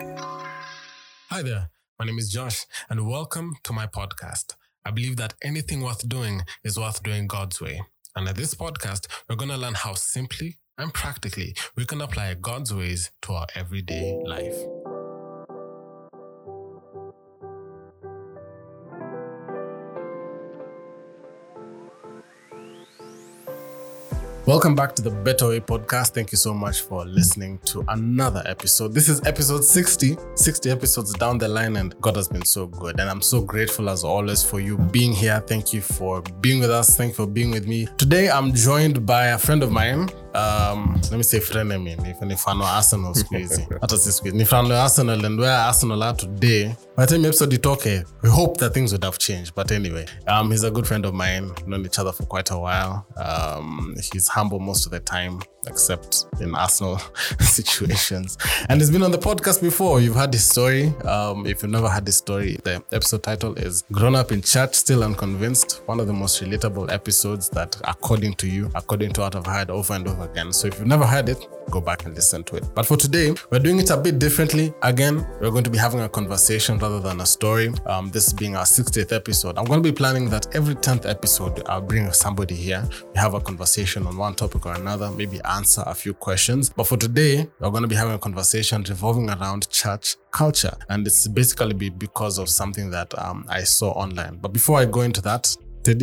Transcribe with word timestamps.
Hi 0.00 1.42
there, 1.42 1.70
my 1.98 2.06
name 2.06 2.18
is 2.18 2.30
Josh, 2.30 2.66
and 2.88 3.08
welcome 3.08 3.56
to 3.64 3.72
my 3.72 3.88
podcast. 3.88 4.54
I 4.84 4.92
believe 4.92 5.16
that 5.16 5.34
anything 5.42 5.82
worth 5.82 6.08
doing 6.08 6.42
is 6.62 6.78
worth 6.78 7.02
doing 7.02 7.26
God's 7.26 7.60
way. 7.60 7.82
And 8.14 8.28
at 8.28 8.36
this 8.36 8.54
podcast, 8.54 9.08
we're 9.28 9.34
going 9.34 9.50
to 9.50 9.56
learn 9.56 9.74
how 9.74 9.94
simply 9.94 10.58
and 10.78 10.94
practically 10.94 11.56
we 11.74 11.84
can 11.84 12.00
apply 12.00 12.34
God's 12.34 12.72
ways 12.72 13.10
to 13.22 13.32
our 13.32 13.48
everyday 13.56 14.16
life. 14.24 14.56
Welcome 24.48 24.74
back 24.74 24.96
to 24.96 25.02
the 25.02 25.10
Better 25.10 25.48
Way 25.48 25.60
podcast. 25.60 26.14
Thank 26.14 26.32
you 26.32 26.38
so 26.38 26.54
much 26.54 26.80
for 26.80 27.04
listening 27.04 27.58
to 27.66 27.84
another 27.88 28.42
episode. 28.46 28.94
This 28.94 29.06
is 29.06 29.20
episode 29.26 29.62
60, 29.62 30.16
60 30.36 30.70
episodes 30.70 31.12
down 31.12 31.36
the 31.36 31.46
line, 31.46 31.76
and 31.76 31.94
God 32.00 32.16
has 32.16 32.28
been 32.28 32.46
so 32.46 32.66
good. 32.66 32.98
And 32.98 33.10
I'm 33.10 33.20
so 33.20 33.42
grateful 33.42 33.90
as 33.90 34.04
always 34.04 34.42
for 34.42 34.58
you 34.58 34.78
being 34.78 35.12
here. 35.12 35.44
Thank 35.46 35.74
you 35.74 35.82
for 35.82 36.22
being 36.40 36.60
with 36.60 36.70
us. 36.70 36.96
Thank 36.96 37.10
you 37.10 37.26
for 37.26 37.30
being 37.30 37.50
with 37.50 37.68
me. 37.68 37.88
Today, 37.98 38.30
I'm 38.30 38.54
joined 38.54 39.04
by 39.04 39.26
a 39.26 39.38
friend 39.38 39.62
of 39.62 39.70
mine. 39.70 40.08
Um, 40.38 40.94
let 41.10 41.16
me 41.16 41.22
say 41.22 41.40
frenemy 41.40 41.96
if 42.06 42.20
ni 42.22 42.36
fan 42.36 42.58
wa 42.58 42.76
Arsenal 42.76 43.14
siku 43.14 43.34
hizi. 43.36 43.66
Hata 43.80 43.98
si 43.98 44.12
siku 44.12 44.30
ni 44.30 44.44
fan 44.44 44.70
wa 44.70 44.82
Arsenal 44.82 45.24
and 45.26 45.40
where 45.40 45.58
Arsenal 45.58 46.02
are 46.02 46.16
today. 46.16 46.74
By 46.96 47.06
the 47.06 47.14
time 47.16 47.24
episode 47.24 47.52
itoke 47.52 48.04
we 48.22 48.30
hope 48.30 48.56
that 48.58 48.74
things 48.74 48.92
would 48.92 49.04
have 49.04 49.18
changed. 49.18 49.54
But 49.54 49.72
anyway 49.72 50.06
um, 50.26 50.50
he's 50.50 50.64
a 50.64 50.70
good 50.70 50.86
friend 50.86 51.04
of 51.06 51.14
mine. 51.14 51.48
We've 51.48 51.66
known 51.68 51.86
each 51.86 51.98
other 51.98 52.12
for 52.12 52.24
quite 52.24 52.50
a 52.50 52.58
while. 52.58 53.06
Um, 53.16 53.94
he's 54.12 54.28
humble 54.28 54.60
most 54.60 54.86
of 54.86 54.92
the 54.92 55.00
time 55.00 55.40
except 55.66 56.26
in 56.40 56.54
Arsenal 56.54 56.98
situations. 57.40 58.38
And 58.68 58.80
he's 58.80 58.90
been 58.90 59.02
on 59.02 59.10
the 59.10 59.18
podcast 59.18 59.60
before. 59.60 60.00
You've 60.00 60.16
had 60.16 60.32
his 60.32 60.44
story. 60.44 60.88
Um, 61.04 61.46
if 61.46 61.62
you've 61.62 61.72
never 61.72 61.88
had 61.88 62.06
his 62.06 62.16
story 62.16 62.58
the 62.64 62.82
episode 62.92 63.22
title 63.22 63.54
is 63.54 63.82
grown 63.92 64.14
up 64.14 64.32
in 64.32 64.42
church 64.42 64.74
still 64.74 65.02
unconvinced 65.02 65.82
one 65.86 66.00
of 66.00 66.06
the 66.06 66.12
most 66.12 66.42
relatable 66.42 66.92
episodes 66.92 67.48
that 67.50 67.76
according 67.84 68.34
to 68.34 68.46
you 68.46 68.70
according 68.74 69.12
to 69.12 69.20
what 69.22 69.34
I've 69.34 69.46
heard 69.46 69.70
over 69.70 69.94
and 69.94 70.06
over 70.06 70.27
again 70.30 70.52
so 70.52 70.68
if 70.68 70.78
you've 70.78 70.88
never 70.88 71.06
heard 71.06 71.28
it 71.28 71.46
go 71.70 71.80
back 71.80 72.04
and 72.06 72.14
listen 72.14 72.42
to 72.44 72.56
it. 72.56 72.64
But 72.74 72.86
for 72.86 72.96
today 72.96 73.34
we're 73.50 73.58
doing 73.58 73.78
it 73.78 73.90
a 73.90 73.96
bit 73.96 74.18
differently. 74.18 74.72
Again 74.82 75.26
we're 75.40 75.50
going 75.50 75.64
to 75.64 75.70
be 75.70 75.78
having 75.78 76.00
a 76.00 76.08
conversation 76.08 76.78
rather 76.78 77.00
than 77.00 77.20
a 77.20 77.26
story. 77.26 77.72
Um, 77.86 78.10
this 78.10 78.32
being 78.32 78.56
our 78.56 78.64
60th 78.64 79.12
episode 79.12 79.58
i'm 79.58 79.64
going 79.64 79.82
to 79.82 79.88
be 79.88 79.94
planning 79.94 80.28
that 80.30 80.46
every 80.54 80.74
10th 80.74 81.08
episode 81.08 81.62
i'll 81.68 81.80
bring 81.80 82.10
somebody 82.12 82.54
here. 82.54 82.88
We 83.14 83.20
have 83.20 83.34
a 83.34 83.40
conversation 83.40 84.06
on 84.06 84.16
one 84.16 84.34
topic 84.34 84.66
or 84.66 84.74
another 84.74 85.10
maybe 85.10 85.40
answer 85.44 85.82
a 85.86 85.94
few 85.94 86.14
questions. 86.14 86.70
But 86.70 86.86
for 86.86 86.96
today 86.96 87.48
we're 87.60 87.70
going 87.70 87.82
to 87.82 87.88
be 87.88 87.96
having 87.96 88.14
a 88.14 88.18
conversation 88.18 88.84
revolving 88.88 89.30
around 89.30 89.68
church 89.70 90.16
culture. 90.30 90.76
And 90.88 91.06
it's 91.06 91.26
basically 91.28 91.74
be 91.74 91.88
because 91.90 92.38
of 92.38 92.48
something 92.48 92.90
that 92.90 93.16
um, 93.18 93.44
i 93.48 93.62
saw 93.62 93.90
online. 93.90 94.38
But 94.40 94.52
before 94.52 94.78
i 94.78 94.84
go 94.84 95.02
into 95.02 95.20
that 95.22 95.54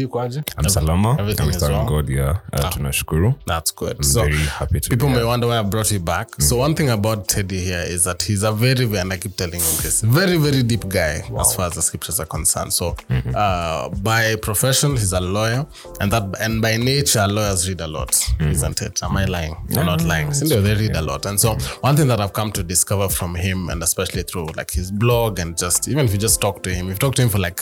kwaje 0.08 0.44
I'm 0.58 0.70
salama. 0.70 1.16
everything 1.20 1.44
I'm 1.44 1.50
is 1.50 1.58
thank 1.58 1.72
well? 1.72 1.86
God, 1.86 2.10
yeah. 2.10 2.40
Uh, 2.54 2.70
tunashukuru. 2.72 3.36
that's 3.46 3.72
good 3.76 3.98
I'm 3.98 4.04
so 4.04 4.22
very 4.22 4.36
happy 4.38 4.80
to 4.80 4.90
people 4.90 5.10
may 5.10 5.16
here. 5.16 5.28
wonder 5.28 5.48
why 5.48 5.60
I 5.60 5.64
brought 5.64 5.92
you 5.92 6.00
back. 6.00 6.42
So 6.42 6.58
one 6.58 6.74
thing 6.76 6.90
about 6.90 7.28
Teddy 7.28 7.60
here 7.60 7.84
is 7.88 8.04
that 8.06 8.22
he's 8.24 8.44
a 8.44 8.52
very, 8.52 8.86
very, 8.86 9.02
and 9.02 9.14
I 9.14 9.18
keep 9.18 9.36
telling 9.36 9.60
him 9.60 9.76
this, 9.84 10.02
very, 10.02 10.38
very 10.38 10.64
deep 10.64 10.88
guy 10.90 11.22
as 11.40 11.56
far 11.56 11.68
as 11.68 11.74
the 11.74 11.82
scriptures 11.82 12.20
are 12.20 12.26
concerned. 12.26 12.74
So 12.74 12.96
uh, 13.36 13.90
by 13.90 14.36
profession, 14.38 14.92
he's 14.92 15.14
a 15.14 15.22
lawyer, 15.22 15.66
and 16.00 16.12
that 16.12 16.24
and 16.40 16.62
by 16.62 16.78
nature, 16.78 17.28
lawyers 17.28 17.68
read 17.70 17.82
a 17.82 17.88
lot, 17.88 18.16
isn't 18.40 18.82
it? 18.82 19.04
Am 19.04 19.16
I 19.18 19.26
lying? 19.26 19.56
I'm 19.78 19.86
not 19.86 20.04
lying. 20.04 20.28
Sindio, 20.30 20.62
they 20.64 20.76
read 20.76 20.96
a 20.96 21.02
lot. 21.02 21.26
And 21.26 21.40
so 21.40 21.56
one 21.82 21.96
thing 21.96 22.08
that 22.08 22.20
I've 22.20 22.34
come 22.34 22.52
to 22.54 22.64
discover 22.64 23.10
from 23.10 23.36
him, 23.36 23.70
and 23.70 23.84
especially 23.84 24.24
through 24.24 24.48
like 24.56 24.72
his 24.72 24.92
blog 24.92 25.40
and 25.40 25.58
just 25.58 25.88
even 25.88 26.06
if 26.06 26.12
you 26.12 26.18
just 26.18 26.42
talk 26.42 26.64
to 26.64 26.70
him, 26.74 26.88
if 26.88 26.94
you 26.94 27.00
talk 27.00 27.16
to 27.16 27.22
him 27.22 27.30
for 27.30 27.40
like 27.40 27.62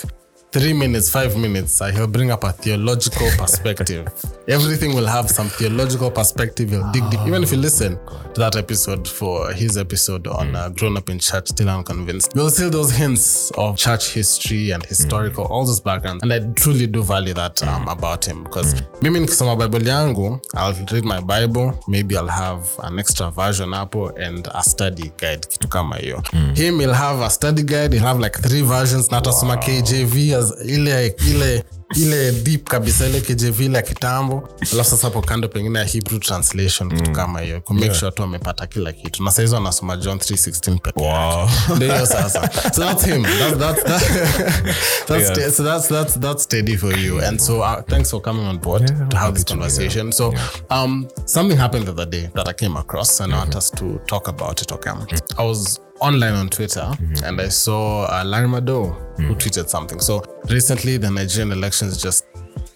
three 0.53 0.71
minutes, 0.71 1.09
five 1.09 1.35
minutes, 1.35 1.81
uh, 1.81 1.87
he'll 1.91 2.05
bring 2.07 2.29
up 2.29 2.43
a 2.43 2.51
theological 2.51 3.27
perspective. 3.37 4.07
Everything 4.47 4.93
will 4.93 5.07
have 5.07 5.27
some 5.29 5.47
theological 5.47 6.11
perspective. 6.11 6.69
He'll 6.69 6.89
dig 6.91 7.09
deep. 7.09 7.21
Even 7.25 7.41
if 7.41 7.51
you 7.51 7.57
listen 7.57 7.97
to 8.33 8.39
that 8.39 8.55
episode 8.55 9.07
for 9.07 9.51
his 9.51 9.77
episode 9.77 10.27
on 10.27 10.55
uh, 10.55 10.69
Grown 10.69 10.95
Up 10.95 11.09
in 11.09 11.17
Church, 11.17 11.47
Still 11.47 11.69
Unconvinced, 11.69 12.33
you'll 12.35 12.51
see 12.51 12.69
those 12.69 12.91
hints 12.91 13.49
of 13.57 13.77
church 13.77 14.13
history 14.13 14.69
and 14.71 14.85
historical, 14.85 15.45
all 15.45 15.65
those 15.65 15.79
backgrounds. 15.79 16.21
And 16.21 16.31
I 16.31 16.39
truly 16.53 16.85
do 16.85 17.01
value 17.01 17.33
that 17.33 17.63
um, 17.63 17.87
about 17.87 18.23
him 18.27 18.43
because 18.43 18.83
mimi 19.01 19.21
nikisoma 19.21 19.57
Bible 19.57 19.79
yangu, 19.79 20.39
I'll 20.53 20.73
read 20.91 21.03
my 21.03 21.19
Bible, 21.19 21.79
maybe 21.87 22.15
I'll 22.15 22.27
have 22.27 22.69
an 22.83 22.99
extra 22.99 23.31
version 23.31 23.71
hapo 23.71 24.09
and 24.19 24.47
a 24.53 24.61
study 24.61 25.11
guide, 25.17 25.47
kitu 25.49 25.67
kama 25.67 25.95
hiyo. 25.97 26.21
Him, 26.55 26.79
he'll 26.79 26.93
have 26.93 27.21
a 27.21 27.29
study 27.29 27.63
guide, 27.63 27.93
he'll 27.93 28.03
have 28.03 28.19
like 28.19 28.37
three 28.39 28.61
versions, 28.61 29.09
na 29.09 29.19
atasoma 29.19 29.57
KJV 29.57 30.42
ile 30.65 31.15
ile 31.27 31.63
ile 31.95 32.31
deep 32.31 32.67
kabisa 32.69 33.07
ile 33.07 33.21
kijevile 33.21 33.65
ile 33.65 33.77
ya 33.77 33.81
kitambo 33.81 34.49
alafu 34.73 34.89
sasa 34.89 35.07
hapo 35.07 35.21
kando 35.21 35.47
pengine 35.47 35.79
ya 35.79 35.85
Hebrew 35.85 36.19
translation 36.19 36.89
kitu 36.97 37.11
kama 37.11 37.41
hiyo 37.41 37.61
ku 37.61 37.73
make 37.73 37.93
sure 37.93 38.11
tu 38.11 38.23
amepata 38.23 38.67
kila 38.67 38.91
kitu. 38.91 39.23
Na 39.23 39.31
sahizi 39.31 39.55
anasoma 39.55 39.97
John 39.97 40.17
3:16 40.17 40.79
peke 40.79 40.99
Wow. 41.03 41.49
ndio 41.75 41.93
hiyo 41.93 42.05
sasa. 42.05 42.49
So 42.73 42.81
that's 42.81 43.05
him. 43.05 43.23
That's 43.23 43.57
that's 43.57 43.83
that, 43.83 44.01
that's 45.07 45.37
Yeah. 45.37 45.51
so 45.51 45.63
that's 45.63 45.87
that's 45.87 46.19
that's 46.19 46.43
steady 46.43 46.77
for 46.77 46.99
you. 46.99 47.19
And 47.21 47.39
so 47.41 47.59
uh, 47.61 47.81
thanks 47.89 48.09
for 48.11 48.21
coming 48.21 48.45
on 48.47 48.57
board 48.59 48.89
Yeah, 48.89 49.07
to 49.09 49.17
have 49.17 49.33
this 49.33 49.45
conversation. 49.45 50.11
So 50.11 50.33
um 50.69 51.07
something 51.25 51.57
happened 51.57 51.85
the 51.85 51.91
other 51.91 52.09
day 52.09 52.29
that 52.35 52.47
I 52.47 52.53
came 52.53 52.79
across 52.79 53.21
and 53.21 53.33
I 53.33 53.37
want 53.37 53.55
us 53.55 53.71
to 53.71 53.99
talk 54.07 54.27
about 54.27 54.61
it 54.61 54.71
okay? 54.71 54.91
I 55.37 55.43
was 55.43 55.79
online 55.99 56.33
on 56.33 56.49
Twitter 56.49 56.81
mm-hmm. 56.81 57.23
and 57.23 57.39
I 57.39 57.49
saw 57.49 58.05
uh, 58.05 58.23
Larry 58.25 58.47
Madowo 58.47 58.95
who 59.17 59.23
mm-hmm. 59.23 59.33
tweeted 59.33 59.69
something. 59.69 59.99
So 59.99 60.23
recently 60.49 60.97
the 60.97 61.09
Nigerian 61.09 61.51
elections 61.51 62.01
just 62.01 62.25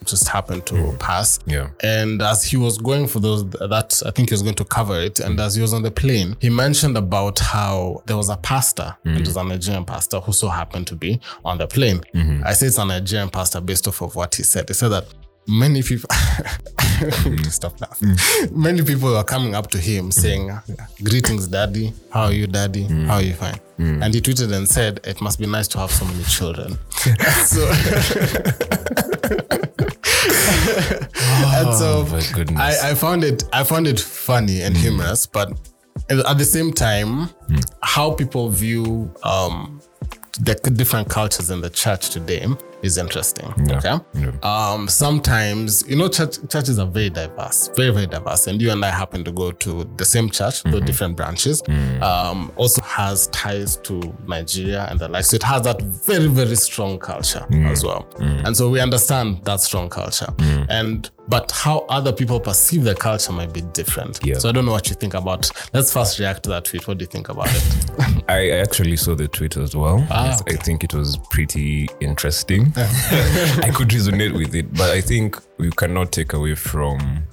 just 0.05 0.27
happened 0.29 0.65
to 0.65 0.73
mm-hmm. 0.73 0.97
pass. 0.97 1.39
Yeah. 1.45 1.69
and 1.83 2.21
as 2.21 2.41
he 2.43 2.55
was 2.55 2.77
going 2.77 3.07
for 3.07 3.19
those 3.19 3.49
that 3.49 4.01
i 4.05 4.11
think 4.11 4.29
he 4.29 4.33
was 4.33 4.41
going 4.41 4.55
to 4.55 4.63
cover 4.63 4.97
it 5.01 5.19
and 5.19 5.37
as 5.37 5.55
he 5.55 5.61
was 5.61 5.73
on 5.73 5.81
the 5.81 5.91
plane 5.91 6.37
he 6.39 6.49
mentioned 6.49 6.95
about 6.97 7.37
how 7.39 8.01
there 8.05 8.15
was 8.15 8.29
a 8.29 8.37
pastor 8.37 8.95
it 9.03 9.19
was 9.19 9.35
a 9.35 9.43
nigerian 9.43 9.83
pastor 9.83 10.21
who 10.21 10.31
so 10.31 10.47
happened 10.47 10.87
to 10.87 10.95
be 10.95 11.19
on 11.43 11.57
the 11.57 11.67
plane. 11.67 12.01
I 12.45 12.53
say 12.53 12.67
it's 12.67 12.77
a 12.77 12.85
nigerian 12.85 13.29
pastor 13.29 13.59
based 13.61 13.87
off 13.87 14.01
of 14.01 14.15
what 14.15 14.35
he 14.35 14.43
said. 14.43 14.69
He 14.69 14.73
said 14.73 14.89
that 14.89 15.05
many 15.47 15.81
people 15.81 16.09
stop 17.49 17.79
laughing. 17.81 18.15
Many 18.51 18.83
people 18.83 19.11
were 19.13 19.23
coming 19.23 19.55
up 19.55 19.69
to 19.71 19.77
him 19.77 20.11
saying 20.11 20.51
greetings 21.03 21.47
daddy. 21.47 21.93
How 22.11 22.23
are 22.25 22.33
you 22.33 22.47
daddy? 22.47 22.83
How 22.83 23.15
are 23.15 23.21
you 23.21 23.33
fine? 23.33 23.59
And 23.79 24.13
he 24.13 24.21
tweeted 24.21 24.51
and 24.53 24.67
said 24.67 24.99
it 25.03 25.21
must 25.21 25.39
be 25.39 25.45
nice 25.45 25.67
to 25.69 25.77
have 25.77 25.91
so 25.91 26.05
many 26.05 26.23
children. 26.23 26.77
So 27.45 27.69
and 30.67 31.73
so 31.75 32.05
Oh. 32.09 32.45
I, 32.57 32.91
I 32.91 32.95
found 32.95 33.23
it 33.23 33.43
I 33.53 33.63
found 33.63 33.87
it 33.87 33.99
funny 33.99 34.61
and 34.61 34.75
humorous, 34.75 35.25
but 35.25 35.51
at 36.09 36.37
the 36.37 36.45
same 36.45 36.73
time, 36.73 37.29
how 37.81 38.11
people 38.11 38.49
view 38.49 39.13
um, 39.23 39.81
the 40.39 40.55
different 40.55 41.09
cultures 41.09 41.49
in 41.49 41.61
the 41.61 41.69
church 41.69 42.09
today 42.09 42.45
is 42.81 42.97
interesting. 42.97 43.51
Yeah. 43.65 43.77
Okay. 43.77 43.99
Yeah. 44.13 44.31
Um, 44.43 44.87
sometimes 44.87 45.87
you 45.87 45.95
know 45.95 46.07
church, 46.07 46.37
churches 46.49 46.79
are 46.79 46.87
very 46.87 47.09
diverse, 47.09 47.69
very 47.75 47.91
very 47.91 48.07
diverse, 48.07 48.47
and 48.47 48.61
you 48.61 48.71
and 48.71 48.83
I 48.83 48.89
happen 48.89 49.23
to 49.23 49.31
go 49.31 49.51
to 49.51 49.83
the 49.97 50.05
same 50.05 50.29
church, 50.29 50.63
though 50.63 50.71
mm-hmm. 50.71 50.85
different 50.85 51.17
branches. 51.17 51.61
Mm. 51.63 52.01
Um, 52.01 52.51
also 52.55 52.81
has 52.81 53.27
ties 53.27 53.77
to 53.77 54.15
Nigeria 54.27 54.87
and 54.89 54.99
the 54.99 55.07
like, 55.07 55.25
so 55.25 55.35
it 55.35 55.43
has 55.43 55.63
that 55.63 55.81
very 55.81 56.27
very 56.27 56.55
strong 56.55 56.99
culture 56.99 57.45
mm. 57.49 57.69
as 57.69 57.83
well, 57.83 58.07
mm. 58.15 58.45
and 58.45 58.55
so 58.55 58.69
we 58.69 58.79
understand 58.79 59.43
that 59.45 59.61
strong 59.61 59.89
culture, 59.89 60.33
and 60.69 61.09
but 61.27 61.51
how 61.51 61.79
other 61.89 62.13
people 62.13 62.39
perceive 62.39 62.83
the 62.83 62.95
culture 62.95 63.31
might 63.31 63.53
be 63.53 63.61
different. 63.61 64.19
Yeah. 64.23 64.37
So 64.37 64.49
I 64.49 64.51
don't 64.51 64.65
know 64.65 64.71
what 64.71 64.89
you 64.89 64.95
think 64.95 65.13
about. 65.13 65.49
Let's 65.73 65.91
first 65.91 66.19
react 66.19 66.43
to 66.43 66.49
that 66.49 66.65
tweet. 66.65 66.87
What 66.87 66.97
do 66.97 67.03
you 67.03 67.07
think 67.07 67.29
about 67.29 67.47
it? 67.49 68.23
I 68.29 68.49
actually 68.51 68.95
saw 68.97 69.15
the 69.15 69.27
tweet 69.27 69.57
as 69.57 69.75
well. 69.75 70.05
Ah, 70.09 70.37
okay. 70.41 70.55
I 70.55 70.57
think 70.57 70.83
it 70.83 70.93
was 70.93 71.17
pretty 71.29 71.87
interesting. 71.99 72.71
I 72.77 73.71
could 73.73 73.89
resonate 73.89 74.37
with 74.37 74.55
it, 74.55 74.73
but 74.73 74.89
I 74.91 75.01
think 75.01 75.37
we 75.57 75.69
cannot 75.71 76.11
take 76.11 76.33
away 76.33 76.55
from 76.55 77.23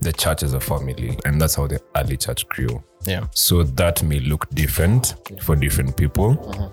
the 0.00 0.12
church 0.12 0.42
as 0.42 0.52
a 0.52 0.60
family, 0.60 1.18
and 1.24 1.40
that's 1.40 1.54
how 1.54 1.66
the 1.66 1.80
early 1.96 2.16
church 2.16 2.46
grew. 2.48 2.82
yeah. 3.06 3.26
So 3.32 3.62
that 3.62 4.02
may 4.02 4.18
look 4.20 4.48
different 4.50 5.14
for 5.42 5.56
different 5.56 5.96
people. 5.96 6.72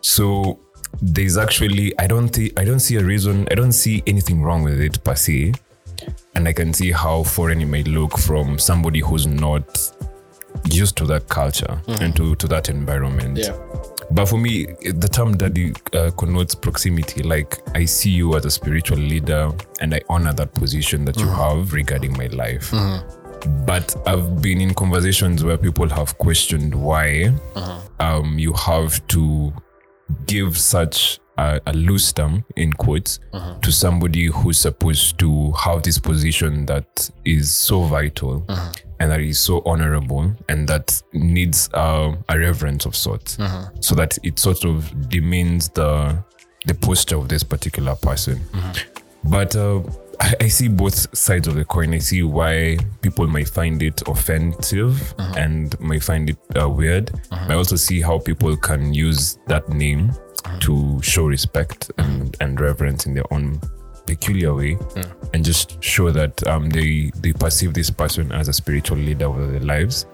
So 0.00 0.60
there's 1.02 1.36
actually 1.36 1.98
I 1.98 2.06
don't 2.06 2.28
think 2.28 2.58
I 2.58 2.64
don't 2.64 2.80
see 2.80 2.96
a 2.96 3.04
reason 3.04 3.46
I 3.50 3.54
don't 3.54 3.72
see 3.72 4.02
anything 4.06 4.42
wrong 4.42 4.62
with 4.62 4.80
it 4.80 5.02
per 5.04 5.14
se. 5.14 5.54
And 6.34 6.48
I 6.48 6.52
can 6.52 6.72
see 6.72 6.92
how 6.92 7.22
foreign 7.22 7.60
it 7.60 7.66
may 7.66 7.82
look 7.82 8.18
from 8.18 8.58
somebody 8.58 9.00
who's 9.00 9.26
not 9.26 9.92
used 10.70 10.96
to 10.96 11.06
that 11.06 11.28
culture 11.28 11.80
and 11.86 12.14
to, 12.16 12.34
to 12.36 12.48
that 12.48 12.68
environment. 12.68 13.38
Yeah. 13.38 13.56
But 14.10 14.26
for 14.26 14.38
me, 14.38 14.64
the 14.64 15.08
term 15.08 15.36
daddy 15.36 15.74
uh, 15.92 16.10
connotes 16.16 16.54
proximity. 16.54 17.22
Like 17.22 17.60
I 17.74 17.84
see 17.84 18.10
you 18.10 18.36
as 18.36 18.44
a 18.46 18.50
spiritual 18.50 18.98
leader, 18.98 19.50
and 19.80 19.94
I 19.94 20.00
honor 20.08 20.32
that 20.32 20.54
position 20.54 21.04
that 21.04 21.18
you 21.18 21.28
have 21.28 21.72
regarding 21.74 22.16
my 22.16 22.26
life. 22.28 22.72
But 23.66 23.94
I've 24.06 24.40
been 24.40 24.60
in 24.60 24.74
conversations 24.74 25.44
where 25.44 25.58
people 25.58 25.88
have 25.90 26.16
questioned 26.18 26.74
why 26.74 27.34
um, 28.00 28.38
you 28.38 28.52
have 28.54 29.06
to 29.08 29.52
give 30.26 30.56
such 30.58 31.20
a, 31.38 31.60
a 31.66 31.72
loose 31.72 32.12
term 32.12 32.44
in 32.56 32.72
quotes 32.72 33.20
to 33.62 33.70
somebody 33.72 34.26
who's 34.26 34.58
supposed 34.58 35.18
to 35.20 35.52
have 35.52 35.82
this 35.82 35.98
position 35.98 36.66
that 36.66 37.10
is 37.24 37.56
so 37.56 37.82
vital 37.84 38.44
and 39.00 39.10
that 39.12 39.20
is 39.20 39.38
so 39.38 39.62
honorable 39.64 40.34
and 40.48 40.68
that 40.68 41.00
needs 41.12 41.70
uh, 41.74 42.12
a 42.28 42.38
reverence 42.38 42.84
of 42.86 42.94
sorts. 42.96 43.38
So 43.80 43.94
that 43.94 44.18
it 44.24 44.38
sort 44.38 44.64
of 44.64 45.08
demeans 45.08 45.68
the 45.70 46.22
the 46.66 46.74
posture 46.74 47.16
of 47.16 47.28
this 47.28 47.44
particular 47.44 47.94
person. 47.94 48.40
But 49.24 49.54
uh, 49.56 49.80
I, 50.20 50.34
I 50.40 50.48
see 50.48 50.68
both 50.68 51.16
sides 51.16 51.46
of 51.48 51.54
the 51.54 51.64
coin. 51.64 51.94
I 51.94 51.98
see 51.98 52.22
why 52.24 52.78
people 53.00 53.26
might 53.28 53.48
find 53.48 53.80
it 53.82 54.02
offensive 54.08 55.14
and 55.36 55.78
might 55.80 56.02
find 56.02 56.28
it 56.30 56.38
uh, 56.60 56.68
weird. 56.68 57.12
I 57.30 57.54
also 57.54 57.76
see 57.76 58.00
how 58.00 58.18
people 58.18 58.56
can 58.56 58.92
use 58.92 59.38
that 59.46 59.68
name 59.68 60.12
to 60.60 61.00
show 61.02 61.26
respect 61.26 61.90
and, 61.98 62.36
and 62.40 62.60
reverence 62.60 63.06
in 63.06 63.14
their 63.14 63.32
own 63.32 63.60
peculiar 64.06 64.54
way 64.54 64.78
and 65.34 65.44
just 65.44 65.82
show 65.84 66.10
that 66.10 66.46
um, 66.46 66.70
they 66.70 67.10
they 67.16 67.32
perceive 67.32 67.74
this 67.74 67.90
person 67.90 68.32
as 68.32 68.48
a 68.48 68.52
spiritual 68.54 68.96
leader 68.96 69.26
over 69.26 69.46
their 69.46 69.60
lives 69.60 70.06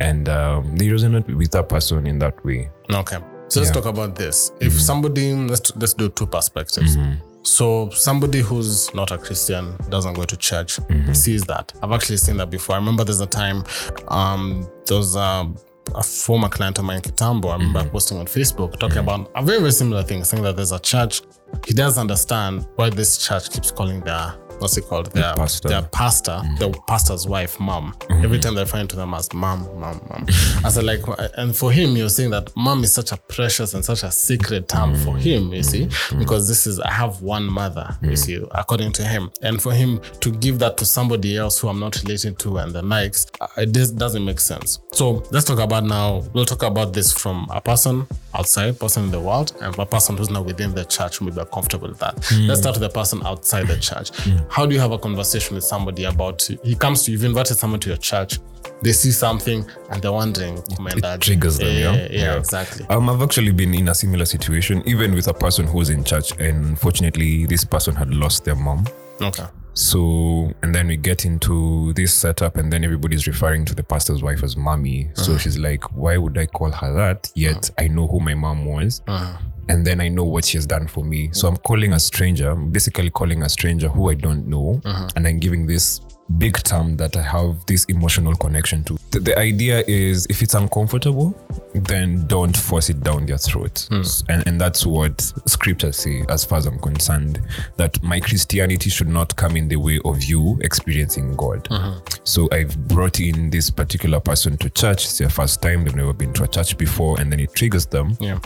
and 0.00 0.28
um, 0.28 0.76
they 0.76 0.86
resonate 0.88 1.32
with 1.36 1.50
that 1.52 1.68
person 1.68 2.06
in 2.06 2.18
that 2.18 2.44
way. 2.44 2.68
Okay. 2.90 3.18
So 3.48 3.60
let's 3.60 3.70
Yeah. 3.70 3.74
talk 3.80 3.86
about 3.86 4.16
this. 4.16 4.50
If 4.60 4.72
somebody, 4.72 5.32
let's 5.32 5.70
let's 5.76 5.94
do 5.94 6.08
two 6.08 6.26
perspectives. 6.26 6.96
So 7.44 7.90
somebody 7.90 8.40
who's 8.40 8.92
not 8.92 9.12
a 9.12 9.18
Christian 9.18 9.76
doesn't 9.88 10.14
go 10.14 10.24
to 10.24 10.36
church 10.36 10.80
sees 11.12 11.42
that. 11.44 11.72
I've 11.80 11.92
actually 11.92 12.16
seen 12.16 12.38
that 12.38 12.50
before. 12.50 12.74
I 12.74 12.78
remember 12.78 13.04
there's 13.04 13.20
a 13.20 13.26
time 13.26 13.62
um 14.08 14.68
there 14.86 14.96
was 14.96 15.14
a, 15.14 15.46
a 15.94 16.02
former 16.02 16.48
client 16.48 16.78
of 16.78 16.84
mine, 16.84 17.00
Kitambo. 17.00 17.50
I 17.50 17.52
remember 17.54 17.80
mm-hmm. 17.80 17.90
posting 17.90 18.18
on 18.18 18.26
Facebook 18.26 18.78
talking 18.78 18.98
mm-hmm. 18.98 19.08
about 19.08 19.30
a 19.34 19.42
very 19.42 19.58
very 19.58 19.72
similar 19.72 20.02
thing, 20.02 20.24
saying 20.24 20.42
that 20.42 20.56
there's 20.56 20.72
a 20.72 20.78
church. 20.78 21.22
He 21.66 21.74
doesn't 21.74 22.00
understand 22.00 22.66
why 22.76 22.90
this 22.90 23.18
church 23.18 23.50
keeps 23.50 23.70
calling 23.70 24.00
their 24.00 24.34
what's 24.58 24.76
it 24.76 24.84
called 24.86 25.06
their 25.12 25.34
pastor. 25.34 25.68
their 25.68 25.82
pastor, 25.82 26.40
mm. 26.44 26.58
the 26.58 26.70
pastor's 26.86 27.26
wife, 27.26 27.58
mom. 27.60 27.92
Mm-hmm. 27.92 28.24
Every 28.24 28.38
time 28.38 28.54
they're 28.54 28.64
referring 28.64 28.88
to 28.88 28.96
them 28.96 29.14
as 29.14 29.32
mom, 29.32 29.64
mom, 29.78 30.00
mom. 30.08 30.26
I 30.64 30.70
said 30.70 30.84
like, 30.84 31.00
and 31.36 31.54
for 31.54 31.72
him, 31.72 31.96
you're 31.96 32.08
saying 32.08 32.30
that 32.30 32.54
mom 32.56 32.84
is 32.84 32.92
such 32.92 33.12
a 33.12 33.16
precious 33.16 33.74
and 33.74 33.84
such 33.84 34.02
a 34.02 34.10
sacred 34.10 34.68
term 34.68 34.94
for 34.96 35.10
mm-hmm. 35.10 35.18
him. 35.18 35.52
You 35.52 35.62
see, 35.62 35.86
mm-hmm. 35.86 36.18
because 36.18 36.48
this 36.48 36.66
is 36.66 36.80
I 36.80 36.90
have 36.90 37.22
one 37.22 37.44
mother. 37.44 37.96
You 38.02 38.16
see, 38.16 38.42
according 38.52 38.92
to 38.92 39.04
him, 39.04 39.30
and 39.42 39.60
for 39.60 39.72
him 39.72 40.00
to 40.20 40.30
give 40.30 40.58
that 40.60 40.76
to 40.78 40.84
somebody 40.84 41.36
else 41.36 41.58
who 41.58 41.68
I'm 41.68 41.80
not 41.80 41.96
related 42.02 42.38
to 42.40 42.58
and 42.58 42.72
the 42.72 42.82
likes, 42.82 43.26
it 43.56 43.72
doesn't 43.72 44.24
make 44.24 44.40
sense. 44.40 44.80
So 44.92 45.22
let's 45.30 45.44
talk 45.44 45.58
about 45.58 45.84
now. 45.84 46.22
We'll 46.32 46.44
talk 46.44 46.62
about 46.62 46.92
this 46.92 47.12
from 47.12 47.48
a 47.50 47.60
person 47.60 48.06
outside, 48.34 48.78
person 48.78 49.04
in 49.04 49.10
the 49.10 49.20
world, 49.20 49.56
and 49.60 49.76
a 49.78 49.86
person 49.86 50.16
who's 50.16 50.30
not 50.30 50.44
within 50.44 50.74
the 50.74 50.84
church 50.84 51.18
who 51.18 51.26
may 51.26 51.30
be 51.30 51.42
comfortable 51.52 51.88
with 51.88 51.98
that. 51.98 52.14
Let's 52.16 52.32
mm. 52.32 52.56
start 52.56 52.76
with 52.76 52.82
the 52.82 52.88
person 52.88 53.24
outside 53.24 53.66
the 53.66 53.76
church. 53.76 54.12
Mm. 54.12 54.45
How 54.48 54.66
do 54.66 54.74
you 54.74 54.80
have 54.80 54.92
a 54.92 54.98
conversation 54.98 55.54
with 55.54 55.64
somebody 55.64 56.04
about 56.04 56.42
he 56.62 56.74
comes 56.74 57.02
to 57.04 57.12
you've 57.12 57.24
invited 57.24 57.56
someone 57.56 57.80
to 57.80 57.88
your 57.88 57.98
church, 57.98 58.38
they 58.82 58.92
see 58.92 59.10
something 59.10 59.68
and 59.90 60.02
they're 60.02 60.12
wondering, 60.12 60.62
oh, 60.78 60.86
it 60.86 61.20
triggers 61.20 61.58
them, 61.58 61.68
yeah? 61.68 61.94
yeah, 61.94 62.08
Yeah. 62.10 62.36
exactly. 62.36 62.86
Um, 62.88 63.08
I've 63.08 63.22
actually 63.22 63.52
been 63.52 63.74
in 63.74 63.88
a 63.88 63.94
similar 63.94 64.24
situation, 64.24 64.82
even 64.86 65.14
with 65.14 65.28
a 65.28 65.34
person 65.34 65.66
who's 65.66 65.90
in 65.90 66.04
church, 66.04 66.32
and 66.38 66.64
unfortunately, 66.64 67.46
this 67.46 67.64
person 67.64 67.94
had 67.94 68.14
lost 68.14 68.44
their 68.44 68.56
mom. 68.56 68.86
Okay. 69.20 69.46
So, 69.74 70.54
and 70.62 70.74
then 70.74 70.88
we 70.88 70.96
get 70.96 71.26
into 71.26 71.92
this 71.92 72.14
setup, 72.14 72.56
and 72.56 72.72
then 72.72 72.82
everybody's 72.82 73.26
referring 73.26 73.66
to 73.66 73.74
the 73.74 73.82
pastor's 73.82 74.22
wife 74.22 74.42
as 74.42 74.56
mommy. 74.56 75.10
So 75.14 75.32
uh-huh. 75.32 75.38
she's 75.38 75.58
like, 75.58 75.84
Why 75.94 76.16
would 76.16 76.38
I 76.38 76.46
call 76.46 76.70
her 76.70 76.92
that? 76.94 77.30
Yet 77.34 77.70
uh-huh. 77.70 77.84
I 77.84 77.88
know 77.88 78.06
who 78.06 78.20
my 78.20 78.34
mom 78.34 78.64
was. 78.64 79.02
Uh-huh. 79.06 79.36
And 79.68 79.86
then 79.86 80.00
I 80.00 80.08
know 80.08 80.24
what 80.24 80.44
she 80.44 80.56
has 80.58 80.66
done 80.66 80.86
for 80.86 81.04
me. 81.04 81.30
So 81.32 81.48
I'm 81.48 81.56
calling 81.56 81.92
a 81.92 82.00
stranger, 82.00 82.54
basically 82.54 83.10
calling 83.10 83.42
a 83.42 83.48
stranger 83.48 83.88
who 83.88 84.10
I 84.10 84.14
don't 84.14 84.46
know, 84.46 84.80
uh-huh. 84.84 85.08
and 85.16 85.26
I'm 85.26 85.38
giving 85.38 85.66
this 85.66 86.00
big 86.38 86.56
term 86.64 86.96
that 86.96 87.16
I 87.16 87.22
have 87.22 87.64
this 87.66 87.84
emotional 87.84 88.34
connection 88.34 88.82
to. 88.84 88.98
The, 89.12 89.20
the 89.20 89.38
idea 89.38 89.84
is 89.86 90.26
if 90.28 90.42
it's 90.42 90.54
uncomfortable, 90.54 91.34
then 91.74 92.26
don't 92.26 92.56
force 92.56 92.90
it 92.90 93.00
down 93.00 93.26
their 93.26 93.38
throat. 93.38 93.86
Hmm. 93.90 94.02
And, 94.28 94.48
and 94.48 94.60
that's 94.60 94.84
what 94.84 95.20
scriptures 95.46 95.96
say, 95.98 96.24
as 96.28 96.44
far 96.44 96.58
as 96.58 96.66
I'm 96.66 96.78
concerned, 96.78 97.40
that 97.76 98.02
my 98.02 98.20
Christianity 98.20 98.90
should 98.90 99.08
not 99.08 99.36
come 99.36 99.56
in 99.56 99.68
the 99.68 99.76
way 99.76 100.00
of 100.04 100.22
you 100.24 100.58
experiencing 100.62 101.36
God. 101.36 101.68
Uh-huh. 101.70 102.00
So 102.24 102.48
I've 102.50 102.76
brought 102.88 103.20
in 103.20 103.50
this 103.50 103.70
particular 103.70 104.20
person 104.20 104.56
to 104.58 104.70
church. 104.70 105.04
It's 105.04 105.18
their 105.18 105.30
first 105.30 105.62
time, 105.62 105.84
they've 105.84 105.94
never 105.94 106.12
been 106.12 106.32
to 106.34 106.44
a 106.44 106.48
church 106.48 106.76
before, 106.76 107.20
and 107.20 107.30
then 107.30 107.40
it 107.40 107.54
triggers 107.54 107.86
them 107.86 108.16
Yeah. 108.20 108.38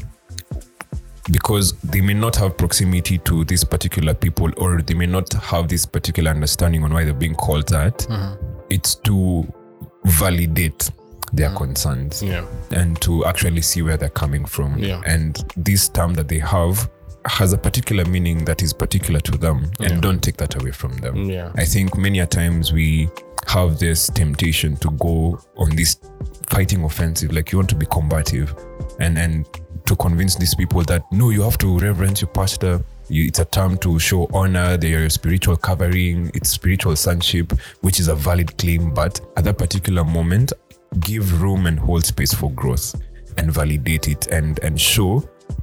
Because 1.30 1.72
they 1.80 2.00
may 2.00 2.14
not 2.14 2.36
have 2.36 2.56
proximity 2.56 3.18
to 3.18 3.44
these 3.44 3.64
particular 3.64 4.14
people 4.14 4.50
or 4.56 4.82
they 4.82 4.94
may 4.94 5.06
not 5.06 5.32
have 5.34 5.68
this 5.68 5.86
particular 5.86 6.30
understanding 6.30 6.82
on 6.84 6.92
why 6.92 7.04
they're 7.04 7.14
being 7.14 7.34
called 7.34 7.68
that. 7.68 7.98
Mm-hmm. 7.98 8.46
It's 8.70 8.94
to 8.96 9.52
validate 10.04 10.90
their 11.32 11.50
mm. 11.50 11.56
concerns 11.56 12.22
Yeah. 12.22 12.44
and 12.72 13.00
to 13.02 13.24
actually 13.24 13.62
see 13.62 13.82
where 13.82 13.96
they're 13.96 14.08
coming 14.08 14.44
from. 14.44 14.78
Yeah. 14.78 15.00
And 15.06 15.42
this 15.56 15.88
term 15.88 16.14
that 16.14 16.28
they 16.28 16.38
have 16.38 16.90
has 17.26 17.52
a 17.52 17.58
particular 17.58 18.04
meaning 18.06 18.44
that 18.46 18.62
is 18.62 18.72
particular 18.72 19.20
to 19.20 19.32
them 19.36 19.70
and 19.80 20.00
don't 20.00 20.22
take 20.22 20.38
that 20.38 20.60
away 20.60 20.70
from 20.70 20.96
them. 20.98 21.28
Yeah. 21.28 21.52
I 21.54 21.64
think 21.64 21.96
many 21.96 22.20
a 22.20 22.26
times 22.26 22.72
we 22.72 23.10
have 23.46 23.78
this 23.78 24.08
temptation 24.08 24.76
to 24.76 24.90
go 24.92 25.40
on 25.56 25.74
this 25.76 25.98
fighting 26.48 26.82
offensive, 26.84 27.32
like 27.32 27.52
you 27.52 27.58
want 27.58 27.68
to 27.70 27.76
be 27.76 27.86
combative 27.86 28.54
and 28.98 29.18
and 29.18 29.46
to 29.86 29.96
convince 29.96 30.34
these 30.36 30.54
people 30.54 30.82
that 30.84 31.02
no, 31.12 31.30
you 31.30 31.42
have 31.42 31.58
to 31.58 31.78
reverence 31.78 32.20
your 32.20 32.30
pastor. 32.30 32.82
It's 33.08 33.40
a 33.40 33.44
term 33.44 33.76
to 33.78 33.98
show 33.98 34.28
honor, 34.32 34.76
their 34.76 35.10
spiritual 35.10 35.56
covering, 35.56 36.30
it's 36.34 36.50
spiritual 36.50 36.94
sonship, 36.94 37.52
which 37.80 37.98
is 37.98 38.08
a 38.08 38.14
valid 38.14 38.56
claim. 38.56 38.94
But 38.94 39.20
at 39.36 39.44
that 39.44 39.58
particular 39.58 40.04
moment, 40.04 40.52
give 41.00 41.42
room 41.42 41.66
and 41.66 41.78
hold 41.78 42.04
space 42.04 42.32
for 42.32 42.50
growth 42.50 42.94
and 43.38 43.52
validate 43.52 44.08
it 44.08 44.26
and 44.28 44.58
and 44.60 44.80
show 44.80 45.22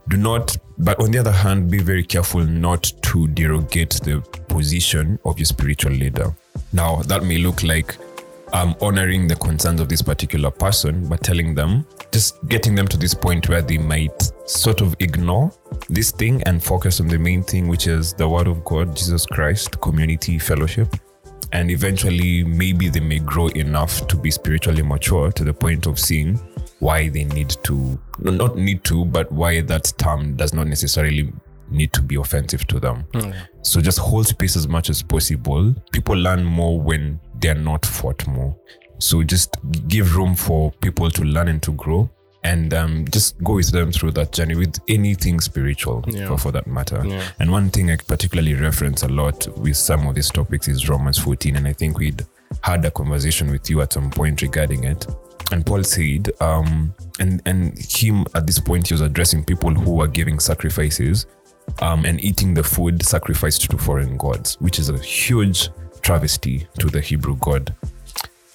do 0.09 0.17
not 0.17 0.55
but 0.79 0.99
on 1.01 1.11
the 1.11 1.17
other 1.17 1.31
hand 1.31 1.69
be 1.69 1.79
very 1.79 2.03
careful 2.03 2.43
not 2.43 2.91
to 3.01 3.27
derogate 3.29 3.91
the 4.03 4.21
position 4.47 5.19
of 5.25 5.37
your 5.37 5.45
spiritual 5.45 5.91
leader 5.91 6.33
now 6.73 6.97
that 7.03 7.23
may 7.23 7.37
look 7.37 7.63
like 7.63 7.97
um, 8.53 8.75
honoring 8.81 9.27
the 9.27 9.35
concerns 9.35 9.81
of 9.81 9.89
this 9.89 10.01
particular 10.01 10.49
person 10.49 11.07
but 11.07 11.21
telling 11.23 11.53
them 11.53 11.85
just 12.11 12.45
getting 12.47 12.75
them 12.75 12.87
to 12.87 12.97
this 12.97 13.13
point 13.13 13.49
where 13.49 13.61
they 13.61 13.77
might 13.77 14.31
sort 14.45 14.81
of 14.81 14.95
ignore 14.99 15.51
this 15.89 16.11
thing 16.11 16.41
and 16.43 16.63
focus 16.63 16.99
on 17.01 17.07
the 17.07 17.17
main 17.17 17.43
thing 17.43 17.67
which 17.67 17.87
is 17.87 18.13
the 18.13 18.27
word 18.27 18.47
of 18.47 18.63
god 18.63 18.95
jesus 18.95 19.25
christ 19.25 19.79
community 19.81 20.39
fellowship. 20.39 20.95
And 21.53 21.71
eventually 21.71 22.43
maybe 22.43 22.89
they 22.89 22.99
may 22.99 23.19
grow 23.19 23.47
enough 23.49 24.05
to 24.07 24.17
be 24.17 24.31
spiritually 24.31 24.81
mature 24.81 25.31
to 25.31 25.43
the 25.45 25.53
point 25.53 25.87
of 25.87 25.97
seeing 25.97 26.35
why 26.79 27.07
they 27.09 27.23
need 27.23 27.55
to 27.63 27.97
not 28.19 28.57
need 28.57 28.83
to 28.83 29.05
but 29.05 29.31
why 29.31 29.61
that 29.61 29.91
term 29.97 30.35
does 30.35 30.53
not 30.53 30.67
necessarily 30.67 31.31
need 31.69 31.93
to 31.93 32.01
be 32.01 32.15
offensive 32.15 32.67
to 32.67 32.79
them. 32.79 33.05
So 33.61 33.81
just 33.81 33.99
hold 33.99 34.27
space 34.27 34.55
as 34.55 34.67
much 34.67 34.89
as 34.89 35.01
possible. 35.01 35.73
People 35.91 36.15
learn 36.15 36.43
more 36.43 36.79
when 36.79 37.19
they're 37.39 37.55
not 37.55 37.85
fought 37.85 38.25
more 38.27 38.55
so 38.99 39.23
just 39.23 39.55
give 39.87 40.15
room 40.15 40.35
for 40.35 40.71
people 40.81 41.09
to 41.11 41.23
learn 41.23 41.47
and 41.47 41.61
to 41.63 41.71
grow 41.73 42.09
and 42.43 42.73
um, 42.73 43.05
just 43.11 43.37
go 43.43 43.55
with 43.55 43.71
them 43.71 43.91
through 43.91 44.11
that 44.11 44.31
journey 44.31 44.55
with 44.55 44.79
anything 44.87 45.39
spiritual 45.39 46.03
Yeah. 46.07 46.27
for, 46.27 46.37
for 46.37 46.51
that 46.53 46.65
matter 46.67 47.03
Yeah. 47.05 47.23
and 47.39 47.51
one 47.51 47.69
thing 47.69 47.91
I 47.91 47.97
particularly 47.97 48.53
reference 48.53 49.03
a 49.03 49.07
lot 49.07 49.47
with 49.57 49.75
some 49.75 50.07
of 50.07 50.15
these 50.15 50.29
topics 50.29 50.67
is 50.67 50.87
Romans 50.87 51.17
14. 51.17 51.55
And 51.57 51.67
I 51.67 51.73
think 51.73 51.97
we'd 51.99 52.25
had 52.61 52.85
a 52.85 52.91
conversation 52.91 53.51
with 53.51 53.69
you 53.69 53.81
at 53.81 53.91
some 53.93 54.09
point 54.09 54.41
regarding 54.41 54.83
it. 54.85 55.05
And 55.51 55.65
Paul 55.65 55.83
said, 55.83 56.31
um, 56.39 56.93
and, 57.19 57.41
and 57.45 57.77
him 57.79 58.25
at 58.35 58.45
this 58.47 58.59
point, 58.59 58.87
he 58.87 58.93
was 58.93 59.01
addressing 59.01 59.43
people 59.43 59.73
who 59.73 59.95
were 59.95 60.07
giving 60.07 60.39
sacrifices 60.39 61.25
um, 61.81 62.05
and 62.05 62.21
eating 62.23 62.53
the 62.53 62.63
food 62.63 63.03
sacrificed 63.03 63.69
to 63.71 63.77
foreign 63.77 64.15
gods, 64.17 64.55
which 64.61 64.79
is 64.79 64.89
a 64.89 64.97
huge 64.99 65.69
travesty 66.07 66.65
to 66.79 66.87
the 66.87 67.01
Hebrew 67.01 67.35
God. 67.41 67.75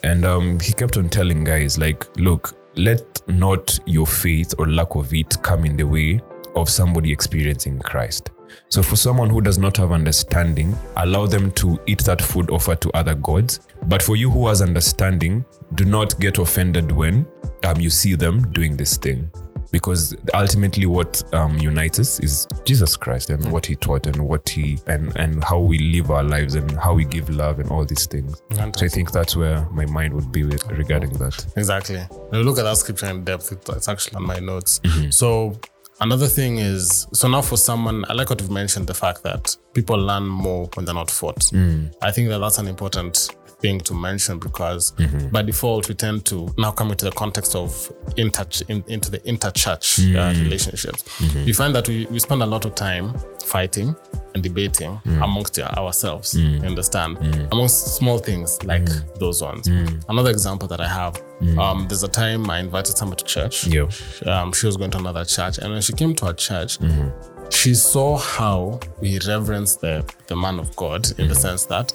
And 0.03 0.25
um, 0.25 0.59
he 0.59 0.73
kept 0.73 0.97
on 0.97 1.11
telling 1.11 1.45
guys, 1.45 1.79
like, 1.79 2.07
look, 2.17 2.57
let 2.77 3.21
not 3.29 3.79
your 3.85 4.07
faith 4.07 4.55
or 4.59 4.67
lack 4.67 4.95
of 4.95 5.13
it 5.13 5.37
come 5.43 5.67
in 5.67 5.77
the 5.77 5.87
way 5.87 6.23
of 6.57 6.71
somebody 6.71 7.13
experiencing 7.13 7.79
Christ. 7.81 8.31
So, 8.71 8.83
for 8.83 8.97
someone 8.97 9.29
who 9.29 9.43
does 9.43 9.59
not 9.59 9.77
have 9.77 9.93
understanding, 9.93 10.75
allow 10.97 11.27
them 11.27 11.51
to 11.53 11.79
eat 11.87 12.03
that 12.05 12.23
food 12.23 12.51
offered 12.51 12.81
to 12.81 12.91
other 12.93 13.15
gods. 13.17 13.61
But 13.83 14.03
for 14.03 14.17
you 14.17 14.31
who 14.31 14.49
has 14.49 14.63
understanding, 14.63 15.45
do 15.75 15.85
not 15.85 16.19
get 16.19 16.39
offended 16.39 16.91
when 16.91 17.27
um, 17.65 17.79
you 17.79 17.91
see 17.91 18.15
them 18.15 18.51
doing 18.53 18.79
this 18.79 18.97
thing. 18.97 19.31
Because 19.73 20.15
ultimately 20.35 20.87
what 20.87 21.23
um, 21.35 21.59
unites 21.59 21.99
us 21.99 22.21
is 22.21 22.47
Jesus 22.65 22.97
Christ 22.97 23.31
and 23.31 23.51
what 23.51 23.67
he 23.67 23.75
taught 23.75 24.07
and 24.07 24.29
what 24.29 24.49
he 24.49 24.79
and 24.87 25.17
and 25.17 25.43
how 25.43 25.59
we 25.59 25.79
live 25.79 26.11
our 26.11 26.23
lives 26.23 26.55
and 26.55 26.71
how 26.73 26.95
we 26.95 27.05
give 27.05 27.29
love 27.31 27.59
and 27.59 27.71
all 27.71 27.85
these 27.85 28.07
things. 28.07 28.41
So 28.53 28.87
I 28.87 28.89
think 28.89 29.11
that's 29.11 29.35
where 29.35 29.67
my 29.71 29.87
mind 29.87 30.15
would 30.15 30.31
be 30.31 30.45
with 30.45 30.65
regarding 30.71 31.13
that. 31.15 31.45
Exactly. 31.57 32.07
Look 32.31 32.59
at 32.59 32.65
that 32.65 32.77
scripture 32.77 33.07
in 33.07 33.25
depth, 33.25 33.51
it's 33.53 33.89
actually 33.89 34.17
on 34.17 34.25
my 34.25 34.39
notes. 34.39 34.79
Mm-hmm. 34.81 35.11
So 35.11 35.59
another 36.01 36.27
thing 36.27 36.59
is, 36.59 37.07
so 37.13 37.29
now 37.29 37.41
for 37.41 37.57
someone, 37.57 38.05
I 38.09 38.13
like 38.13 38.29
what 38.29 38.41
you've 38.41 38.51
mentioned, 38.51 38.87
the 38.87 38.95
fact 38.95 39.23
that 39.23 39.57
people 39.73 39.97
learn 39.97 40.27
more 40.27 40.69
when 40.75 40.85
they're 40.85 40.95
not 40.95 41.11
fought. 41.11 41.41
Mm. 41.53 41.95
I 42.03 42.11
think 42.11 42.29
that 42.29 42.39
that's 42.39 42.59
an 42.59 42.69
important 42.69 43.31
thing 43.63 43.81
to 43.81 43.95
mention 43.95 44.39
because 44.39 44.93
Mm-hmm. 44.93 45.29
by 45.29 45.43
default 45.43 45.89
we 45.89 45.95
tend 45.95 46.25
to 46.27 46.53
now 46.59 46.71
come 46.73 46.91
into 46.91 47.05
the 47.05 47.13
context 47.13 47.55
of 47.55 47.71
inter 48.17 48.45
in, 48.69 48.85
into 48.89 49.11
the 49.11 49.21
interchurch 49.21 50.01
Mm. 50.01 50.17
uh, 50.17 50.43
relationships. 50.45 51.03
Mm-hmm. 51.19 51.45
We 51.47 51.53
find 51.53 51.75
that 51.75 51.89
we, 51.89 52.07
we 52.11 52.19
spend 52.19 52.43
a 52.43 52.47
lot 52.47 52.65
of 52.65 52.75
time 52.75 53.15
fighting 53.45 53.95
and 54.35 54.43
debating 54.43 55.01
Mm. 55.07 55.23
amongst 55.25 55.59
ourselves. 55.59 56.35
You 56.35 56.61
understand? 56.67 57.19
Amongst 57.53 57.97
small 57.97 58.19
things 58.19 58.63
like 58.65 58.85
Mm. 58.85 59.19
those 59.19 59.43
ones. 59.43 59.69
Another 60.09 60.31
example 60.31 60.67
that 60.69 60.81
I 60.81 60.89
have, 60.89 61.15
um, 61.59 61.87
there's 61.89 62.03
a 62.03 62.09
time 62.09 62.49
I 62.51 62.59
invited 62.61 62.97
someone 62.97 63.17
to 63.19 63.25
church. 63.25 63.67
Yeah. 63.67 63.87
Um, 64.27 64.53
she 64.53 64.67
was 64.67 64.77
going 64.77 64.91
to 64.93 64.99
another 64.99 65.25
church, 65.25 65.59
and 65.59 65.73
when 65.73 65.83
she 65.83 65.93
came 65.93 66.15
to 66.17 66.27
our 66.27 66.35
church, 66.35 66.79
Mm-hmm. 66.79 67.09
She 67.53 67.75
saw 67.75 68.17
how 68.17 68.81
we 69.01 69.19
reverence 69.27 69.77
the, 69.77 70.05
the 70.27 70.37
man 70.37 70.59
of 70.59 70.75
God 70.77 71.07
in 71.11 71.13
Mm-hmm. 71.17 71.29
the 71.29 71.35
sense 71.35 71.65
that 71.67 71.93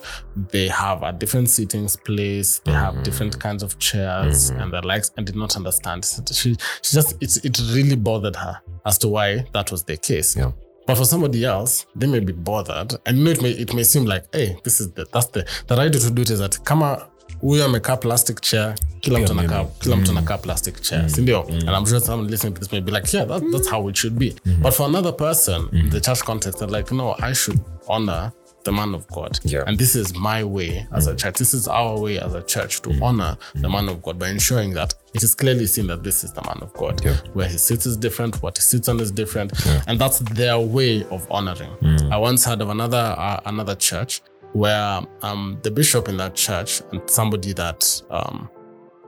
they 0.51 0.67
have 0.67 1.03
a 1.03 1.11
different 1.11 1.47
seatings 1.47 2.01
place, 2.03 2.59
they 2.59 2.71
Mm-hmm. 2.71 2.95
have 2.95 3.03
different 3.03 3.39
kinds 3.39 3.63
of 3.63 3.77
chairs 3.79 4.49
and 4.51 4.71
the 4.71 4.81
likes, 4.85 5.11
and 5.17 5.25
did 5.25 5.35
not 5.35 5.55
understand. 5.55 6.05
She, 6.31 6.55
she 6.81 6.93
just 6.95 7.15
it, 7.21 7.43
it 7.45 7.59
really 7.73 7.95
bothered 7.95 8.35
her 8.35 8.61
as 8.85 8.97
to 8.99 9.07
why 9.07 9.45
that 9.53 9.71
was 9.71 9.83
the 9.83 9.97
case. 9.97 10.35
Yeah. 10.35 10.51
But 10.85 10.97
for 10.97 11.03
somebody 11.05 11.43
else, 11.43 11.85
they 11.95 12.07
may 12.07 12.21
be 12.21 12.31
bothered, 12.31 12.93
and 13.05 13.17
you 13.17 13.23
know 13.25 13.31
it 13.31 13.41
may 13.41 13.51
it 13.51 13.73
may 13.73 13.83
seem 13.83 14.05
like, 14.05 14.23
hey, 14.33 14.57
this 14.63 14.79
is 14.79 14.91
the 14.93 15.05
that's 15.11 15.27
the 15.27 15.45
the 15.67 15.75
right 15.75 15.91
way 15.93 15.99
to 15.99 16.11
do 16.11 16.21
it 16.21 16.29
is 16.29 16.39
that 16.39 16.63
kama 16.63 17.09
huyo 17.41 17.65
amekaa 17.65 17.98
plastic 17.98 18.41
chair. 18.41 18.75
Kila 19.00 19.20
mtu 19.20 19.32
anakaa 19.32 19.65
kila 19.79 19.96
mtu 19.96 20.12
mm. 20.12 20.17
anakaa 20.17 20.38
plastic 20.38 20.82
chair 20.82 21.01
mm. 21.01 21.10
sindio? 21.10 21.46
Mm. 21.50 21.56
And 21.56 21.70
i'm 21.70 21.86
sure 21.86 22.00
someone 22.00 22.32
listening 22.32 22.53
to 22.53 22.60
this 22.60 22.72
may 22.72 22.82
be 22.82 22.91
like 22.91 23.17
yeah 23.17 23.27
that, 23.27 23.44
that's 23.51 23.70
how 23.70 23.89
it 23.89 23.96
should 23.96 24.17
be. 24.17 24.29
Mm-hmm. 24.46 24.62
But 24.63 24.74
for 24.74 24.88
another 24.89 25.13
person 25.15 25.67
in 25.72 25.89
the 25.89 26.01
church 26.01 26.24
context 26.24 26.60
they're 26.60 26.77
like 26.77 26.96
no 26.96 27.15
i 27.20 27.34
should 27.34 27.60
honor 27.88 28.32
the 28.63 28.72
man 28.72 28.94
of 28.96 29.08
god. 29.08 29.39
Yeah. 29.44 29.63
and 29.67 29.77
this 29.79 29.96
is 29.96 30.13
my 30.15 30.44
way 30.44 30.88
as 30.91 31.08
a 31.08 31.15
church. 31.15 31.38
This 31.38 31.53
is 31.53 31.67
our 31.67 32.00
way 32.00 32.20
as 32.20 32.34
a 32.34 32.41
church 32.44 32.82
to 32.82 33.00
honor 33.01 33.38
the 33.56 33.70
man 33.70 33.88
of 33.89 34.01
god 34.01 34.20
by 34.20 34.27
ensuring 34.29 34.74
that 34.74 34.94
it 35.13 35.24
is 35.24 35.36
clearly 35.36 35.67
seen 35.67 35.88
that 35.88 36.03
this 36.03 36.24
is 36.24 36.34
the 36.34 36.41
man 36.41 36.58
of 36.62 36.74
god. 36.74 37.01
Yeah. 37.06 37.15
where 37.34 37.48
he 37.48 37.58
sits 37.58 37.86
is 37.86 37.96
different 37.98 38.41
what 38.44 38.58
he 38.58 38.62
sits 38.62 38.89
on 38.89 39.00
is 39.00 39.12
different. 39.12 39.53
Yeah. 39.65 39.82
and 39.88 40.00
that's 40.00 40.20
their 40.20 40.60
way 40.60 41.06
of 41.12 41.27
honoring. 41.32 41.72
I 42.12 42.17
once 42.17 42.44
heard 42.46 42.62
of 42.62 42.70
another 42.70 43.15
uh, 43.17 43.39
another 43.46 43.75
church 43.75 44.22
where 44.54 45.01
um, 45.22 45.60
the 45.63 45.72
bishop 45.72 46.08
in 46.08 46.18
that 46.18 46.36
church 46.36 46.82
and 46.92 47.08
somebody 47.10 47.54
that 47.54 48.01
um, 48.10 48.50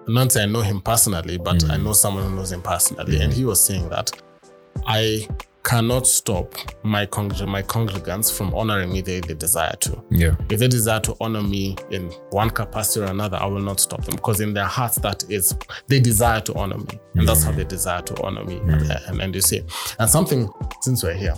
not 0.08 0.32
say 0.32 0.44
I 0.44 0.46
know 0.46 0.62
him 0.62 0.82
personally, 0.82 1.38
but 1.38 1.64
I 1.66 1.78
mm. 1.78 1.84
know 1.84 1.94
someone 1.94 2.24
who 2.24 2.36
knows 2.36 2.52
him 2.52 2.62
personally, 2.62 3.22
and 3.22 3.32
mm. 3.32 3.36
he 3.36 3.46
was 3.46 3.64
saying 3.64 3.90
that 3.90 4.12
I 4.86 5.28
cannot 5.64 6.08
stop 6.08 6.56
my 6.84 7.06
congr- 7.06 7.48
my 7.48 7.62
congregants 7.62 8.36
from 8.36 8.54
honoring 8.56 8.92
me 8.92 9.02
the 9.02 9.14
way 9.14 9.20
they 9.20 9.34
desire 9.34 9.76
to. 9.82 10.04
Yeah. 10.10 10.36
If 10.50 10.60
they 10.60 10.68
desire 10.68 11.00
to 11.02 11.16
honor 11.22 11.44
me 11.44 11.76
in 11.92 12.10
one 12.32 12.50
capacity 12.50 13.02
or 13.02 13.10
another, 13.10 13.38
I 13.38 13.46
will 13.46 13.62
not 13.62 13.80
stop 13.80 14.04
them 14.04 14.16
because 14.16 14.40
in 14.42 14.54
their 14.54 14.66
hearts 14.66 14.96
that 14.98 15.24
is 15.30 15.56
they 15.88 16.00
desire 16.00 16.42
to 16.42 16.54
honor 16.56 16.78
me, 16.78 17.00
and 17.16 17.28
that's 17.28 17.44
how 17.44 17.52
mm. 17.52 17.58
they 17.58 17.66
desire 17.66 18.02
to 18.02 18.24
honor 18.24 18.44
me. 18.46 18.58
And, 18.58 18.90
and, 19.08 19.22
and 19.22 19.36
you 19.36 19.42
see, 19.42 19.62
and 20.00 20.10
something 20.10 20.50
since 20.82 21.04
we're 21.04 21.14
here, 21.14 21.36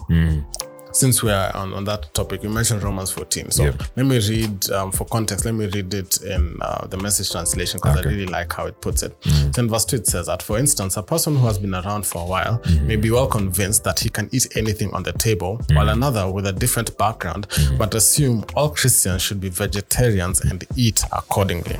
since 0.91 1.23
we're 1.23 1.51
on, 1.53 1.73
on 1.73 1.83
that 1.85 2.13
topic, 2.13 2.43
you 2.43 2.49
mentioned 2.49 2.83
Romans 2.83 3.11
14. 3.11 3.51
So 3.51 3.63
Yeah. 3.65 3.73
let 3.95 4.05
me 4.05 4.19
read 4.19 4.69
um, 4.71 4.91
for 4.91 5.05
context. 5.05 5.45
Let 5.45 5.55
me 5.55 5.67
read 5.67 5.93
it 5.93 6.21
in 6.21 6.57
uh, 6.61 6.87
the 6.87 6.97
message 6.97 7.31
translation 7.31 7.79
because 7.81 7.97
I 7.97 8.01
really 8.01 8.25
like 8.25 8.51
how 8.53 8.65
it 8.65 8.79
puts 8.81 9.03
it. 9.03 9.19
Mm-hmm. 9.21 9.51
So 9.51 9.61
in 9.61 9.69
verse 9.69 9.85
2, 9.85 9.95
it 9.97 10.07
says 10.07 10.27
that, 10.27 10.43
for 10.43 10.57
instance, 10.57 10.97
a 10.97 11.03
person 11.03 11.35
who 11.35 11.45
has 11.45 11.57
been 11.57 11.73
around 11.73 12.05
for 12.05 12.21
a 12.21 12.25
while 12.25 12.59
mm-hmm. 12.59 12.87
may 12.87 12.95
be 12.95 13.11
well 13.11 13.27
convinced 13.27 13.83
that 13.83 13.99
he 13.99 14.09
can 14.09 14.29
eat 14.31 14.47
anything 14.55 14.93
on 14.93 15.03
the 15.03 15.13
table, 15.13 15.57
mm-hmm. 15.57 15.75
while 15.75 15.89
another 15.89 16.29
with 16.31 16.45
a 16.47 16.53
different 16.53 16.97
background, 16.97 17.47
but 17.77 17.95
assume 17.95 18.45
all 18.55 18.69
Christians 18.69 19.21
should 19.21 19.39
be 19.39 19.49
vegetarians 19.49 20.41
and 20.41 20.65
eat 20.75 21.03
accordingly. 21.11 21.79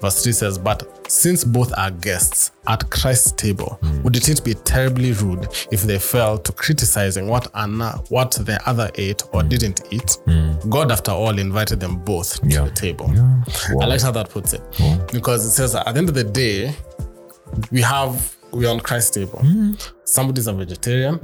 Verse 0.00 0.22
3 0.22 0.32
says, 0.32 0.58
But 0.58 1.05
since 1.08 1.44
both 1.44 1.72
are 1.76 1.90
guests 1.90 2.50
at 2.68 2.88
Christ's 2.90 3.32
table, 3.32 3.78
would 4.02 4.16
it 4.16 4.44
be 4.44 4.54
terribly 4.54 5.12
rude 5.12 5.48
if 5.70 5.82
they 5.82 5.98
fell 5.98 6.38
to 6.38 6.52
criticizing 6.52 7.28
what 7.28 7.48
Anna, 7.54 7.92
what 8.08 8.32
the 8.32 8.60
other 8.66 8.90
ate 8.96 9.22
or 9.32 9.42
hmm. 9.42 9.48
didn't 9.48 9.80
eat? 9.90 10.18
Hmm. 10.24 10.52
God, 10.68 10.90
after 10.90 11.12
all, 11.12 11.38
invited 11.38 11.80
them 11.80 11.96
both 11.98 12.40
to 12.40 12.62
the 12.64 12.70
table. 12.70 13.10
Yeah. 13.14 13.42
I 13.80 13.86
like 13.86 14.02
how 14.02 14.10
that 14.12 14.30
puts 14.30 14.52
it. 14.52 14.62
Because 15.12 15.44
it 15.46 15.50
says 15.50 15.74
at 15.74 15.84
the 15.84 15.98
end 15.98 16.08
of 16.08 16.14
the 16.14 16.24
day, 16.24 16.74
we 17.70 17.80
have 17.82 18.36
we're 18.52 18.70
on 18.70 18.80
Christ's 18.80 19.10
table. 19.10 19.38
Hmm. 19.40 19.72
Somebody's 20.04 20.46
a 20.46 20.52
vegetarian, 20.52 21.18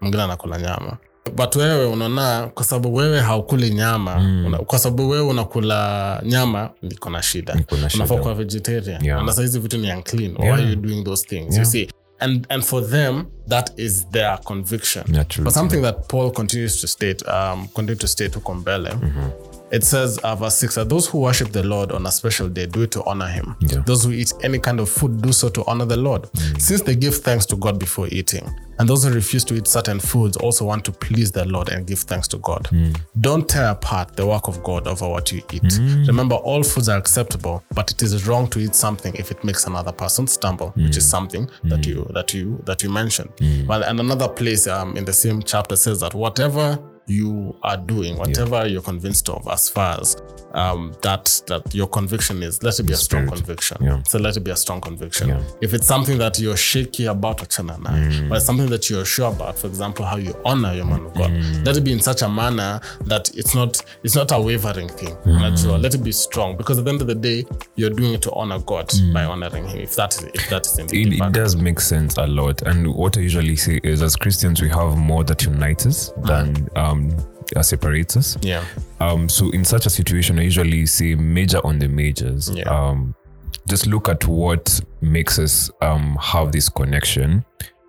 mwingine 0.00 0.22
anakula 0.22 0.58
nyama. 0.58 0.98
But 1.32 1.56
wewe 1.56 1.86
unaona 1.86 2.50
kwa 2.54 2.64
sababu 2.64 2.94
wewe 2.94 3.20
haukuli 3.20 3.70
nyama 3.70 4.16
una, 4.46 4.58
kwa 4.58 4.78
sababu 4.78 5.08
wewe 5.08 5.22
unakula 5.28 6.20
nyama 6.24 6.70
niko 6.82 7.10
na 7.10 7.22
shida. 7.22 7.56
Unafaa 7.94 8.16
kuwa 8.16 8.34
vegetarian. 8.34 9.04
Yeah. 9.04 9.24
na 9.24 9.32
sahizi 9.32 9.58
vitu 9.58 9.78
ni 9.78 9.92
unclean. 9.92 10.36
Why 10.38 10.48
are 10.50 10.62
you 10.70 10.76
doing 10.76 11.04
those 11.04 11.26
things? 11.26 11.56
You 11.58 11.64
see 11.64 11.88
and 12.18 12.46
and 12.48 12.62
for 12.64 12.90
them 12.90 13.24
that 13.48 13.72
is 13.78 14.08
their 14.10 14.38
conviction. 14.44 15.04
Naturally. 15.08 15.44
but 15.44 15.54
something 15.54 15.82
that 15.82 16.08
paul 16.08 16.30
continues 16.30 16.80
to 16.80 16.86
state 16.86 17.24
um 17.28 17.68
continue 17.68 17.96
to 18.00 18.06
state 18.06 18.34
huko 18.34 18.54
mbele 18.54 18.90
it 19.70 19.82
says 19.82 20.18
uh, 20.18 20.34
verse 20.36 20.56
6 20.58 20.74
that 20.76 20.88
those 20.88 21.06
who 21.06 21.18
worship 21.18 21.50
the 21.52 21.62
lord 21.62 21.92
on 21.92 22.06
a 22.06 22.10
special 22.12 22.48
day 22.48 22.66
do 22.66 22.82
it 22.82 22.90
to 22.92 23.04
honor 23.04 23.26
him. 23.28 23.56
Yeah. 23.60 23.82
those 23.86 24.04
who 24.04 24.12
eat 24.12 24.32
any 24.42 24.58
kind 24.58 24.80
of 24.80 24.88
food 24.88 25.22
do 25.22 25.32
so 25.32 25.48
to 25.50 25.64
honor 25.66 25.84
the 25.84 25.96
lord. 25.96 26.22
Mm. 26.22 26.60
Since 26.60 26.82
they 26.82 26.94
give 26.94 27.16
thanks 27.16 27.46
to 27.46 27.56
god 27.56 27.78
before 27.78 28.08
eating 28.08 28.48
and 28.78 28.88
those 28.88 29.04
who 29.04 29.12
refuse 29.12 29.44
to 29.44 29.54
eat 29.54 29.66
certain 29.68 30.00
foods 30.00 30.36
also 30.36 30.64
want 30.64 30.84
to 30.84 30.92
please 30.92 31.30
the 31.30 31.44
lord 31.44 31.68
and 31.68 31.86
give 31.86 32.00
thanks 32.00 32.28
to 32.28 32.38
god. 32.38 32.64
Mm. 32.64 32.98
Don't 33.20 33.48
tear 33.48 33.70
apart 33.70 34.16
the 34.16 34.26
work 34.26 34.48
of 34.48 34.62
god 34.62 34.86
over 34.86 35.08
what 35.08 35.32
you 35.32 35.42
eat. 35.52 35.62
Mm. 35.62 36.06
Remember 36.06 36.36
all 36.36 36.62
foods 36.62 36.88
are 36.88 36.98
acceptable 36.98 37.64
but 37.74 37.90
it 37.90 38.02
is 38.02 38.26
wrong 38.26 38.46
to 38.48 38.58
eat 38.60 38.74
something 38.74 39.14
if 39.16 39.30
it 39.30 39.42
makes 39.44 39.66
another 39.66 39.92
person 39.92 40.26
stumble 40.26 40.70
which 40.76 40.96
is 40.96 41.08
something 41.08 41.48
that 41.64 41.86
you 41.86 42.06
that 42.14 42.34
you 42.34 42.62
that 42.66 42.82
you 42.82 42.90
mentioned. 42.90 43.30
Well 43.66 43.82
and 43.82 43.98
another 43.98 44.28
place 44.28 44.66
um, 44.66 44.96
in 44.96 45.04
the 45.04 45.12
same 45.12 45.42
chapter 45.42 45.76
says 45.76 46.00
that 46.00 46.14
whatever 46.14 46.78
you 47.06 47.56
are 47.62 47.76
doing, 47.76 48.16
whatever 48.16 48.66
you're 48.66 48.82
convinced 48.82 49.28
of, 49.28 49.46
as 49.48 49.68
far 49.68 50.00
as 50.00 50.16
um, 50.54 50.94
that 51.02 51.42
that 51.46 51.74
your 51.74 51.86
conviction 51.88 52.42
is, 52.42 52.62
let 52.62 52.78
it 52.78 52.84
be 52.84 52.92
a 52.92 52.96
strong 52.96 53.28
conviction. 53.28 53.76
Yeah. 53.80 54.02
So 54.04 54.18
let 54.18 54.36
it 54.36 54.40
be 54.40 54.50
a 54.50 54.56
strong 54.56 54.80
conviction. 54.80 55.28
Yeah. 55.28 55.42
If 55.60 55.74
it's 55.74 55.86
something 55.86 56.18
that 56.18 56.38
you're 56.38 56.56
shaky 56.56 57.06
about, 57.06 57.38
achana 57.38 57.76
nayo. 57.78 58.12
Mm. 58.12 58.28
but 58.28 58.36
it's 58.36 58.46
something 58.46 58.68
that 58.68 58.88
you're 58.88 59.04
sure 59.04 59.32
about, 59.32 59.58
for 59.58 59.66
example, 59.66 60.04
how 60.04 60.16
you 60.16 60.34
honor 60.44 60.72
your 60.72 60.86
man 60.86 61.06
of 61.06 61.14
God, 61.14 61.30
mm. 61.30 61.66
let 61.66 61.76
it 61.76 61.82
be 61.82 61.92
in 61.92 62.00
such 62.00 62.22
a 62.22 62.28
manner 62.28 62.80
that 63.02 63.30
it's 63.36 63.54
not 63.54 63.82
it's 64.02 64.14
not 64.14 64.30
a 64.32 64.40
wavering 64.40 64.88
thing. 64.88 65.14
Mm. 65.24 65.38
Unajua, 65.38 65.82
Let 65.82 65.94
it 65.94 66.04
be 66.04 66.12
strong 66.12 66.56
because 66.56 66.78
at 66.78 66.84
the 66.84 66.90
end 66.90 67.00
of 67.00 67.08
the 67.08 67.14
day, 67.14 67.44
you're 67.74 67.90
doing 67.90 68.14
it 68.14 68.22
to 68.22 68.32
honor 68.32 68.60
God 68.60 68.90
by 69.12 69.24
honoring 69.24 69.66
Him. 69.66 69.80
If 69.80 69.96
that 69.96 70.14
is 70.14 70.24
if 70.34 70.48
that 70.50 70.66
is 70.66 70.78
indeed 70.78 71.14
It, 71.14 71.20
it 71.20 71.32
does 71.32 71.56
make 71.56 71.80
sense 71.80 72.16
a 72.16 72.26
lot. 72.26 72.62
And 72.62 72.94
what 72.94 73.18
I 73.18 73.20
usually 73.20 73.56
say 73.56 73.80
is, 73.82 74.02
as 74.02 74.14
Christians, 74.16 74.62
we 74.62 74.68
have 74.68 74.96
more 74.96 75.24
that 75.24 75.42
unites 75.42 75.86
us 75.86 76.12
than 76.18 76.68
um, 76.76 76.93
uh, 77.56 77.62
separates 77.62 78.16
us. 78.16 78.36
yeah. 78.42 78.64
Um, 79.00 79.28
so 79.28 79.50
in 79.50 79.64
such 79.64 79.86
a 79.86 79.90
situation, 79.90 80.38
I 80.38 80.42
usually 80.42 80.86
say 80.86 81.14
major 81.14 81.60
on 81.64 81.78
the 81.78 81.88
majors. 81.88 82.50
Yeah. 82.50 82.64
Um, 82.68 83.14
just 83.68 83.86
look 83.86 84.08
at 84.08 84.26
what 84.26 84.80
makes 85.00 85.38
us 85.38 85.70
um, 85.82 86.16
have 86.20 86.52
this 86.52 86.68
connection. 86.68 87.44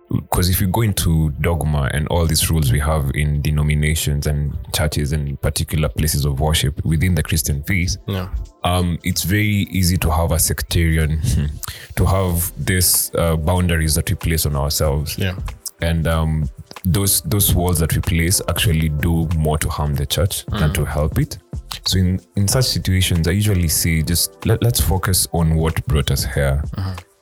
Because 0.08 0.48
if 0.48 0.60
you 0.60 0.68
go 0.68 0.82
into 0.82 1.30
dogma 1.40 1.90
and 1.92 2.06
all 2.08 2.26
these 2.26 2.48
rules 2.48 2.70
we 2.70 2.78
have 2.78 3.10
in 3.14 3.42
denominations 3.42 4.28
and 4.28 4.56
churches 4.72 5.12
and 5.12 5.40
particular 5.42 5.88
places 5.88 6.24
of 6.24 6.38
worship 6.38 6.80
within 6.84 7.16
the 7.16 7.22
Christian 7.24 7.62
faith, 7.64 7.96
Yeah. 8.06 8.28
um, 8.62 8.98
it's 9.02 9.24
very 9.24 9.66
easy 9.72 9.96
to 9.98 10.10
have 10.12 10.30
a 10.30 10.38
sectarian, 10.38 11.20
to 11.96 12.04
have 12.06 12.52
these 12.64 13.10
uh, 13.16 13.34
boundaries 13.36 13.96
that 13.96 14.08
we 14.08 14.14
place 14.14 14.46
on 14.46 14.54
ourselves 14.54 15.18
Yeah. 15.18 15.34
And 15.80 16.06
um, 16.06 16.48
those 16.84 17.20
those 17.22 17.54
walls 17.54 17.78
that 17.80 17.94
we 17.94 18.00
place 18.00 18.40
actually 18.48 18.88
do 18.88 19.28
more 19.36 19.58
to 19.58 19.68
harm 19.68 19.94
the 19.94 20.06
church 20.06 20.44
than 20.46 20.72
to 20.74 20.84
help 20.84 21.18
it. 21.18 21.38
So 21.84 21.98
in 21.98 22.20
in 22.36 22.48
such 22.48 22.64
situations, 22.66 23.28
I 23.28 23.32
usually 23.32 23.68
say 23.68 24.02
just 24.02 24.44
let, 24.46 24.62
let's 24.62 24.80
focus 24.80 25.28
on 25.32 25.54
what 25.56 25.84
brought 25.86 26.10
us 26.10 26.24
here. 26.24 26.62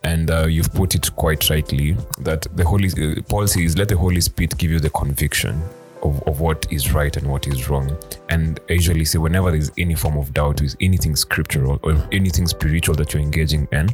And 0.02 0.30
uh, 0.30 0.46
you've 0.46 0.72
put 0.74 0.94
it 0.94 1.14
quite 1.16 1.48
rightly 1.48 1.96
that 2.20 2.46
the 2.54 2.64
Holy 2.64 2.88
uh, 2.88 3.22
Paul 3.28 3.46
says, 3.46 3.78
"Let 3.78 3.88
the 3.88 3.96
Holy 3.96 4.20
Spirit 4.20 4.56
give 4.58 4.70
you 4.70 4.78
the 4.78 4.90
conviction 4.90 5.62
of, 6.02 6.22
of 6.26 6.40
what 6.40 6.70
is 6.70 6.92
right 6.92 7.16
and 7.16 7.26
what 7.26 7.46
is 7.46 7.70
wrong." 7.70 7.96
And 8.28 8.60
I 8.68 8.74
usually 8.74 9.06
say, 9.06 9.18
whenever 9.18 9.50
there's 9.50 9.70
any 9.78 9.94
form 9.94 10.18
of 10.18 10.34
doubt 10.34 10.60
with 10.60 10.76
anything 10.80 11.16
scriptural 11.16 11.80
or 11.82 11.92
anything 12.12 12.46
spiritual 12.46 12.94
that 12.96 13.14
you're 13.14 13.22
engaging 13.22 13.66
in, 13.72 13.88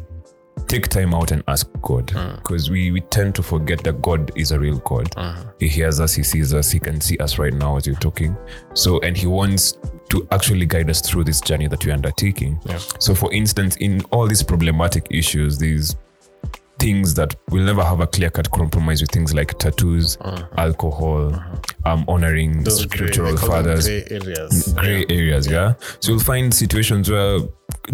take 0.71 0.87
time 0.87 1.13
out 1.15 1.33
and 1.33 1.43
ask 1.49 1.69
God 1.83 2.07
mm. 2.07 2.37
because 2.37 2.71
we, 2.71 2.93
we 2.93 3.01
tend 3.01 3.35
to 3.35 3.43
forget 3.43 3.83
that 3.83 4.01
God 4.01 4.31
is 4.37 4.53
a 4.53 4.59
real 4.59 4.79
God. 4.79 5.11
Mm-hmm. 5.11 5.49
He 5.59 5.69
hears 5.69 5.99
us, 5.99 6.15
He 6.15 6.23
sees 6.23 6.55
us, 6.55 6.71
He 6.71 6.79
can 6.79 7.01
see 7.01 7.19
us 7.19 7.39
right 7.39 7.53
now 7.53 7.77
as 7.77 7.87
you're 7.87 7.97
talking. 7.97 8.37
So, 8.75 9.01
and 9.01 9.17
He 9.17 9.27
wants 9.27 9.79
to 10.11 10.27
actually 10.31 10.67
guide 10.67 10.89
us 10.89 11.01
through 11.01 11.25
this 11.25 11.41
journey 11.41 11.67
that 11.67 11.85
we're 11.85 11.93
undertaking. 11.93 12.61
Yeah. 12.67 12.79
So, 13.01 13.17
for 13.17 13.33
instance, 13.33 13.77
in 13.77 14.03
all 14.13 14.29
these 14.29 14.45
problematic 14.45 15.09
issues, 15.11 15.59
these 15.59 15.97
things 16.81 17.15
that 17.15 17.37
will 17.51 17.63
never 17.63 17.85
have 17.85 18.01
a 18.01 18.07
clear 18.07 18.31
cut 18.31 18.51
compromise 18.51 19.01
with 19.03 19.11
things 19.11 19.33
like 19.35 19.59
tattoos, 19.59 20.17
alcohol, 20.57 21.33
um, 21.85 22.05
honoring 22.09 22.51
Uh-huh. 22.53 22.65
Those 22.65 22.81
scriptural 22.83 23.35
them 23.37 23.49
fathers, 23.49 23.87
gray 23.87 24.05
areas. 24.11 24.73
gray 24.75 25.05
areas, 25.09 25.47
yeah. 25.47 25.75
So 26.01 26.13
you'll 26.13 26.21
find 26.21 26.53
situations 26.53 27.11
where 27.11 27.41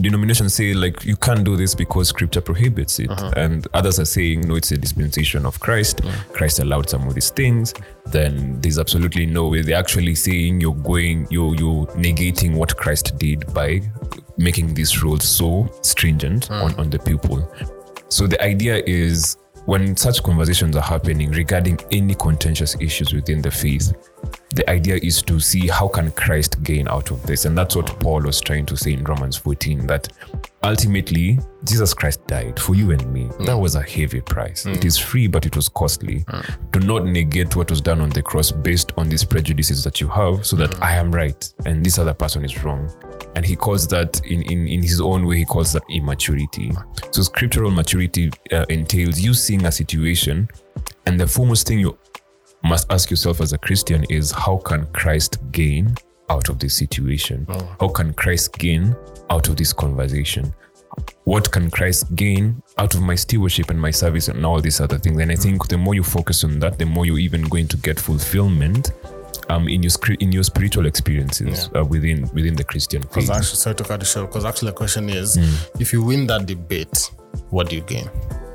denominations 0.01 0.55
say 0.55 0.73
like 0.75 1.05
you 1.05 1.17
can't 1.17 1.45
do 1.45 1.57
this 1.57 1.75
because 1.75 2.09
scripture 2.09 2.41
prohibits 2.41 2.99
it, 2.99 3.11
Uh-huh. 3.11 3.31
and 3.37 3.67
others 3.75 3.99
are 3.99 4.05
saying 4.07 4.43
no, 4.49 4.55
it's 4.57 4.73
a 4.73 4.79
dispensation 4.79 5.45
of 5.47 5.59
Christ. 5.61 6.01
Christ 6.33 6.61
allowed 6.61 6.89
some 6.89 7.07
of 7.07 7.15
these 7.15 7.31
things. 7.31 7.75
Then 8.07 8.61
there's 8.61 8.79
absolutely 8.79 9.27
no 9.27 9.49
way. 9.49 9.63
They're 9.63 9.79
actually 9.79 10.15
saying 10.15 10.61
you're 10.61 10.75
going, 10.75 11.27
you 11.31 11.55
you 11.57 11.87
negating 11.97 12.55
what 12.55 12.77
Christ 12.77 13.19
did 13.19 13.53
by 13.53 13.83
making 14.39 14.75
these 14.75 15.03
rules 15.03 15.25
so 15.25 15.69
stringent 15.83 16.51
on, 16.51 16.75
on 16.79 16.91
the 16.91 16.99
people. 16.99 17.51
So 18.09 18.27
the 18.27 18.43
idea 18.43 18.83
is 18.87 19.37
when 19.65 19.97
such 19.97 20.23
conversations 20.23 20.77
are 20.77 20.83
happening 20.83 21.31
regarding 21.33 21.79
any 21.91 22.15
contentious 22.15 22.77
issues 22.81 23.13
within 23.13 23.43
the 23.43 23.51
faith, 23.51 23.93
the 24.51 24.69
idea 24.71 24.99
is 25.03 25.23
to 25.23 25.39
see 25.39 25.69
how 25.69 25.89
can 25.89 26.11
Christ 26.13 26.63
gain 26.63 26.89
out 26.89 27.11
of 27.11 27.25
this. 27.27 27.45
And 27.45 27.57
that's 27.57 27.77
what 27.77 27.87
Paul 28.01 28.23
was 28.23 28.41
trying 28.41 28.67
to 28.67 28.77
say 28.77 28.95
in 28.95 29.05
Romans 29.05 29.37
14, 29.37 29.87
that 29.87 30.09
ultimately 30.63 31.39
Jesus 31.65 31.93
Christ 31.93 32.27
died 32.27 32.59
for 32.59 32.75
you 32.75 32.91
and 32.91 33.13
me. 33.13 33.25
Mm. 33.25 33.47
That 33.47 33.59
was 33.59 33.75
a 33.75 33.83
heavy 33.83 34.21
price. 34.21 34.65
It 34.65 34.81
mm. 34.81 34.85
is 34.85 34.97
free, 34.99 35.27
but 35.27 35.47
it 35.47 35.57
was 35.57 35.69
costly. 35.69 36.21
Mm. 36.21 36.71
Do 36.73 36.81
not 36.81 37.05
negate 37.05 37.55
what 37.55 37.71
was 37.71 37.81
done 37.81 38.01
on 38.01 38.11
the 38.11 38.23
cross 38.23 38.51
based 38.51 38.93
on 38.97 39.09
these 39.09 39.25
prejudices 39.25 39.85
that 39.85 40.01
you 40.01 40.09
have 40.09 40.47
so 40.47 40.57
that 40.57 40.83
I 40.83 40.95
am 40.95 41.13
right 41.15 41.53
and 41.67 41.85
this 41.85 41.99
other 41.99 42.15
person 42.15 42.45
is 42.45 42.63
wrong. 42.65 42.91
And 43.35 43.45
he 43.45 43.57
calls 43.57 43.87
that 43.89 44.25
in, 44.25 44.43
in, 44.43 44.67
in 44.67 44.83
his 44.83 45.01
own 45.01 45.27
way, 45.27 45.39
he 45.39 45.45
calls 45.45 45.73
that 45.73 45.83
immaturity. 45.91 46.73
So 47.11 47.23
scriptural 47.23 47.71
maturity 47.71 48.31
uh, 48.53 48.65
entails 48.69 49.21
you 49.21 49.35
seeing 49.35 49.67
a 49.67 49.73
situation 49.73 50.49
and 51.07 51.21
the 51.21 51.27
foremost 51.27 51.67
thing 51.67 51.79
you 51.79 51.97
must 52.67 52.91
ask 52.91 53.11
yourself 53.11 53.41
as 53.41 53.53
a 53.53 53.59
Christian 53.59 54.05
is 54.11 54.31
how 54.33 54.59
can 54.59 54.87
Christ 54.93 55.39
gain 55.53 55.95
out 56.29 56.49
of 56.49 56.59
this 56.59 56.77
situation? 56.77 57.47
How 57.81 57.89
can 57.89 58.13
Christ 58.15 58.59
gain 58.59 58.95
out 59.31 59.49
of 59.49 59.57
this 59.57 59.73
conversation? 59.73 60.53
What 61.25 61.51
can 61.53 61.71
Christ 61.71 62.15
gain 62.17 62.63
out 62.79 62.95
of 62.95 63.03
my 63.03 63.15
stewardship 63.15 63.71
and 63.71 63.81
my 63.81 63.91
service 63.91 64.29
and 64.29 64.45
all 64.47 64.61
these 64.61 64.81
other 64.81 64.99
things? 64.99 65.21
And 65.21 65.31
I 65.31 65.37
think 65.37 65.69
the 65.69 65.77
more 65.79 65.95
you 65.95 66.03
focus 66.03 66.43
on 66.45 66.59
that, 66.61 66.79
the 66.79 66.87
more 66.87 67.05
you're 67.07 67.19
even 67.19 67.43
going 67.45 67.69
to 67.69 67.77
get 67.77 68.01
fulfillment 68.01 68.93
um, 69.49 69.69
in 69.69 69.83
your 69.83 69.93
in 70.21 70.33
your 70.33 70.43
spiritual 70.43 70.87
experiences 70.87 71.69
uh, 71.77 71.85
within 71.85 72.29
within 72.33 72.57
the 72.57 72.65
Christian 72.65 73.03
Because 73.03 73.27
faith. 73.29 73.37
actually, 73.37 73.57
sorry 73.57 73.77
to 73.77 73.85
cut 73.85 74.01
the 74.01 74.07
short, 74.07 74.29
because 74.29 74.45
actually 74.45 74.71
the 74.71 74.77
question 74.77 75.09
is, 75.11 75.35
Hmm. 75.37 75.81
if 75.81 75.93
you 75.93 76.03
win 76.03 76.27
that 76.29 76.47
debate, 76.47 77.11
what 77.51 77.69
do 77.69 77.77
you 77.77 77.83
gain? 77.83 78.09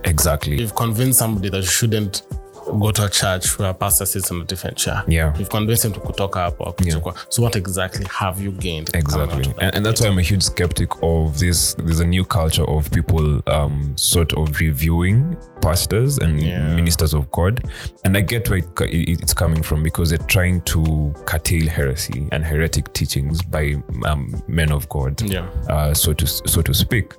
Exactly. 0.04 0.58
You've 0.60 0.76
convinced 0.76 1.20
somebody 1.20 1.50
that 1.50 1.60
you 1.62 1.64
shouldn't 1.68 2.24
go 2.66 2.92
to 2.92 3.06
a 3.06 3.10
church 3.10 3.58
where 3.58 3.72
a 3.72 3.74
pastor 3.74 4.06
sits 4.06 4.30
in 4.32 4.42
a 4.42 4.44
different 4.44 4.78
chair. 4.78 5.04
Yeah. 5.08 5.36
You've 5.38 5.50
convinced 5.50 5.86
him 5.86 5.94
to 5.94 6.00
kutoka 6.00 6.38
up 6.48 6.56
or 6.60 6.74
kutoka. 6.74 7.18
So 7.34 7.42
what 7.44 7.56
exactly 7.56 8.06
have 8.10 8.40
you 8.40 8.52
gained? 8.52 8.90
Exactly, 8.96 9.44
that 9.44 9.58
and, 9.64 9.76
and 9.76 9.86
that's 9.86 10.02
why 10.02 10.08
I'm 10.08 10.18
a 10.20 10.22
huge 10.22 10.44
skeptic 10.44 10.90
of 11.02 11.40
this. 11.40 11.74
There's 11.76 12.00
a 12.00 12.06
new 12.06 12.24
culture 12.26 12.68
of 12.70 12.90
people 12.92 13.42
um, 13.48 13.96
sort 13.98 14.34
of 14.34 14.60
reviewing 14.60 15.38
pastors 15.62 16.18
and 16.18 16.42
Yeah. 16.42 16.76
ministers 16.76 17.14
of 17.14 17.30
God, 17.32 17.64
and 18.06 18.16
I 18.18 18.22
get 18.22 18.50
where 18.50 18.60
it, 18.60 18.66
it- 18.82 19.22
it's 19.22 19.34
coming 19.34 19.62
from 19.64 19.84
because 19.84 20.10
they're 20.10 20.28
trying 20.28 20.62
to 20.62 21.14
curtail 21.26 21.68
heresy 21.68 22.28
and 22.32 22.44
heretic 22.44 22.92
teachings 22.94 23.42
by 23.42 23.76
um, 24.06 24.42
men 24.48 24.72
of 24.72 24.88
God, 24.90 25.22
Yeah. 25.22 25.48
uh, 25.70 25.94
so 25.94 26.14
to 26.14 26.26
so 26.28 26.62
to 26.62 26.74
speak. 26.74 27.14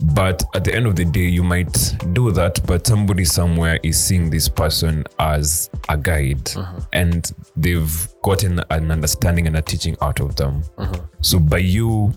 But 0.00 0.42
at 0.54 0.64
the 0.64 0.74
end 0.74 0.86
of 0.86 0.96
the 0.96 1.04
day, 1.04 1.26
you 1.26 1.42
might 1.42 1.72
do 2.12 2.30
that, 2.32 2.60
but 2.66 2.86
somebody 2.86 3.24
somewhere 3.24 3.78
is 3.82 3.98
seeing 3.98 4.28
this 4.28 4.48
person 4.48 5.04
as 5.18 5.70
a 5.88 5.96
guide 5.96 6.50
uh-huh. 6.56 6.80
and 6.92 7.30
they've 7.56 8.08
gotten 8.22 8.60
an 8.70 8.90
understanding 8.90 9.46
and 9.46 9.56
a 9.56 9.62
teaching 9.62 9.96
out 10.02 10.20
of 10.20 10.36
them. 10.36 10.62
Uh-huh. 10.78 11.00
So 11.20 11.38
by 11.38 11.58
you 11.58 12.12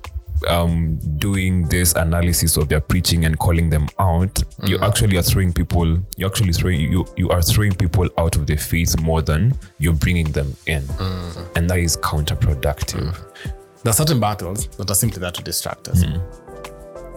um, 0.48 0.98
doing 1.18 1.68
this 1.68 1.94
analysis 1.94 2.58
of 2.58 2.70
their 2.70 2.82
preaching 2.82 3.26
and 3.26 3.38
calling 3.40 3.70
them 3.70 3.88
out, 4.00 4.44
you 4.66 4.76
mm-hmm. 4.76 4.84
actually 4.84 5.18
are 5.18 5.24
throwing 5.24 5.54
people, 5.54 5.98
you 6.18 6.26
actually 6.26 6.54
throwing, 6.54 6.80
you, 6.82 7.06
you 7.16 7.30
are 7.30 7.42
throwing 7.42 7.74
people 7.74 8.10
out 8.18 8.36
of 8.36 8.48
their 8.48 8.58
faith 8.58 9.00
more 9.00 9.22
than 9.22 9.58
you're 9.80 9.94
bringing 9.94 10.32
them 10.32 10.56
in. 10.66 10.84
Mm. 10.84 11.56
And 11.56 11.70
that 11.70 11.80
is 11.80 11.98
counterproductive. 11.98 13.13
Mm. 13.13 13.54
There 13.84 13.92
are 13.92 13.94
certain 13.94 14.20
battles 14.20 14.68
that 14.78 14.90
are 14.90 14.96
simply 14.96 15.20
there 15.20 15.32
to 15.32 15.44
distract 15.44 15.88
us. 15.88 16.04
Mm. 16.04 16.22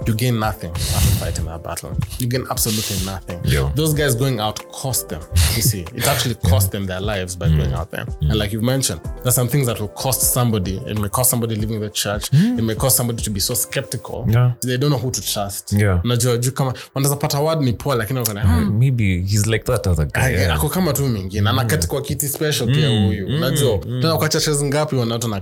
You 0.06 0.14
gain 0.14 0.38
nothing 0.38 0.70
after 0.70 1.14
fighting 1.20 1.44
that 1.46 1.62
battle. 1.62 1.96
You 2.18 2.26
gain 2.26 2.46
absolutely 2.50 3.04
nothing. 3.04 3.40
Yeah. 3.44 3.70
Those 3.74 3.94
guys 3.94 4.14
going 4.14 4.40
out 4.40 4.58
cost 4.72 5.08
them. 5.08 5.22
You 5.56 5.62
see, 5.62 5.84
it 5.94 6.06
actually 6.06 6.36
cost 6.36 6.72
them 6.72 6.86
their 6.86 7.00
lives 7.00 7.36
by 7.36 7.48
mm. 7.48 7.58
going 7.58 7.72
out 7.74 7.90
there. 7.90 8.06
And 8.22 8.36
like 8.36 8.52
you've 8.52 8.62
mentioned, 8.62 9.00
there's 9.22 9.34
some 9.34 9.48
things 9.48 9.66
that 9.66 9.78
will 9.80 9.88
cost 9.88 10.22
somebody. 10.32 10.76
It 10.86 10.98
may 10.98 11.08
cost 11.08 11.30
somebody 11.30 11.54
leaving 11.54 11.80
the 11.80 11.90
church. 11.90 12.30
It 12.32 12.62
may 12.62 12.74
cost 12.74 12.96
somebody 12.96 13.22
to 13.22 13.30
be 13.30 13.40
so 13.40 13.54
skeptical. 13.54 14.26
Yeah. 14.28 14.52
They 14.62 14.76
don't 14.78 14.90
know 14.90 14.98
who 14.98 15.10
to 15.10 15.20
trust. 15.32 15.72
Yeah. 15.72 16.00
Unajua 16.04 16.36
juu 16.36 16.52
kama 16.52 16.74
wanaweza 16.94 17.16
pata 17.16 17.40
word 17.40 17.62
ni 17.62 17.72
poa 17.72 17.94
lakini 17.94 18.18
wakona 18.18 18.42
hmm, 18.42 18.78
Maybe 18.78 19.20
he's 19.20 19.46
like 19.46 19.64
that 19.64 19.86
other 19.86 20.06
guy. 20.06 20.32
Yeah. 20.32 20.56
ako 20.56 20.68
kama 20.68 20.92
tu 20.92 21.08
mingine 21.08 21.50
anakati 21.50 21.86
kwa 21.86 22.02
kiti 22.02 22.28
special 22.28 22.66
pia 22.74 22.88
huyu 22.88 23.26
unajua 23.26 23.78
tena 23.78 24.16
kwa 24.16 24.28
churches 24.28 24.62
ngapi 24.62 24.96
wanaota 24.96 25.28
na 25.28 25.40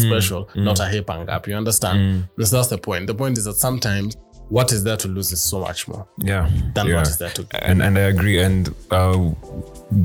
special 0.00 0.44
utahepa 0.72 1.18
ngapi 1.18 1.50
you 1.50 1.58
understand 1.58 2.00
Mm. 2.00 2.24
that's 2.36 2.68
the 2.68 2.76
point 2.76 3.06
the 3.06 3.14
point 3.14 3.38
is 3.38 3.44
that 3.44 3.56
sometimes 3.82 4.16
what 4.48 4.72
is 4.72 4.82
there 4.82 4.96
to 4.96 5.06
lose 5.06 5.30
is 5.30 5.40
so 5.40 5.60
much 5.60 5.86
more 5.86 6.04
yeah 6.18 6.50
Than 6.74 6.88
yeah. 6.88 6.96
what 6.96 7.06
is 7.08 7.18
there 7.18 7.30
to 7.30 7.42
gain. 7.44 7.60
and 7.62 7.82
and 7.82 7.96
i 7.96 8.02
agree 8.02 8.42
and 8.42 8.68
uh 8.90 9.30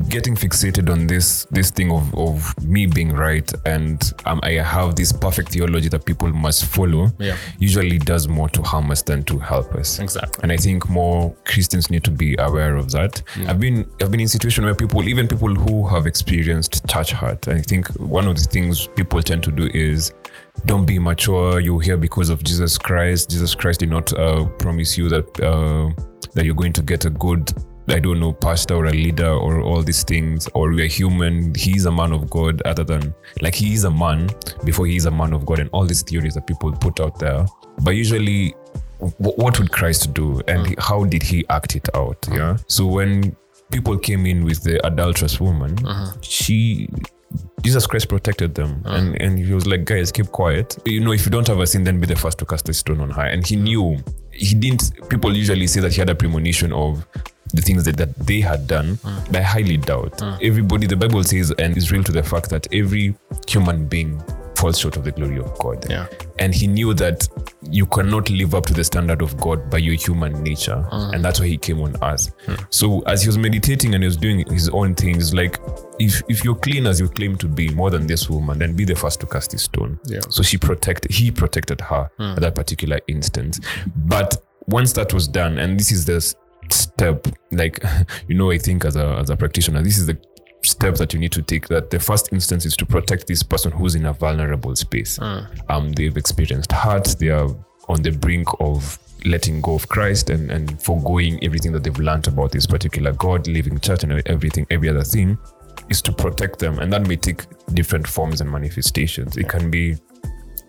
getting 0.08 0.36
fixated 0.36 0.88
on 0.88 1.08
this 1.08 1.46
this 1.50 1.70
thing 1.72 1.90
of 1.90 2.14
of 2.14 2.54
me 2.62 2.86
being 2.86 3.12
right 3.12 3.52
and 3.64 4.00
um, 4.24 4.38
i 4.44 4.52
have 4.52 4.94
this 4.94 5.12
perfect 5.12 5.48
theology 5.48 5.88
that 5.88 6.04
people 6.04 6.28
must 6.32 6.64
follow 6.66 7.10
Yeah. 7.18 7.36
usually 7.58 7.98
does 7.98 8.28
more 8.28 8.48
to 8.50 8.62
harm 8.62 8.90
us 8.92 9.02
than 9.02 9.24
to 9.24 9.38
help 9.38 9.74
us 9.74 9.98
Exactly. 9.98 10.40
and 10.44 10.52
i 10.52 10.56
think 10.56 10.88
more 10.88 11.34
christians 11.44 11.90
need 11.90 12.04
to 12.04 12.12
be 12.12 12.36
aware 12.38 12.76
of 12.76 12.92
that 12.92 13.22
i've 13.48 13.58
been 13.58 13.84
i've 14.00 14.12
been 14.12 14.20
in 14.20 14.28
situations 14.28 14.64
where 14.64 14.74
people 14.76 15.08
even 15.08 15.26
people 15.26 15.52
who 15.54 15.88
have 15.88 16.06
experienced 16.06 16.86
church 16.88 17.10
hurt 17.10 17.48
i 17.48 17.60
think 17.60 17.88
one 17.98 18.28
of 18.28 18.36
the 18.36 18.44
things 18.44 18.86
people 18.94 19.20
tend 19.22 19.42
to 19.42 19.50
do 19.50 19.68
is 19.74 20.12
don't 20.64 20.86
be 20.86 20.98
mature 20.98 21.60
you're 21.60 21.80
here 21.80 21.96
because 21.96 22.30
of 22.30 22.42
jesus 22.42 22.78
christ 22.78 23.30
jesus 23.30 23.54
christ 23.54 23.80
did 23.80 23.90
not 23.90 24.12
uh, 24.18 24.44
promise 24.58 24.96
you 24.96 25.08
that 25.08 25.40
uh, 25.40 25.90
that 26.34 26.44
you're 26.44 26.54
going 26.54 26.72
to 26.72 26.82
get 26.82 27.04
a 27.04 27.10
good 27.10 27.52
I 27.88 28.00
don't 28.00 28.18
know, 28.18 28.32
pastor 28.32 28.74
or 28.74 28.86
a 28.86 28.90
leader 28.90 29.28
or 29.30 29.60
all 29.60 29.80
these 29.80 30.02
things, 30.02 30.48
or 30.54 30.70
we're 30.70 30.88
human. 30.88 31.54
He's 31.54 31.86
a 31.86 31.92
man 31.92 32.10
of 32.12 32.28
God, 32.28 32.60
other 32.62 32.82
than 32.82 33.14
like 33.42 33.54
he 33.54 33.74
is 33.74 33.84
a 33.84 33.90
man 33.92 34.28
before 34.64 34.86
he 34.86 34.96
is 34.96 35.06
a 35.06 35.10
man 35.12 35.32
of 35.32 35.46
God, 35.46 35.60
and 35.60 35.70
all 35.72 35.86
these 35.86 36.02
theories 36.02 36.34
that 36.34 36.48
people 36.48 36.72
put 36.72 36.98
out 36.98 37.16
there. 37.20 37.46
But 37.84 37.92
usually, 37.92 38.56
w- 38.98 39.36
what 39.36 39.56
would 39.60 39.70
Christ 39.70 40.12
do, 40.14 40.40
and 40.48 40.76
how 40.80 41.04
did 41.04 41.22
he 41.22 41.46
act 41.48 41.76
it 41.76 41.88
out? 41.94 42.26
Yeah. 42.32 42.56
So 42.66 42.86
when 42.86 43.36
people 43.70 43.96
came 43.96 44.26
in 44.26 44.44
with 44.44 44.64
the 44.64 44.84
adulterous 44.84 45.40
woman, 45.40 45.76
she 46.22 46.88
Jesus 47.62 47.86
Christ 47.86 48.08
protected 48.08 48.54
them. 48.54 48.82
Ah. 48.84 48.94
And, 48.94 49.20
and 49.20 49.38
he 49.38 49.52
was 49.52 49.66
like, 49.66 49.84
guys, 49.84 50.12
keep 50.12 50.26
quiet. 50.26 50.78
You 50.84 51.00
know, 51.00 51.12
if 51.12 51.24
you 51.24 51.30
don't 51.30 51.46
have 51.48 51.58
a 51.58 51.66
sin, 51.66 51.84
then 51.84 52.00
be 52.00 52.06
the 52.06 52.16
first 52.16 52.38
to 52.38 52.46
cast 52.46 52.68
a 52.68 52.74
stone 52.74 53.00
on 53.00 53.10
her. 53.10 53.22
And 53.22 53.46
he 53.46 53.56
knew, 53.56 53.98
he 54.30 54.54
didn't, 54.54 55.08
people 55.08 55.34
usually 55.34 55.66
say 55.66 55.80
that 55.80 55.92
he 55.92 55.98
had 55.98 56.10
a 56.10 56.14
premonition 56.14 56.72
of 56.72 57.06
the 57.54 57.62
things 57.62 57.84
that, 57.84 57.96
that 57.96 58.14
they 58.18 58.40
had 58.40 58.66
done. 58.66 58.98
Ah. 59.04 59.24
But 59.26 59.36
I 59.36 59.42
highly 59.42 59.76
doubt. 59.76 60.20
Ah. 60.22 60.38
Everybody, 60.42 60.86
the 60.86 60.96
Bible 60.96 61.24
says, 61.24 61.52
and 61.58 61.76
is 61.76 61.90
real 61.90 62.04
to 62.04 62.12
the 62.12 62.22
fact 62.22 62.50
that 62.50 62.72
every 62.72 63.14
human 63.48 63.86
being 63.86 64.22
falls 64.56 64.78
short 64.78 64.96
of 64.96 65.04
the 65.04 65.12
glory 65.12 65.38
of 65.38 65.56
God. 65.58 65.84
Yeah. 65.88 66.06
And 66.38 66.54
he 66.54 66.66
knew 66.66 66.94
that 66.94 67.28
you 67.62 67.86
cannot 67.86 68.30
live 68.30 68.54
up 68.54 68.66
to 68.66 68.74
the 68.74 68.84
standard 68.84 69.22
of 69.22 69.36
God 69.36 69.70
by 69.70 69.78
your 69.78 69.94
human 69.94 70.42
nature. 70.42 70.86
Mm. 70.90 71.14
And 71.14 71.24
that's 71.24 71.40
why 71.40 71.46
he 71.46 71.56
came 71.56 71.80
on 71.80 71.96
us. 71.96 72.30
Hmm. 72.46 72.54
So 72.70 73.00
as 73.02 73.22
he 73.22 73.28
was 73.28 73.38
meditating 73.38 73.94
and 73.94 74.02
he 74.02 74.06
was 74.06 74.16
doing 74.16 74.46
his 74.50 74.68
own 74.68 74.94
things, 74.94 75.34
like 75.34 75.60
if, 75.98 76.22
if 76.28 76.44
you're 76.44 76.54
clean 76.56 76.86
as 76.86 77.00
you 77.00 77.08
claim 77.08 77.36
to 77.38 77.48
be 77.48 77.68
more 77.70 77.90
than 77.90 78.06
this 78.06 78.28
woman, 78.28 78.58
then 78.58 78.74
be 78.74 78.84
the 78.84 78.96
first 78.96 79.20
to 79.20 79.26
cast 79.26 79.50
this 79.50 79.64
stone. 79.64 79.98
Yeah. 80.06 80.20
So 80.30 80.42
she 80.42 80.58
protected, 80.58 81.10
he 81.10 81.30
protected 81.30 81.80
her 81.80 82.10
hmm. 82.16 82.22
at 82.22 82.40
that 82.40 82.54
particular 82.54 83.00
instance. 83.08 83.60
But 83.94 84.36
once 84.66 84.92
that 84.94 85.12
was 85.12 85.28
done, 85.28 85.58
and 85.58 85.78
this 85.78 85.92
is 85.92 86.04
the 86.04 86.20
step, 86.70 87.26
like, 87.52 87.82
you 88.28 88.34
know, 88.34 88.50
I 88.50 88.58
think 88.58 88.84
as 88.84 88.96
a, 88.96 89.16
as 89.20 89.30
a 89.30 89.36
practitioner, 89.36 89.82
this 89.82 89.98
is 89.98 90.06
the 90.06 90.18
step 90.66 90.94
that 90.96 91.12
you 91.12 91.18
need 91.18 91.32
to 91.32 91.42
take 91.42 91.68
that 91.68 91.90
the 91.90 91.98
first 91.98 92.32
instance 92.32 92.66
is 92.66 92.76
to 92.76 92.84
protect 92.86 93.26
this 93.26 93.42
person 93.42 93.70
who's 93.72 93.94
in 93.94 94.06
a 94.06 94.12
vulnerable 94.12 94.74
space 94.76 95.18
um 95.68 95.92
they've 95.92 96.16
experienced 96.16 96.72
hurt 96.72 97.16
they 97.18 97.28
are 97.28 97.48
on 97.88 98.02
the 98.02 98.10
brink 98.10 98.48
of 98.60 98.98
letting 99.24 99.60
go 99.60 99.74
of 99.74 99.88
Christ 99.88 100.30
and, 100.30 100.50
and 100.50 100.80
foregoing 100.80 101.42
everything 101.42 101.72
that 101.72 101.82
they've 101.82 101.98
learned 101.98 102.28
about 102.28 102.52
this 102.52 102.66
particular 102.66 103.12
God, 103.12 103.46
leaving 103.46 103.78
church 103.80 104.04
and 104.04 104.22
everything, 104.26 104.66
every 104.70 104.88
other 104.88 105.02
thing, 105.02 105.36
is 105.88 106.00
to 106.02 106.12
protect 106.12 106.58
them. 106.58 106.78
And 106.78 106.92
that 106.92 107.06
may 107.06 107.16
take 107.16 107.44
different 107.74 108.06
forms 108.06 108.40
and 108.40 108.50
manifestations. 108.50 109.36
It 109.36 109.48
can 109.48 109.70
be 109.70 109.96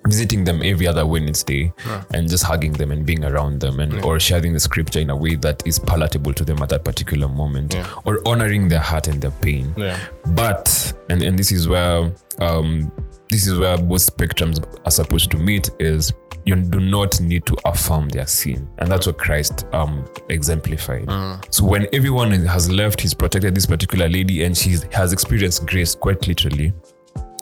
visiting 0.08 0.44
them 0.44 0.62
every 0.64 0.88
other 0.88 1.06
Wednesday 1.06 1.72
and 2.14 2.30
just 2.30 2.44
hugging 2.44 2.74
them 2.74 2.92
and 2.92 3.06
being 3.06 3.24
around 3.26 3.60
them 3.60 3.80
and 3.80 3.94
or 4.04 4.20
sharing 4.20 4.54
the 4.54 4.60
scripture 4.60 5.00
in 5.00 5.10
a 5.10 5.16
way 5.16 5.36
that 5.36 5.66
is 5.68 5.78
palatable 5.80 6.34
to 6.34 6.44
them 6.46 6.62
at 6.62 6.70
that 6.70 6.84
particular 6.84 7.28
moment 7.28 7.76
or 8.06 8.22
honoring 8.28 8.68
their 8.68 8.80
heart 8.80 9.08
and 9.08 9.22
their 9.22 9.32
pain. 9.32 9.74
Yeah. 9.78 10.00
But 10.28 10.94
and, 11.10 11.22
and 11.22 11.38
this 11.38 11.52
is 11.52 11.68
where 11.68 12.12
um 12.40 12.92
this 13.30 13.46
is 13.46 13.60
where 13.60 13.78
both 13.78 14.02
spectrums 14.16 14.64
are 14.86 14.92
supposed 14.92 15.30
to 15.32 15.38
meet 15.38 15.70
is 15.80 16.14
you 16.46 16.56
do 16.56 16.80
not 16.80 17.20
need 17.20 17.46
to 17.46 17.58
affirm 17.66 18.08
their 18.08 18.26
sin. 18.26 18.70
And 18.78 18.90
that's 18.90 19.06
what 19.06 19.18
Christ 19.18 19.66
um 19.74 20.06
exemplified. 20.30 21.10
So 21.50 21.66
when 21.66 21.88
everyone 21.92 22.32
has 22.32 22.72
left, 22.72 23.02
he's 23.02 23.14
protected 23.14 23.54
this 23.54 23.66
particular 23.66 24.08
lady 24.08 24.44
and 24.44 24.58
she 24.58 24.78
has 24.94 25.12
experienced 25.12 25.66
grace 25.66 25.94
quite 25.94 26.26
literally. 26.28 26.72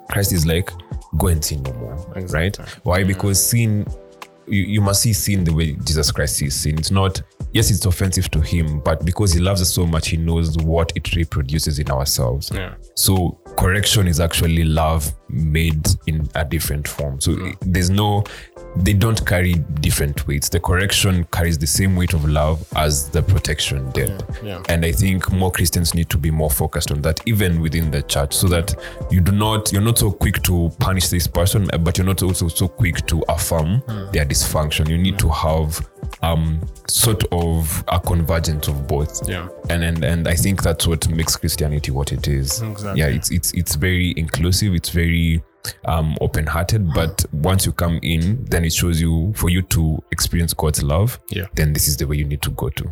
Christ 0.09 0.33
is 0.33 0.45
like, 0.45 0.71
go 1.17 1.27
and 1.27 1.43
sin 1.43 1.63
no 1.63 1.73
more. 1.73 1.95
Right? 2.29 2.55
Why? 2.83 3.03
Because 3.03 3.43
sin, 3.43 3.85
you, 4.47 4.63
you 4.63 4.81
must 4.81 5.01
see 5.01 5.13
sin 5.13 5.43
the 5.43 5.53
way 5.53 5.73
Jesus 5.83 6.11
Christ 6.11 6.37
sees 6.37 6.55
sin. 6.55 6.77
It's 6.77 6.91
not, 6.91 7.21
yes, 7.53 7.71
it's 7.71 7.85
offensive 7.85 8.29
to 8.31 8.41
him, 8.41 8.79
but 8.81 9.05
because 9.05 9.33
he 9.33 9.39
loves 9.39 9.61
us 9.61 9.73
so 9.73 9.85
much, 9.85 10.09
he 10.09 10.17
knows 10.17 10.57
what 10.57 10.91
it 10.95 11.15
reproduces 11.15 11.79
in 11.79 11.89
ourselves. 11.89 12.51
Yeah. 12.53 12.75
So 12.95 13.39
correction 13.57 14.07
is 14.07 14.19
actually 14.19 14.65
love 14.65 15.13
made 15.29 15.87
in 16.07 16.29
a 16.35 16.45
different 16.45 16.87
form. 16.87 17.19
So 17.19 17.31
mm. 17.31 17.55
there's 17.61 17.89
no, 17.89 18.23
they 18.77 18.93
don't 18.93 19.25
carry 19.25 19.53
different 19.79 20.27
weights. 20.27 20.49
The 20.49 20.59
correction 20.59 21.23
carries 21.25 21.57
the 21.57 21.67
same 21.67 21.95
weight 21.95 22.13
of 22.13 22.25
love 22.25 22.65
as 22.75 23.09
the 23.09 23.21
protection 23.21 23.89
did. 23.91 24.23
yeah. 24.43 24.61
And 24.69 24.85
I 24.85 24.91
think 24.91 25.31
more 25.31 25.51
Christians 25.51 25.93
need 25.93 26.09
to 26.09 26.17
be 26.17 26.29
more 26.31 26.49
focused 26.49 26.91
on 26.91 27.01
that, 27.03 27.21
even 27.25 27.61
within 27.61 27.89
the 27.91 28.01
church, 28.01 28.33
so 28.35 28.47
that 28.47 28.75
you 29.09 29.21
do 29.21 29.31
not, 29.31 29.71
you're 29.71 29.81
not 29.81 29.97
so 29.97 30.11
quick 30.11 30.41
to 30.43 30.71
punish 30.79 31.07
this 31.07 31.27
person, 31.27 31.69
but 31.81 31.97
you're 31.97 32.05
not 32.07 32.21
also 32.21 32.47
so 32.47 32.67
quick 32.67 33.05
to 33.07 33.23
affirm 33.29 33.81
their 34.11 34.25
dysfunction. 34.25 34.89
You 34.89 34.97
need 34.97 35.17
to 35.19 35.29
have 35.29 35.87
um 36.21 36.61
sort 36.87 37.23
of 37.31 37.83
a 37.87 37.99
convergence 37.99 38.67
of 38.67 38.87
both. 38.87 39.27
Yeah. 39.27 39.47
And 39.69 39.83
and 39.83 40.03
and 40.03 40.27
I 40.27 40.35
think 40.35 40.61
that's 40.63 40.85
what 40.87 41.07
makes 41.09 41.35
Christianity 41.35 41.91
what 41.91 42.11
it 42.11 42.27
is. 42.27 42.61
Exactly. 42.61 42.99
Yeah, 43.01 43.07
it's 43.07 43.31
it's 43.31 43.53
it's 43.53 43.75
very 43.75 44.13
inclusive, 44.17 44.73
it's 44.75 44.89
very 44.89 45.43
um 45.85 46.15
open-hearted, 46.21 46.93
but 46.93 47.25
once 47.31 47.65
you 47.65 47.71
come 47.73 47.99
in, 48.01 48.43
then 48.45 48.63
it 48.65 48.73
shows 48.73 48.99
you 49.01 49.33
for 49.35 49.49
you 49.49 49.61
to 49.63 50.01
experience 50.11 50.53
God's 50.53 50.81
love, 50.83 51.19
Yeah. 51.29 51.45
then 51.55 51.73
this 51.73 51.87
is 51.87 51.97
the 51.97 52.05
way 52.07 52.17
you 52.17 52.25
need 52.25 52.41
to 52.41 52.51
go 52.51 52.69
to. 52.69 52.85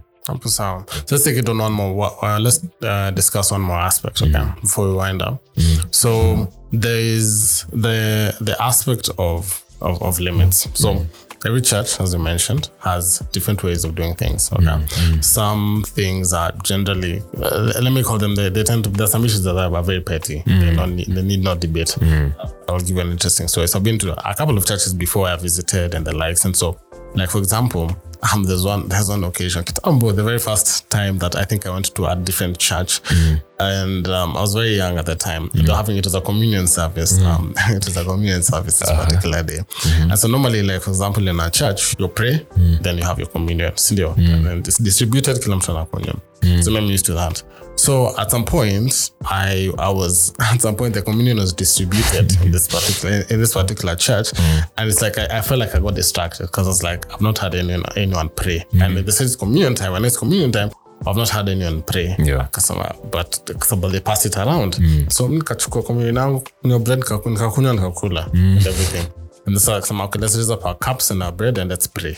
So 1.05 1.15
let's 1.15 1.23
take 1.25 1.37
it 1.37 1.49
on 1.49 1.57
one 1.57 1.73
more. 1.73 2.09
Uh, 2.23 2.39
let's 2.39 2.65
uh, 2.81 3.11
discuss 3.11 3.51
one 3.51 3.61
more 3.61 3.77
aspect, 3.77 4.21
okay, 4.21 4.45
before 4.61 4.87
we 4.87 4.93
wind 4.95 5.21
up. 5.21 5.43
So 5.91 6.49
there 6.71 6.99
is 6.99 7.65
the 7.71 8.33
the 8.39 8.55
aspect 8.61 9.09
of 9.17 9.61
of, 9.81 10.01
of 10.01 10.19
limits. 10.19 10.67
So 10.73 11.05
every 11.45 11.61
church, 11.61 11.99
as 11.99 12.13
you 12.13 12.19
mentioned, 12.19 12.69
has 12.79 13.19
different 13.31 13.63
ways 13.63 13.83
of 13.83 13.95
doing 13.95 14.15
things. 14.15 14.51
Okay, 14.51 14.63
mm. 14.63 15.23
some 15.23 15.83
things 15.87 16.33
are 16.33 16.51
generally 16.63 17.21
uh, 17.41 17.73
let 17.81 17.91
me 17.91 18.03
call 18.03 18.17
them. 18.17 18.35
They, 18.35 18.49
they 18.49 18.63
tend 18.63 18.85
to. 18.85 18.89
There's 18.89 19.11
some 19.11 19.25
issues 19.25 19.43
that 19.43 19.57
are 19.57 19.83
very 19.83 20.01
petty. 20.01 20.43
They 20.45 20.51
mm. 20.51 20.75
don't 20.75 20.95
need, 20.95 21.07
they 21.07 21.21
need 21.21 21.43
not 21.43 21.59
debate. 21.59 21.95
Mm. 21.99 22.33
I'll 22.69 22.79
give 22.79 22.91
you 22.91 23.01
an 23.01 23.11
interesting 23.11 23.47
story. 23.47 23.67
So 23.67 23.79
I've 23.79 23.83
been 23.83 23.99
to 23.99 24.29
a 24.29 24.33
couple 24.33 24.57
of 24.57 24.65
churches 24.65 24.93
before 24.93 25.27
I 25.27 25.35
visited 25.35 25.93
and 25.93 26.05
the 26.05 26.15
likes, 26.15 26.45
and 26.45 26.55
so 26.55 26.79
like 27.15 27.29
for 27.29 27.37
example, 27.39 27.91
um, 28.33 28.43
there's 28.43 28.65
one 28.65 28.87
there's 28.87 29.09
one 29.09 29.23
occasion. 29.23 29.59
Um, 29.59 29.65
Kitambo, 29.99 30.15
the 30.15 30.23
very 30.23 30.39
first 30.39 30.89
time 30.89 31.17
that 31.19 31.35
I 31.35 31.43
think 31.43 31.65
I 31.65 31.71
went 31.71 31.93
to 31.95 32.05
a 32.05 32.15
different 32.15 32.57
church, 32.57 33.01
mm. 33.03 33.41
and 33.59 34.07
um, 34.07 34.37
I 34.37 34.41
was 34.41 34.53
very 34.53 34.75
young 34.75 34.97
at 34.97 35.05
the 35.05 35.15
time. 35.15 35.49
Mm. 35.49 35.65
They 35.65 35.71
were 35.71 35.75
having 35.75 35.97
it 35.97 36.05
as 36.05 36.15
a 36.15 36.21
communion 36.21 36.67
service. 36.67 37.19
Mm. 37.19 37.25
Um, 37.25 37.53
it 37.69 37.85
was 37.85 37.97
a 37.97 38.03
communion 38.03 38.43
service 38.43 38.79
this 38.79 38.89
uh-huh. 38.89 39.05
particular 39.05 39.43
day, 39.43 39.57
mm-hmm. 39.57 40.11
and 40.11 40.19
so 40.19 40.27
normally, 40.27 40.63
like 40.63 40.81
for 40.81 40.91
example, 40.91 41.27
in 41.27 41.39
a 41.39 41.49
church, 41.49 41.95
you 41.99 42.07
pray, 42.07 42.45
then 42.81 42.97
you 42.97 43.03
have 43.03 43.19
your 43.19 43.27
communion, 43.27 43.71
sindio, 43.73 44.15
and 44.17 44.45
then 44.45 44.59
it's 44.59 44.77
distributed. 44.77 45.41
Kila 45.41 45.55
mtu 45.55 45.71
anakunywa. 45.71 46.15
So 46.63 46.75
I'm 46.75 46.85
used 46.89 47.05
to 47.05 47.13
that. 47.13 47.43
So 47.75 48.17
at 48.17 48.31
some 48.31 48.45
point, 48.45 49.11
I 49.25 49.69
I 49.77 49.89
was 49.89 50.33
at 50.39 50.61
some 50.61 50.75
point 50.75 50.93
the 50.93 51.01
communion 51.01 51.37
was 51.37 51.53
distributed 51.53 52.31
in 52.43 52.51
this 52.51 52.67
particular 52.67 53.25
in 53.29 53.39
this 53.39 53.53
particular 53.53 53.95
church, 53.95 54.31
and 54.77 54.89
it's 54.89 55.01
like 55.01 55.17
I, 55.17 55.39
I 55.39 55.41
felt 55.41 55.59
like 55.59 55.75
I 55.75 55.79
got 55.79 55.95
distracted 55.95 56.47
because 56.47 56.67
I 56.67 56.69
was 56.69 56.83
like 56.83 57.11
I've 57.11 57.21
not 57.21 57.37
had 57.37 57.55
anyone 57.55 57.83
anyone 57.97 58.29
pray, 58.29 58.65
and 58.73 58.97
they 58.97 59.11
said 59.11 59.25
it's 59.25 59.35
communion 59.35 59.75
time, 59.75 59.93
and 59.95 60.05
it's 60.05 60.17
communion 60.17 60.51
time. 60.51 60.69
I've 61.05 61.17
not 61.17 61.29
had 61.29 61.49
anyone 61.49 61.81
pray. 61.81 62.15
Yeah. 62.19 62.47
Kasema, 62.51 63.11
but 63.11 63.31
kasema 63.59 63.91
they 63.91 63.99
pass 63.99 64.25
it 64.25 64.37
around. 64.37 64.75
So 65.11 65.27
nikachukua 65.27 65.83
communion 65.85 66.15
yangu, 66.15 66.43
kunywa 66.61 66.79
bread, 66.79 66.99
nikakunywa 66.99 67.73
nikakula 67.73 68.29
and 68.33 68.65
everything. 68.67 69.05
And 69.45 69.59
so 69.59 69.73
akasema, 69.73 70.03
okay, 70.05 70.19
let's 70.21 70.37
raise 70.37 70.49
up 70.49 70.63
our 70.65 70.75
cups 70.75 71.11
and 71.11 71.21
our 71.21 71.33
bread 71.33 71.57
and 71.57 71.69
let's 71.69 71.87
pray. 71.87 72.13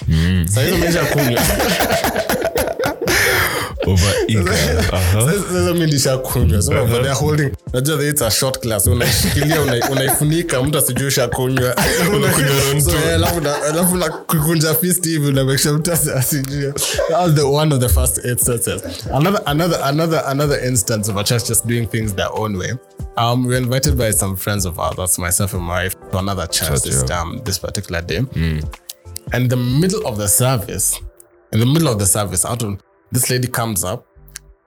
So 0.47 0.61
hizo 0.61 0.77
meisha 0.77 1.05
kunywa. 1.05 1.41
Over 3.87 4.13
eager. 4.27 4.51
uh-huh. 4.91 5.31
sasa 5.53 5.73
mi 5.73 5.85
nishakunywa. 5.85 6.61
So 6.61 6.71
they're 6.87 7.13
holding 7.13 7.51
najua 7.73 7.97
that 7.97 8.05
it's 8.07 8.21
a 8.21 8.31
short 8.31 8.59
class 8.61 8.87
unaishikilia 8.87 9.61
una- 9.61 9.89
unaifunika 9.91 10.63
mtu 10.63 10.77
asijui 10.77 11.07
ushakunywa. 11.07 11.75
So, 12.85 12.91
alafu 13.15 13.95
na- 13.97 14.09
kukunja 14.09 14.73
fist 14.75 15.05
hivi 15.05 15.27
una 15.27 15.43
make 15.43 15.57
sure 15.57 15.77
mtu 15.77 15.91
asi- 15.91 16.11
asijue. 16.11 16.71
That 16.71 17.17
was 17.19 17.33
the 17.35 17.41
one 17.41 17.75
of 17.75 17.81
the 17.81 17.89
first 17.89 18.25
instances 18.25 18.81
another 19.13 19.41
another 19.45 19.79
another 19.83 20.23
another 20.27 20.65
instance 20.67 21.11
of 21.11 21.17
a 21.17 21.23
church 21.23 21.47
just 21.47 21.65
doing 21.67 21.87
things 21.87 22.13
their 22.15 22.29
own 22.33 22.55
way. 22.55 22.73
Um, 23.17 23.45
we 23.45 23.53
were 23.53 23.57
invited 23.63 23.95
by 23.97 24.11
some 24.11 24.35
friends 24.35 24.65
of 24.65 24.77
ours, 24.79 24.95
that's 24.97 25.17
myself 25.17 25.53
and 25.53 25.63
my 25.63 25.83
wife, 25.83 25.95
to 26.11 26.17
another 26.17 26.47
church, 26.47 26.67
Church, 26.69 26.81
this, 26.83 27.03
yeah. 27.09 27.21
um, 27.21 27.41
this 27.45 27.57
particular 27.59 28.01
day. 28.01 28.17
And 29.31 29.43
in 29.43 29.47
the 29.47 29.55
middle 29.55 30.05
of 30.05 30.17
the 30.17 30.27
service, 30.27 30.99
in 31.53 31.59
the 31.61 31.65
middle 31.65 31.87
of 31.87 31.97
the 31.97 32.05
service, 32.05 32.43
out 32.45 32.61
of 32.63 32.77
this 33.15 33.29
lady 33.29 33.47
comes 33.47 33.83
up 33.83 34.05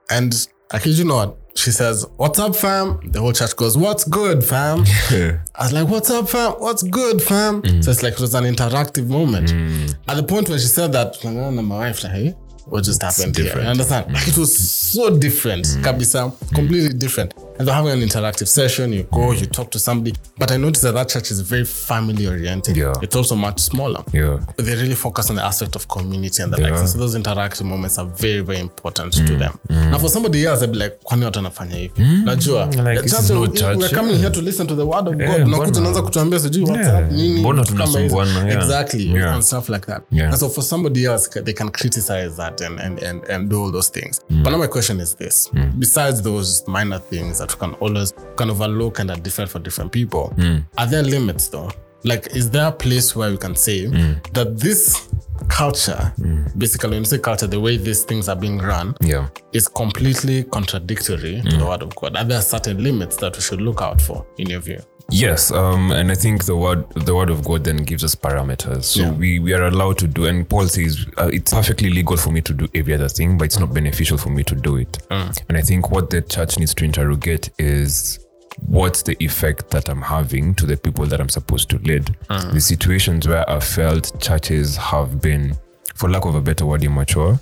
and 0.09 0.47
I 0.71 0.79
kid 0.79 0.97
you 0.97 1.05
not, 1.05 1.37
she 1.55 1.71
says, 1.71 2.05
What's 2.17 2.39
up, 2.39 2.55
fam? 2.55 2.99
The 3.11 3.19
whole 3.19 3.33
church 3.33 3.55
goes, 3.55 3.77
What's 3.77 4.03
good, 4.03 4.43
fam? 4.43 4.83
I 5.55 5.63
was 5.63 5.73
like, 5.73 5.87
What's 5.87 6.09
up, 6.09 6.27
fam? 6.29 6.53
What's 6.53 6.83
good, 6.83 7.21
fam? 7.21 7.61
Mm. 7.61 7.83
So 7.83 7.91
it's 7.91 8.01
like 8.01 8.13
it 8.13 8.19
was 8.19 8.33
an 8.33 8.43
interactive 8.43 9.07
moment. 9.07 9.49
Mm. 9.49 9.95
At 10.07 10.17
the 10.17 10.23
point 10.23 10.49
when 10.49 10.57
she 10.57 10.65
said 10.65 10.91
that, 10.93 11.23
and 11.23 11.37
oh, 11.39 11.51
my 11.51 11.77
wife, 11.77 12.03
like, 12.03 12.13
hey, 12.13 12.35
what 12.69 12.83
just 12.83 13.01
happened 13.01 13.37
here? 13.37 13.55
You 13.61 13.67
understand? 13.69 14.13
Like, 14.13 14.27
it 14.27 14.37
was 14.37 14.57
so 14.57 15.17
different. 15.17 15.65
Mm. 15.65 15.83
Kabisa, 15.83 16.31
completely 16.55 16.93
different. 16.93 17.33
And 17.59 17.67
they're 17.67 17.75
having 17.75 17.91
an 17.91 17.99
interactive 18.07 18.47
session. 18.47 18.93
You 18.93 19.03
go, 19.03 19.31
you 19.31 19.47
mm. 19.47 19.51
talk 19.51 19.69
to 19.71 19.79
somebody. 19.79 20.15
But 20.37 20.51
I 20.51 20.57
noticed 20.57 20.83
that 20.83 20.93
that 20.93 21.09
church 21.09 21.31
is 21.31 21.41
very 21.41 21.65
family 21.65 22.27
oriented. 22.27 22.77
Yeah. 22.77 22.93
It's 23.01 23.15
also 23.15 23.35
much 23.35 23.59
smaller. 23.59 24.03
Yeah. 24.13 24.39
But 24.55 24.65
they 24.65 24.75
really 24.75 24.95
focus 24.95 25.29
on 25.29 25.35
the 25.35 25.43
aspect 25.43 25.75
of 25.75 25.87
community 25.87 26.41
and 26.43 26.53
the 26.53 26.61
Yeah. 26.61 26.69
like. 26.69 26.87
So 26.87 26.97
those 26.97 27.15
interactive 27.17 27.63
moments 27.65 27.97
are 27.97 28.05
very, 28.05 28.39
very 28.41 28.59
important 28.59 29.13
to 29.27 29.37
them. 29.37 29.59
Now, 29.69 29.97
for 29.99 30.09
somebody 30.09 30.45
else, 30.45 30.59
they'd 30.61 30.71
be 30.71 30.77
like, 30.79 30.99
kwani 31.03 31.25
watu 31.25 31.39
wanafanya 31.39 31.75
hivi? 31.75 32.03
Najua. 32.23 32.65
Like, 32.65 33.01
Just, 33.09 33.29
no 33.29 33.47
church, 33.47 33.77
We're 33.77 33.89
coming 33.89 34.11
yeah. 34.11 34.19
here 34.21 34.31
to 34.31 34.41
listen 34.41 34.67
to 34.67 34.75
the 34.75 34.85
word 34.85 35.07
of 35.07 35.13
God. 35.15 35.21
Yeah, 35.21 35.47
mbona- 35.47 35.77
unaanza 35.79 36.01
kutuambia 36.01 36.39
sijui 36.39 36.63
what's 36.63 36.85
Yeah. 36.87 37.03
up, 37.05 37.11
nini, 37.11 37.39
Mbona 37.39 37.61
vitu 37.63 37.75
kama 37.75 37.85
hizo. 37.99 37.99
tunasumbuana, 38.15 38.49
yeah. 38.49 38.63
Exactly. 38.63 39.07
Yeah. 39.15 39.33
And 39.35 39.43
stuff 39.43 39.69
like 39.69 39.85
that. 39.85 40.01
Yeah. 40.11 40.29
And 40.29 40.39
so 40.39 40.49
for 40.49 40.63
somebody 40.63 41.03
else, 41.05 41.41
they 41.43 41.53
can 41.53 41.69
criticize 41.69 42.29
that 42.37 42.58
and, 42.61 42.79
and, 42.79 42.99
and, 43.03 43.23
and 43.25 43.49
do 43.49 43.61
all 43.61 43.71
those 43.71 43.89
things. 43.89 44.19
Hmm. 44.29 44.43
But 44.43 44.51
now 44.51 44.57
my 44.57 44.67
question 44.67 44.99
is 44.99 45.15
this. 45.15 45.47
Hmm. 45.47 45.69
Besides 45.79 46.21
those 46.21 46.67
minor 46.67 46.99
things 46.99 47.39
that 47.39 47.53
we 47.53 47.59
can 47.59 47.73
always 47.75 48.13
kind 48.35 48.49
of 48.51 48.61
overlook 48.61 48.99
and 48.99 49.09
are 49.11 49.17
different 49.17 49.49
for 49.51 49.59
different 49.59 49.91
people, 49.91 50.29
hmm. 50.35 50.57
are 50.77 50.87
there 50.87 51.03
limits 51.03 51.47
though? 51.49 51.71
Like, 52.05 52.27
is 52.33 52.49
there 52.49 52.67
a 52.67 52.71
place 52.71 53.13
where 53.13 53.29
we 53.29 53.35
can 53.37 53.55
say 53.57 53.87
that 53.87 54.57
this 54.57 55.09
culture, 55.49 56.13
basically, 56.57 56.91
when 56.91 56.99
you 56.99 57.05
say 57.05 57.17
culture, 57.17 57.47
the 57.47 57.59
way 57.59 57.75
these 57.75 58.03
things 58.03 58.29
are 58.29 58.35
being 58.37 58.57
run, 58.59 58.95
Yeah. 59.01 59.27
is 59.51 59.67
completely 59.67 60.43
contradictory 60.43 61.41
to 61.41 61.57
the 61.57 61.65
word 61.65 61.81
of 61.81 61.93
God. 61.95 62.15
Are 62.15 62.23
there 62.23 62.41
certain 62.41 62.81
limits 62.81 63.17
that 63.17 63.35
we 63.35 63.41
should 63.41 63.59
look 63.61 63.81
out 63.81 64.01
for, 64.01 64.25
in 64.37 64.49
your 64.49 64.61
view? 64.61 64.79
Yes, 65.11 65.51
um, 65.51 65.91
and 65.91 66.11
I 66.11 66.15
think 66.15 66.45
the 66.45 66.55
word 66.55 66.87
the 66.91 67.15
word 67.15 67.29
of 67.29 67.43
God 67.43 67.63
then 67.63 67.77
gives 67.77 68.03
us 68.03 68.15
parameters. 68.15 68.83
So 68.85 69.01
Yeah. 69.01 69.11
we, 69.11 69.39
we 69.39 69.53
are 69.53 69.63
allowed 69.65 69.97
to 69.99 70.07
do, 70.07 70.25
and 70.25 70.47
Paul 70.47 70.67
says 70.67 71.05
uh, 71.17 71.29
it's 71.33 71.53
perfectly 71.53 71.89
legal 71.89 72.17
for 72.17 72.31
me 72.31 72.41
to 72.41 72.53
do 72.53 72.67
every 72.75 72.93
other 72.93 73.09
thing, 73.09 73.37
but 73.37 73.45
it's 73.45 73.59
not 73.59 73.73
beneficial 73.73 74.17
for 74.17 74.29
me 74.29 74.43
to 74.43 74.55
do 74.55 74.77
it. 74.77 74.97
And 75.09 75.57
I 75.57 75.61
think 75.61 75.91
what 75.91 76.09
the 76.09 76.21
church 76.21 76.59
needs 76.59 76.73
to 76.75 76.85
interrogate 76.85 77.49
is 77.57 78.19
what's 78.67 79.03
the 79.03 79.15
effect 79.23 79.69
that 79.71 79.89
I'm 79.89 80.01
having 80.01 80.53
to 80.55 80.65
the 80.65 80.77
people 80.77 81.05
that 81.07 81.19
I'm 81.21 81.29
supposed 81.29 81.69
to 81.71 81.77
lead. 81.79 82.15
The 82.29 82.59
situations 82.61 83.27
where 83.27 83.49
I 83.49 83.59
felt 83.59 84.19
churches 84.21 84.77
have 84.77 85.21
been, 85.21 85.57
for 85.95 86.09
lack 86.09 86.25
of 86.25 86.35
a 86.35 86.41
better 86.41 86.65
word, 86.65 86.83
immature 86.83 87.39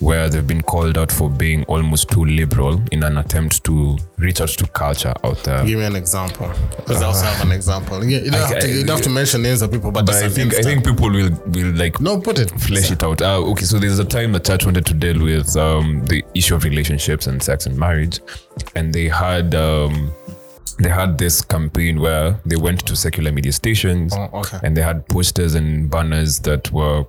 where 0.00 0.28
they've 0.28 0.46
been 0.46 0.62
called 0.62 0.98
out 0.98 1.10
for 1.12 1.28
being 1.30 1.64
almost 1.64 2.08
too 2.10 2.24
liberal 2.24 2.80
in 2.92 3.02
an 3.02 3.18
attempt 3.18 3.64
to 3.64 3.96
reach 4.16 4.40
out 4.40 4.48
to 4.48 4.66
culture 4.68 5.12
out 5.24 5.42
there. 5.44 5.64
Give 5.64 5.78
me 5.78 5.84
an 5.84 5.96
example, 5.96 6.50
because 6.76 7.02
I 7.02 7.06
also 7.06 7.24
have 7.24 7.44
an 7.46 7.52
example. 7.52 8.04
Yeah, 8.04 8.18
you 8.20 8.30
don't, 8.30 8.48
have, 8.48 8.58
to, 8.60 8.68
you 8.68 8.84
don't 8.84 8.96
have 8.96 9.04
to 9.04 9.10
mention 9.10 9.42
names 9.42 9.62
of 9.62 9.70
people, 9.72 9.90
but, 9.90 10.06
But 10.06 10.16
I 10.16 10.28
think 10.28 10.54
I 10.54 10.62
think 10.62 10.84
people 10.84 11.10
will 11.10 11.30
will 11.46 11.72
like 11.74 12.00
no, 12.00 12.20
put 12.20 12.38
it. 12.38 12.50
flesh 12.60 12.90
it 12.90 13.02
out. 13.02 13.22
Uh, 13.22 13.38
okay, 13.50 13.64
so 13.64 13.78
there's 13.78 13.98
a 13.98 14.04
time 14.04 14.32
the 14.32 14.40
church 14.40 14.64
wanted 14.64 14.86
to 14.86 14.94
deal 14.94 15.22
with 15.22 15.56
um, 15.56 16.04
the 16.06 16.24
issue 16.34 16.54
of 16.54 16.64
relationships 16.64 17.26
and 17.26 17.42
sex 17.42 17.66
and 17.66 17.76
marriage, 17.76 18.20
and 18.74 18.92
they 18.92 19.08
had 19.08 19.54
um, 19.54 20.10
they 20.78 20.88
had 20.88 21.18
this 21.18 21.40
campaign 21.42 22.00
where 22.00 22.38
they 22.46 22.56
went 22.56 22.86
to 22.86 22.94
secular 22.94 23.32
media 23.32 23.50
stations 23.52 24.12
Oh, 24.16 24.28
okay. 24.40 24.58
and 24.62 24.76
they 24.76 24.82
had 24.82 25.06
posters 25.08 25.54
and 25.56 25.90
banners 25.90 26.38
that 26.40 26.70
were 26.72 27.04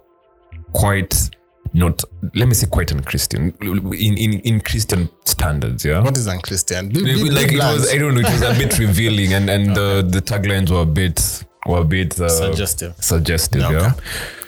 quite 0.74 1.30
not 1.74 2.04
let 2.36 2.48
me 2.48 2.54
say 2.54 2.68
quite 2.68 2.92
unchristian 2.92 3.54
in 3.62 4.18
in, 4.18 4.40
in 4.40 4.62
Christian 4.62 5.10
standards, 5.26 5.86
yeah. 5.86 6.02
What 6.02 6.18
is 6.18 6.28
unchristian? 6.28 6.90
Be, 6.90 7.04
be, 7.04 7.30
like 7.30 7.50
be 7.50 7.56
it 7.56 7.60
was. 7.60 7.94
I 7.94 7.98
don't 7.98 8.14
know, 8.16 8.22
it 8.22 8.32
was 8.32 8.42
a 8.42 8.54
bit 8.54 8.78
revealing, 8.88 9.34
and 9.34 9.50
and 9.50 9.76
the 9.76 10.02
the 10.08 10.22
taglines 10.22 10.70
were 10.72 10.82
a 10.82 10.86
bit 10.86 11.44
were 11.68 11.82
a 11.82 11.86
bit 11.86 12.20
uh, 12.20 12.30
Suggestive. 12.30 12.96
Suggestive, 13.00 13.64
Okay. 13.64 13.74
yeah 13.74 13.94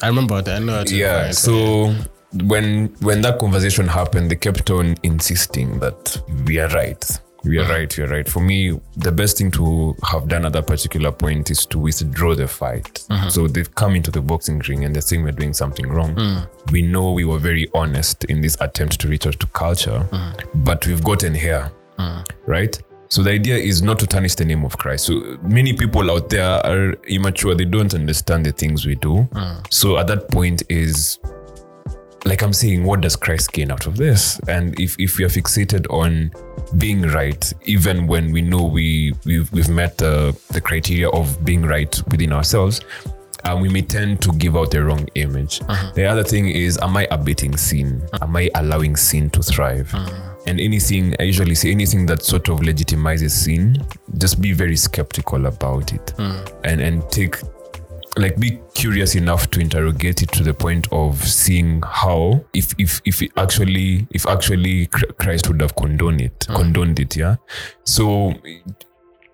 I 0.02 0.08
remember 0.08 0.40
it. 0.40 0.48
I 0.48 0.60
know 0.60 0.80
it. 0.82 0.92
yeah 0.92 1.32
so 1.32 1.94
when 2.46 2.88
when 3.02 3.22
that 3.22 3.38
conversation 3.40 3.88
happened 3.88 4.32
they 4.32 4.38
kept 4.38 4.70
on 4.72 4.96
insisting 5.04 5.80
that 5.80 6.18
we 6.48 6.60
are 6.60 6.70
right 6.70 7.04
are 7.46 7.68
right 7.70 8.00
are 8.00 8.08
right. 8.08 8.28
For 8.28 8.40
me 8.40 8.80
the 8.98 9.12
best 9.12 9.38
thing 9.38 9.52
to 9.52 9.96
have 10.04 10.28
done 10.28 10.46
at 10.46 10.54
that 10.54 10.68
particular 10.68 11.12
point 11.12 11.50
is 11.50 11.66
to 11.68 11.80
withdraw 11.80 12.36
the 12.36 12.48
fight. 12.48 13.06
Mm-hmm. 13.10 13.30
So 13.30 13.48
they've 13.48 13.74
come 13.76 13.96
into 13.96 14.12
the 14.12 14.22
boxing 14.22 14.60
ring 14.68 14.86
and 14.86 14.96
they're 14.96 15.02
saying 15.02 15.24
we're 15.24 15.32
doing 15.32 15.54
something 15.54 15.88
wrong. 15.90 16.16
Mm. 16.16 16.72
We 16.72 16.82
know 16.82 17.12
we 17.12 17.26
were 17.26 17.40
very 17.40 17.68
honest 17.74 18.24
in 18.26 18.42
this 18.42 18.58
attempt 18.62 19.00
to 19.02 19.08
reach 19.08 19.26
out 19.26 19.40
to 19.40 19.48
culture 19.48 20.08
mm. 20.12 20.64
but 20.64 20.86
we've 20.86 21.04
gotten 21.04 21.34
here 21.34 21.72
mm. 21.98 22.26
right? 22.46 22.80
So 23.10 23.22
the 23.22 23.32
idea 23.32 23.58
is 23.58 23.82
not 23.82 24.00
to 24.00 24.08
tarnish 24.08 24.36
the 24.36 24.46
name 24.46 24.64
of 24.64 24.78
Christ. 24.78 25.08
So 25.08 25.38
many 25.42 25.74
people 25.74 26.10
out 26.10 26.30
there 26.30 26.66
are 26.66 26.94
immature; 27.10 27.54
they 27.56 27.66
don't 27.66 27.94
understand 27.94 28.46
the 28.46 28.54
things 28.54 28.86
we 28.86 28.96
do. 28.96 29.28
So 29.70 29.98
at 29.98 30.08
that 30.08 30.32
point 30.32 30.64
is 30.70 31.20
like 32.26 32.44
I'm 32.44 32.54
saying, 32.54 32.84
what 32.84 33.02
does 33.02 33.16
Christ 33.16 33.52
gain 33.52 33.72
out 33.72 33.88
of 33.88 33.98
this? 33.98 34.40
And 34.48 34.80
if 34.80 34.96
if 35.00 35.18
we 35.18 35.26
are 35.26 35.30
fixated 35.30 35.88
on 35.90 36.32
being 36.78 37.02
right, 37.04 37.52
even 37.64 38.08
when 38.08 38.32
we 38.32 38.42
know 38.42 38.64
we 38.64 39.14
we've, 39.26 39.52
we've 39.52 39.70
met 39.70 39.98
the 39.98 40.38
the 40.52 40.62
criteria 40.62 41.10
of 41.10 41.44
being 41.44 41.64
right 41.64 42.02
within 42.10 42.34
ourselves. 42.34 42.82
Uh, 43.44 43.58
we 43.60 43.68
may 43.68 43.82
tend 43.82 44.22
to 44.22 44.32
give 44.34 44.56
out 44.56 44.70
the 44.70 44.84
wrong 44.84 45.08
image. 45.16 45.62
Uh-huh. 45.62 45.92
The 45.96 46.06
other 46.06 46.24
thing 46.24 46.48
is, 46.50 46.78
am 46.78 46.96
I 46.96 47.08
abetting 47.10 47.58
sin? 47.58 48.00
Uh-huh. 48.14 48.26
Am 48.26 48.36
I 48.36 48.52
allowing 48.54 48.96
sin 48.96 49.32
to 49.32 49.42
thrive? 49.42 49.92
Uh-huh. 49.96 50.36
And 50.46 50.60
anything, 50.60 51.16
I 51.20 51.24
usually 51.24 51.56
say 51.56 51.72
anything 51.72 52.06
that 52.06 52.24
sort 52.24 52.50
of 52.50 52.60
legitimizes 52.60 53.32
sin, 53.32 53.84
just 54.20 54.42
be 54.42 54.54
very 54.54 54.76
skeptical 54.76 55.48
about 55.48 55.92
it, 55.92 56.14
hmm. 56.18 56.38
and 56.64 56.82
and 56.82 57.10
take 57.10 57.38
like 58.18 58.38
be 58.38 58.60
curious 58.74 59.16
enough 59.16 59.50
to 59.52 59.60
interrogate 59.60 60.22
it 60.22 60.32
to 60.34 60.44
the 60.44 60.54
point 60.54 60.88
of 60.92 61.24
seeing 61.26 61.82
how 61.84 62.44
if 62.54 62.74
if 62.78 63.02
if 63.06 63.22
it 63.22 63.32
actually 63.38 64.08
if 64.12 64.28
actually 64.28 64.88
Christ 64.88 65.48
would 65.48 65.62
have 65.62 65.76
condoned 65.76 66.22
it 66.22 66.40
mm. 66.40 66.56
condoned 66.56 67.00
it 67.00 67.16
yeah? 67.16 67.38
So 67.86 68.34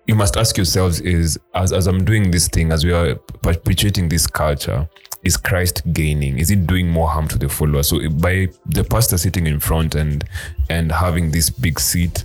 you 0.06 0.14
must 0.14 0.36
ask 0.36 0.56
yourselves 0.56 1.00
is 1.00 1.38
as, 1.54 1.72
as 1.72 1.86
I'm 1.86 2.04
doing 2.04 2.30
this 2.30 2.48
thing 2.48 2.72
as 2.72 2.84
we 2.84 2.92
are 2.92 3.16
perpetuating 3.16 4.08
this 4.08 4.26
culture 4.26 4.88
is 5.24 5.36
Christ 5.36 5.82
gaining? 5.92 6.38
Is 6.38 6.50
it 6.50 6.66
doing 6.66 6.88
more 6.88 7.08
harm 7.08 7.26
to 7.28 7.38
the 7.38 7.48
follower? 7.48 7.82
So 7.82 8.08
by 8.08 8.48
the 8.66 8.84
pastor 8.84 9.18
sitting 9.18 9.46
in 9.46 9.60
front 9.60 9.94
and 9.94 10.24
and 10.70 10.92
having 10.92 11.30
this 11.30 11.50
big 11.50 11.80
seat 11.80 12.24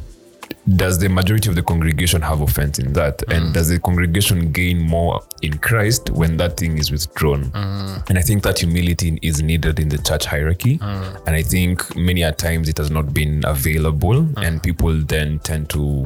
does 0.76 0.98
the 0.98 1.10
majority 1.10 1.50
of 1.50 1.56
the 1.56 1.64
congregation 1.64 2.22
have 2.22 2.42
offense 2.42 2.80
in 2.80 2.94
that? 2.94 3.22
And 3.24 3.48
mm. 3.48 3.54
does 3.54 3.70
the 3.70 3.80
congregation 3.80 4.52
gain 4.52 4.80
more 4.80 5.22
in 5.42 5.58
Christ 5.58 6.10
when 6.10 6.38
that 6.38 6.58
thing 6.58 6.78
is 6.78 6.92
withdrawn? 6.92 7.46
Mm. 7.52 8.10
And 8.10 8.18
I 8.18 8.22
think 8.22 8.44
that 8.44 8.60
humility 8.60 9.20
is 9.22 9.42
needed 9.42 9.80
in 9.80 9.90
the 9.90 9.98
church 9.98 10.26
hierarchy. 10.26 10.78
Mm. 10.78 11.28
And 11.28 11.36
I 11.36 11.42
think 11.42 11.96
many 11.96 12.24
a 12.24 12.32
times 12.32 12.70
it 12.70 12.78
has 12.78 12.90
not 12.90 13.14
been 13.14 13.44
available, 13.46 14.28
and 14.40 14.62
people 14.64 14.94
then 15.02 15.40
tend 15.40 15.70
to 15.72 16.06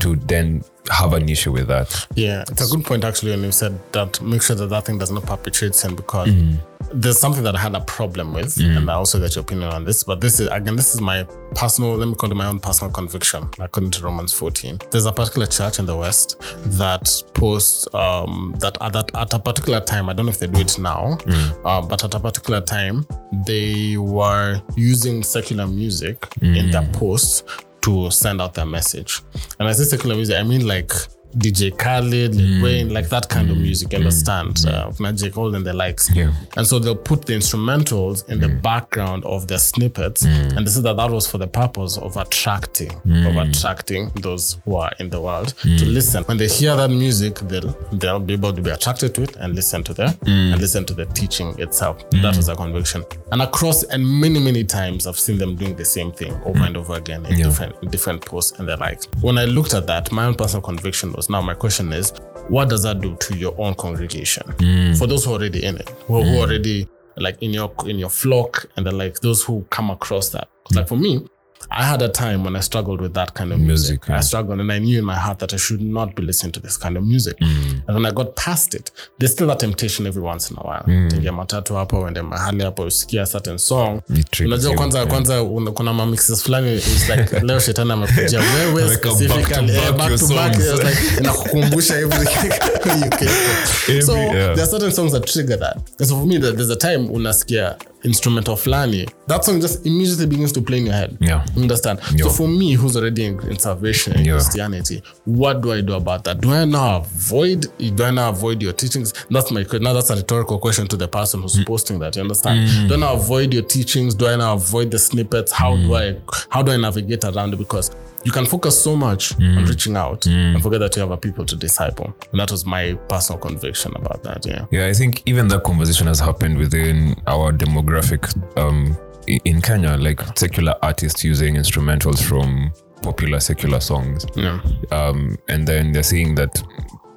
to 0.00 0.16
then 0.16 0.64
have 0.90 1.12
an 1.12 1.28
issue 1.28 1.52
with 1.52 1.68
that. 1.68 2.08
Yeah, 2.14 2.42
it's 2.50 2.68
a 2.72 2.76
good 2.76 2.84
point 2.84 3.04
actually 3.04 3.30
when 3.30 3.44
you 3.44 3.52
said 3.52 3.78
that 3.92 4.20
make 4.20 4.42
sure 4.42 4.56
that 4.56 4.66
that 4.66 4.86
thing 4.86 4.98
does 4.98 5.12
not 5.12 5.24
perpetuate 5.24 5.74
sin 5.74 5.94
because 5.94 6.28
Mm-hmm. 6.28 6.56
There's 6.94 7.18
something 7.18 7.42
that 7.44 7.54
I 7.54 7.58
had 7.60 7.74
a 7.74 7.80
problem 7.80 8.32
with, 8.32 8.58
and 8.58 8.90
I 8.90 8.94
also 8.94 9.18
get 9.18 9.34
your 9.34 9.42
opinion 9.42 9.70
on 9.70 9.84
this. 9.84 10.04
But 10.04 10.20
this 10.20 10.40
is 10.40 10.48
again, 10.48 10.76
this 10.76 10.94
is 10.94 11.00
my 11.00 11.24
personal. 11.54 11.96
Let 11.96 12.08
me 12.08 12.14
call 12.14 12.30
it 12.30 12.34
my 12.34 12.46
own 12.46 12.58
personal 12.60 12.92
conviction, 12.92 13.48
according 13.58 13.90
to 13.92 14.02
Romans 14.02 14.32
14. 14.32 14.78
There's 14.90 15.06
a 15.06 15.12
particular 15.12 15.46
church 15.46 15.78
in 15.78 15.86
the 15.86 15.96
West 15.96 16.36
that 16.78 17.10
posts 17.34 17.86
um, 17.94 18.54
that 18.58 18.76
at 18.80 18.92
that 18.92 19.10
at 19.14 19.32
a 19.34 19.38
particular 19.38 19.80
time. 19.80 20.08
I 20.08 20.12
don't 20.12 20.26
know 20.26 20.30
if 20.32 20.38
they 20.38 20.46
do 20.46 20.60
it 20.60 20.78
now, 20.78 21.18
uh, 21.64 21.80
but 21.82 22.04
at 22.04 22.14
a 22.14 22.20
particular 22.20 22.60
time 22.60 23.06
they 23.46 23.96
were 23.96 24.60
using 24.76 25.22
secular 25.22 25.66
music 25.66 26.26
in 26.40 26.70
their 26.70 26.86
posts 26.92 27.42
to 27.82 28.10
send 28.10 28.40
out 28.40 28.54
their 28.54 28.66
message. 28.66 29.20
And 29.58 29.68
I 29.68 29.72
say 29.72 29.84
secular 29.84 30.14
music, 30.14 30.36
I 30.36 30.42
mean 30.42 30.66
like 30.66 30.92
DJ 31.32 31.76
Khaled, 31.76 32.32
mm. 32.32 32.62
Wayne, 32.62 32.92
like 32.92 33.08
that 33.08 33.28
kind 33.28 33.50
of 33.50 33.56
mm. 33.56 33.62
music, 33.62 33.92
you 33.92 33.98
mm. 33.98 34.02
understand? 34.02 34.64
Uh, 34.66 35.12
J. 35.12 35.30
Cole 35.30 35.54
and 35.54 35.66
the 35.66 35.72
likes. 35.72 36.14
Yeah. 36.14 36.32
And 36.56 36.66
so 36.66 36.78
they'll 36.78 36.96
put 36.96 37.26
the 37.26 37.34
instrumentals 37.34 38.28
in 38.28 38.40
the 38.40 38.48
background 38.48 39.24
of 39.24 39.48
their 39.48 39.58
snippets. 39.58 40.22
And 40.24 40.66
they 40.66 40.70
said 40.70 40.84
that 40.84 40.96
that 40.96 41.10
was 41.10 41.30
for 41.30 41.38
the 41.38 41.46
purpose 41.46 41.96
of 41.98 42.16
attracting, 42.16 42.92
of 43.26 43.36
attracting 43.36 44.10
those 44.16 44.58
who 44.64 44.76
are 44.76 44.92
in 44.98 45.10
the 45.10 45.20
world 45.20 45.54
to 45.62 45.84
listen. 45.84 46.24
When 46.24 46.36
they 46.36 46.48
hear 46.48 46.76
that 46.76 46.90
music, 46.90 47.36
they'll, 47.36 47.72
they'll 47.92 48.20
be 48.20 48.34
able 48.34 48.52
to 48.52 48.62
be 48.62 48.70
attracted 48.70 49.14
to 49.16 49.22
it 49.22 49.36
and 49.36 49.54
listen 49.54 49.82
to 49.84 49.94
that 49.94 50.16
and 50.26 50.60
listen 50.60 50.84
to 50.86 50.94
the 50.94 51.06
teaching 51.06 51.58
itself. 51.58 52.08
That 52.10 52.36
was 52.36 52.46
their 52.46 52.56
conviction. 52.56 53.04
And 53.30 53.42
across, 53.42 53.82
and 53.84 54.06
many, 54.06 54.38
many 54.38 54.64
times 54.64 55.06
I've 55.06 55.18
seen 55.18 55.38
them 55.38 55.56
doing 55.56 55.76
the 55.76 55.84
same 55.84 56.12
thing 56.12 56.32
over 56.44 56.60
and 56.60 56.76
over 56.76 56.94
again 56.94 57.24
in 57.26 57.36
different 57.36 57.74
in 57.82 57.90
different 57.90 58.24
posts 58.24 58.58
and 58.58 58.68
the 58.68 58.76
like. 58.76 59.04
When 59.20 59.38
I 59.38 59.44
looked 59.44 59.74
at 59.74 59.86
that, 59.86 60.12
my 60.12 60.26
own 60.26 60.34
personal 60.34 60.62
conviction 60.62 61.12
was 61.12 61.21
now 61.30 61.40
my 61.42 61.54
question 61.54 61.92
is, 61.92 62.12
what 62.48 62.68
does 62.68 62.82
that 62.82 63.00
do 63.00 63.16
to 63.16 63.36
your 63.36 63.54
own 63.58 63.74
congregation? 63.74 64.44
Mm. 64.58 64.98
For 64.98 65.06
those 65.06 65.24
who 65.24 65.32
are 65.32 65.34
already 65.34 65.64
in 65.64 65.76
it, 65.76 65.88
who, 66.06 66.22
who 66.22 66.38
are 66.38 66.46
already 66.46 66.88
like 67.16 67.42
in 67.42 67.52
your 67.52 67.72
in 67.86 67.98
your 67.98 68.08
flock 68.08 68.66
and 68.76 68.86
then 68.86 68.96
like, 68.98 69.20
those 69.20 69.42
who 69.42 69.66
come 69.70 69.90
across 69.90 70.30
that. 70.30 70.48
Like 70.74 70.88
for 70.88 70.96
me, 70.96 71.26
I 71.70 71.84
had 71.84 72.02
a 72.02 72.08
time 72.08 72.44
when 72.44 72.56
I 72.56 72.60
struggled 72.60 73.00
with 73.00 73.14
that 73.14 73.34
kind 73.34 73.52
of 73.52 73.58
music. 73.60 73.72
Music, 73.72 74.08
yeah. 74.08 74.16
I 74.18 74.20
struggled 74.20 74.60
and 74.60 74.70
I 74.72 74.78
knew 74.78 74.98
in 74.98 75.04
my 75.04 75.16
heart 75.16 75.38
that 75.38 75.54
I 75.54 75.56
should 75.56 75.80
not 75.80 76.14
be 76.14 76.22
listening 76.22 76.52
to 76.52 76.60
this 76.60 76.76
kind 76.76 76.96
of 76.96 77.04
music. 77.04 77.36
Mm. 77.38 77.82
And 77.86 77.94
when 77.96 78.06
I 78.06 78.10
got 78.10 78.36
past 78.36 78.74
it, 78.74 78.90
there's 79.18 79.32
still 79.32 79.50
a 79.50 79.56
temptation 79.56 80.06
every 80.06 80.22
once 80.22 80.50
in 80.50 80.56
a 80.58 80.60
while. 80.60 80.84
Mm. 80.86 81.32
Matatu 81.32 81.74
hapo 81.74 82.00
uende 82.00 82.22
mahali 82.22 82.62
hapo 82.64 82.82
usikia 82.82 83.22
a 83.22 83.26
certain 83.26 83.58
song. 83.58 84.00
Unajua 84.44 84.74
kwanza 84.74 84.98
yeah. 84.98 85.10
kwanza 85.10 85.44
kuna 85.74 85.92
ma 85.92 86.06
mixes 86.06 86.42
fulani 86.42 86.74
it's 86.76 87.08
like 87.08 87.40
leo 87.46 87.60
shetani 87.60 87.92
amekuja 87.92 88.40
wewe 88.40 88.82
Like 88.84 88.94
a 88.94 88.98
back 88.98 89.02
to 89.02 89.16
specifically 89.16 89.76
eh, 89.76 89.92
back 89.92 89.96
back 90.10 90.18
to 90.20 90.28
back 90.34 90.54
songs. 90.54 90.66
it's 90.66 90.84
like 90.84 91.20
inakukumbusha 91.20 91.96
everything 91.98 92.52
you 93.04 93.10
came 93.10 93.28
from. 93.30 94.02
So 94.02 94.16
yeah. 94.16 94.32
there 94.54 94.62
are 94.62 94.66
certain 94.66 94.92
songs 94.92 95.12
that 95.12 95.26
trigger 95.26 95.56
that. 95.58 95.76
And 95.98 96.08
so 96.08 96.16
for 96.16 96.26
me 96.26 96.38
there's 96.38 96.70
a 96.70 96.76
time 96.76 97.08
unasikia 97.12 97.76
instrumental 98.04 98.56
fulani 98.56 99.06
that 99.32 99.44
song 99.44 99.60
just 99.60 99.86
immediately 99.86 100.26
begins 100.26 100.52
to 100.52 100.60
play 100.60 100.78
in 100.78 100.86
your 100.86 100.94
head. 100.94 101.16
Yeah. 101.20 101.44
You 101.54 101.62
understand? 101.62 102.00
Yeah. 102.14 102.24
So 102.24 102.30
for 102.30 102.48
me, 102.48 102.72
who's 102.74 102.96
already 102.96 103.24
in, 103.24 103.40
in 103.48 103.58
salvation 103.58 104.14
in 104.14 104.24
Yeah. 104.24 104.32
Christianity, 104.32 105.02
what 105.24 105.62
do 105.62 105.72
I 105.72 105.80
do 105.80 105.94
about 105.94 106.24
that? 106.24 106.40
Do 106.40 106.52
I 106.52 106.64
now 106.64 106.98
avoid? 106.98 107.66
Do 107.78 108.04
I 108.04 108.10
now 108.10 108.30
avoid 108.30 108.60
your 108.60 108.72
teachings? 108.72 109.12
That's 109.30 109.50
my 109.50 109.64
que- 109.64 109.78
now. 109.78 109.92
That's 109.92 110.10
a 110.10 110.16
rhetorical 110.16 110.58
question 110.58 110.86
to 110.88 110.96
the 110.96 111.08
person 111.08 111.40
who's 111.42 111.56
mm. 111.56 111.66
posting 111.66 111.98
that. 112.00 112.16
You 112.16 112.22
understand? 112.22 112.68
Mm. 112.68 112.88
Do 112.88 112.94
I 112.94 112.96
now 112.98 113.14
avoid 113.14 113.54
your 113.54 113.62
teachings? 113.62 114.14
Do 114.14 114.26
I 114.26 114.36
now 114.36 114.54
avoid 114.54 114.90
the 114.90 114.98
snippets? 114.98 115.52
How 115.52 115.76
do 115.76 115.88
mm. 115.88 116.18
I 116.18 116.44
how 116.50 116.62
do 116.62 116.72
I 116.72 116.76
navigate 116.76 117.24
around 117.24 117.54
it? 117.54 117.58
Because 117.58 117.90
you 118.24 118.32
can 118.32 118.46
focus 118.46 118.82
so 118.82 118.96
much 118.96 119.34
on 119.40 119.64
reaching 119.64 119.96
out 119.96 120.26
and 120.26 120.62
forget 120.62 120.80
that 120.80 120.94
you 120.96 121.00
have 121.02 121.10
a 121.10 121.16
people 121.16 121.44
to 121.46 121.56
disciple. 121.56 122.14
And 122.30 122.40
that 122.40 122.50
was 122.50 122.64
my 122.64 122.94
personal 123.08 123.40
conviction 123.40 123.92
about 123.96 124.22
that. 124.22 124.46
Yeah. 124.46 124.66
Yeah, 124.70 124.86
I 124.86 124.92
think 124.92 125.22
even 125.26 125.48
that 125.48 125.64
conversation 125.64 126.06
has 126.06 126.20
happened 126.20 126.58
within 126.58 127.16
our 127.26 127.52
demographic 127.52 128.22
um, 128.56 128.96
in 129.26 129.60
Kenya, 129.60 129.96
like 129.96 130.20
secular 130.36 130.74
artists 130.82 131.24
using 131.24 131.54
instrumentals 131.56 132.22
from 132.22 132.72
popular 133.02 133.40
secular 133.40 133.80
songs. 133.80 134.24
Yeah. 134.36 134.60
Um, 134.90 135.36
and 135.48 135.66
then 135.66 135.92
they're 135.92 136.02
saying 136.02 136.36
that 136.36 136.62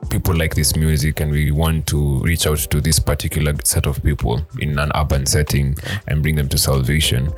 people 0.09 0.35
like 0.35 0.55
this 0.55 0.75
music 0.75 1.19
and 1.19 1.31
we 1.31 1.51
want 1.51 1.87
to 1.87 2.19
reach 2.19 2.45
out 2.47 2.57
to 2.59 2.79
this 2.81 2.99
particular 2.99 3.53
set 3.63 3.85
of 3.87 4.01
people 4.03 4.39
in 4.59 4.77
an 4.77 4.91
urban 4.95 5.25
setting 5.25 5.75
and 6.07 6.21
bring 6.21 6.35
them 6.35 6.47
to 6.49 6.57
salvation. 6.57 7.31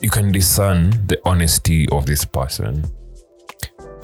You 0.00 0.10
can 0.10 0.32
discern 0.32 0.90
the 1.06 1.20
honesty 1.24 1.88
of 1.90 2.06
this 2.06 2.24
person 2.24 2.84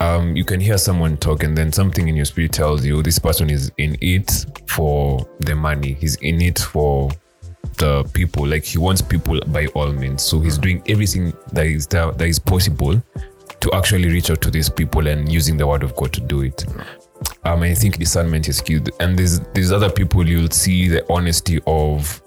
um, 0.01 0.35
you 0.35 0.43
can 0.43 0.59
hear 0.59 0.77
someone 0.77 1.15
talk 1.15 1.43
and 1.43 1.57
then 1.57 1.71
something 1.71 2.09
in 2.09 2.17
your 2.17 2.25
spirit 2.25 2.51
tells 2.51 2.85
you 2.85 3.01
this 3.01 3.17
person 3.17 3.49
is 3.49 3.71
in 3.77 3.97
it 4.01 4.45
for 4.67 5.25
the 5.39 5.55
money 5.55 5.93
he's 5.93 6.17
in 6.17 6.41
it 6.41 6.59
for 6.59 7.09
the 7.77 8.03
people. 8.13 8.47
Like 8.47 8.63
he 8.63 8.77
wants 8.77 9.01
people 9.01 9.39
by 9.47 9.67
all 9.67 9.91
means. 9.91 10.23
So 10.23 10.39
he's 10.39 10.57
doing 10.57 10.81
everything 10.87 11.33
that 11.51 11.65
is 11.65 11.87
that 11.87 12.21
is 12.21 12.39
possible 12.39 13.01
to 13.61 13.71
actually 13.73 14.09
reach 14.09 14.29
out 14.29 14.41
to 14.41 14.51
these 14.51 14.69
people 14.69 15.07
and 15.07 15.31
using 15.31 15.57
the 15.57 15.67
word 15.67 15.83
of 15.83 15.95
God 15.95 16.13
to 16.13 16.21
do 16.21 16.41
it. 16.41 16.65
Um, 17.43 17.63
I 17.63 17.73
think 17.73 17.97
discernment 17.97 18.47
is 18.47 18.61
key. 18.61 18.79
And 18.99 19.17
there's 19.17 19.39
there's 19.53 19.71
other 19.71 19.89
people 19.89 20.27
you'll 20.27 20.51
see 20.51 20.87
the 20.87 21.05
honesty 21.11 21.59
of 21.65 22.21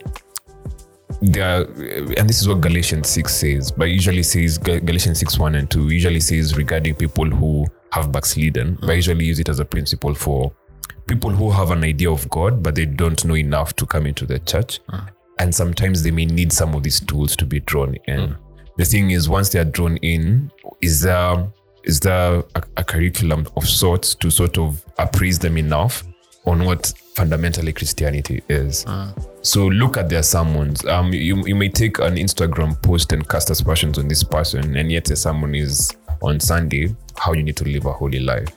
there 1.20 1.62
and 1.62 2.28
this 2.28 2.40
is 2.40 2.48
what 2.48 2.60
galatians 2.60 3.08
6 3.08 3.34
says 3.34 3.72
but 3.72 3.86
usually 3.86 4.22
says 4.22 4.56
galatians 4.56 5.18
6 5.18 5.38
1 5.38 5.54
and 5.56 5.70
2 5.70 5.88
usually 5.88 6.20
says 6.20 6.56
regarding 6.56 6.94
people 6.94 7.24
who 7.24 7.66
have 7.90 8.12
backslidden 8.12 8.76
but 8.80 8.90
I 8.90 8.94
usually 8.94 9.24
use 9.24 9.40
it 9.40 9.48
as 9.48 9.60
a 9.60 9.64
principle 9.64 10.14
for 10.14 10.52
people 11.06 11.30
who 11.30 11.50
have 11.50 11.70
an 11.70 11.84
idea 11.84 12.10
of 12.10 12.28
god 12.30 12.62
but 12.62 12.74
they 12.74 12.84
don't 12.84 13.24
know 13.24 13.36
enough 13.36 13.74
to 13.76 13.86
come 13.86 14.06
into 14.06 14.26
the 14.26 14.38
church. 14.40 14.80
Ah. 14.90 15.08
And 15.40 15.54
sometimes 15.54 16.02
they 16.02 16.10
may 16.10 16.26
need 16.26 16.52
some 16.52 16.74
of 16.74 16.82
these 16.82 17.00
tools 17.00 17.36
to 17.36 17.46
be 17.46 17.60
drawn 17.60 17.94
in. 18.06 18.20
Mm. 18.20 18.36
The 18.76 18.84
thing 18.84 19.12
is 19.12 19.28
once 19.28 19.50
they 19.50 19.60
are 19.60 19.64
drawn 19.64 19.96
in 19.98 20.50
is 20.80 21.00
there 21.00 21.48
is 21.84 22.00
there 22.00 22.42
a, 22.54 22.62
a 22.76 22.84
curriculum 22.84 23.46
of 23.56 23.66
sorts 23.66 24.14
to 24.16 24.30
sort 24.30 24.58
of 24.58 24.84
appraise 24.98 25.38
them 25.38 25.56
enough 25.56 26.04
on 26.44 26.64
what 26.64 26.92
fundamentally 27.14 27.72
christianity 27.72 28.42
is 28.48 28.84
ah. 28.86 29.12
So 29.48 29.66
look 29.66 29.96
at 29.96 30.10
their 30.10 30.22
sermons. 30.22 30.84
Um, 30.84 31.10
you, 31.10 31.42
you 31.46 31.54
may 31.54 31.70
take 31.70 32.00
an 32.00 32.16
Instagram 32.16 32.80
post 32.82 33.12
and 33.12 33.26
cast 33.26 33.48
aspersions 33.48 33.98
on 33.98 34.06
this 34.06 34.22
person, 34.22 34.76
and 34.76 34.92
yet 34.92 35.06
the 35.06 35.16
sermon 35.16 35.54
is 35.54 35.90
on 36.20 36.38
Sunday 36.38 36.94
how 37.16 37.32
you 37.32 37.42
need 37.42 37.56
to 37.56 37.64
live 37.64 37.86
a 37.86 37.92
holy 37.92 38.20
life 38.20 38.48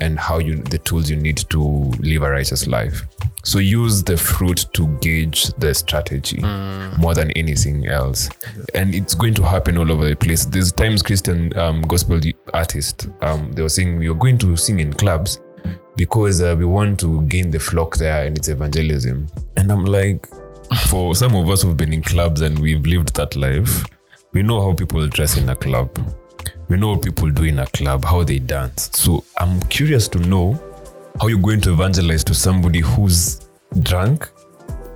and 0.00 0.18
how 0.18 0.38
you 0.38 0.56
the 0.56 0.78
tools 0.78 1.10
you 1.10 1.16
need 1.16 1.36
to 1.36 1.60
live 1.98 2.22
a 2.22 2.30
righteous 2.30 2.66
life. 2.66 3.02
So 3.44 3.58
use 3.58 4.02
the 4.02 4.16
fruit 4.16 4.64
to 4.72 4.86
gauge 4.98 5.48
the 5.58 5.74
strategy 5.74 6.40
more 6.98 7.14
than 7.14 7.30
anything 7.32 7.86
else, 7.86 8.30
and 8.74 8.94
it's 8.94 9.14
going 9.14 9.34
to 9.34 9.42
happen 9.42 9.76
all 9.76 9.92
over 9.92 10.08
the 10.08 10.16
place. 10.16 10.46
There's 10.46 10.72
times 10.72 11.02
Christian 11.02 11.54
um, 11.58 11.82
gospel 11.82 12.18
artists 12.54 13.06
um, 13.20 13.52
they 13.52 13.60
were 13.60 13.68
saying 13.68 13.98
we 13.98 14.08
are 14.08 14.14
going 14.14 14.38
to 14.38 14.56
sing 14.56 14.80
in 14.80 14.94
clubs 14.94 15.38
because 15.96 16.40
uh, 16.42 16.54
we 16.58 16.64
want 16.64 17.00
to 17.00 17.22
gain 17.22 17.50
the 17.50 17.58
flock 17.58 17.96
there 17.96 18.26
and 18.26 18.36
it's 18.36 18.48
evangelism. 18.48 19.26
And 19.56 19.70
I'm 19.70 19.84
like, 19.84 20.26
for 20.88 21.14
some 21.14 21.34
of 21.34 21.48
us 21.50 21.62
who've 21.62 21.76
been 21.76 21.92
in 21.92 22.02
clubs 22.02 22.40
and 22.40 22.58
we've 22.58 22.84
lived 22.86 23.14
that 23.16 23.36
life, 23.36 23.84
we 24.32 24.42
know 24.42 24.60
how 24.60 24.74
people 24.74 25.06
dress 25.08 25.36
in 25.36 25.48
a 25.48 25.56
club. 25.56 25.90
We 26.68 26.76
know 26.76 26.92
what 26.92 27.02
people 27.02 27.30
do 27.30 27.44
in 27.44 27.58
a 27.58 27.66
club, 27.66 28.04
how 28.04 28.22
they 28.22 28.38
dance. 28.38 28.90
So 28.92 29.24
I'm 29.38 29.60
curious 29.62 30.06
to 30.08 30.18
know 30.20 30.58
how 31.20 31.26
you're 31.26 31.40
going 31.40 31.60
to 31.62 31.72
evangelize 31.72 32.22
to 32.24 32.34
somebody 32.34 32.80
who's 32.80 33.48
drunk. 33.82 34.30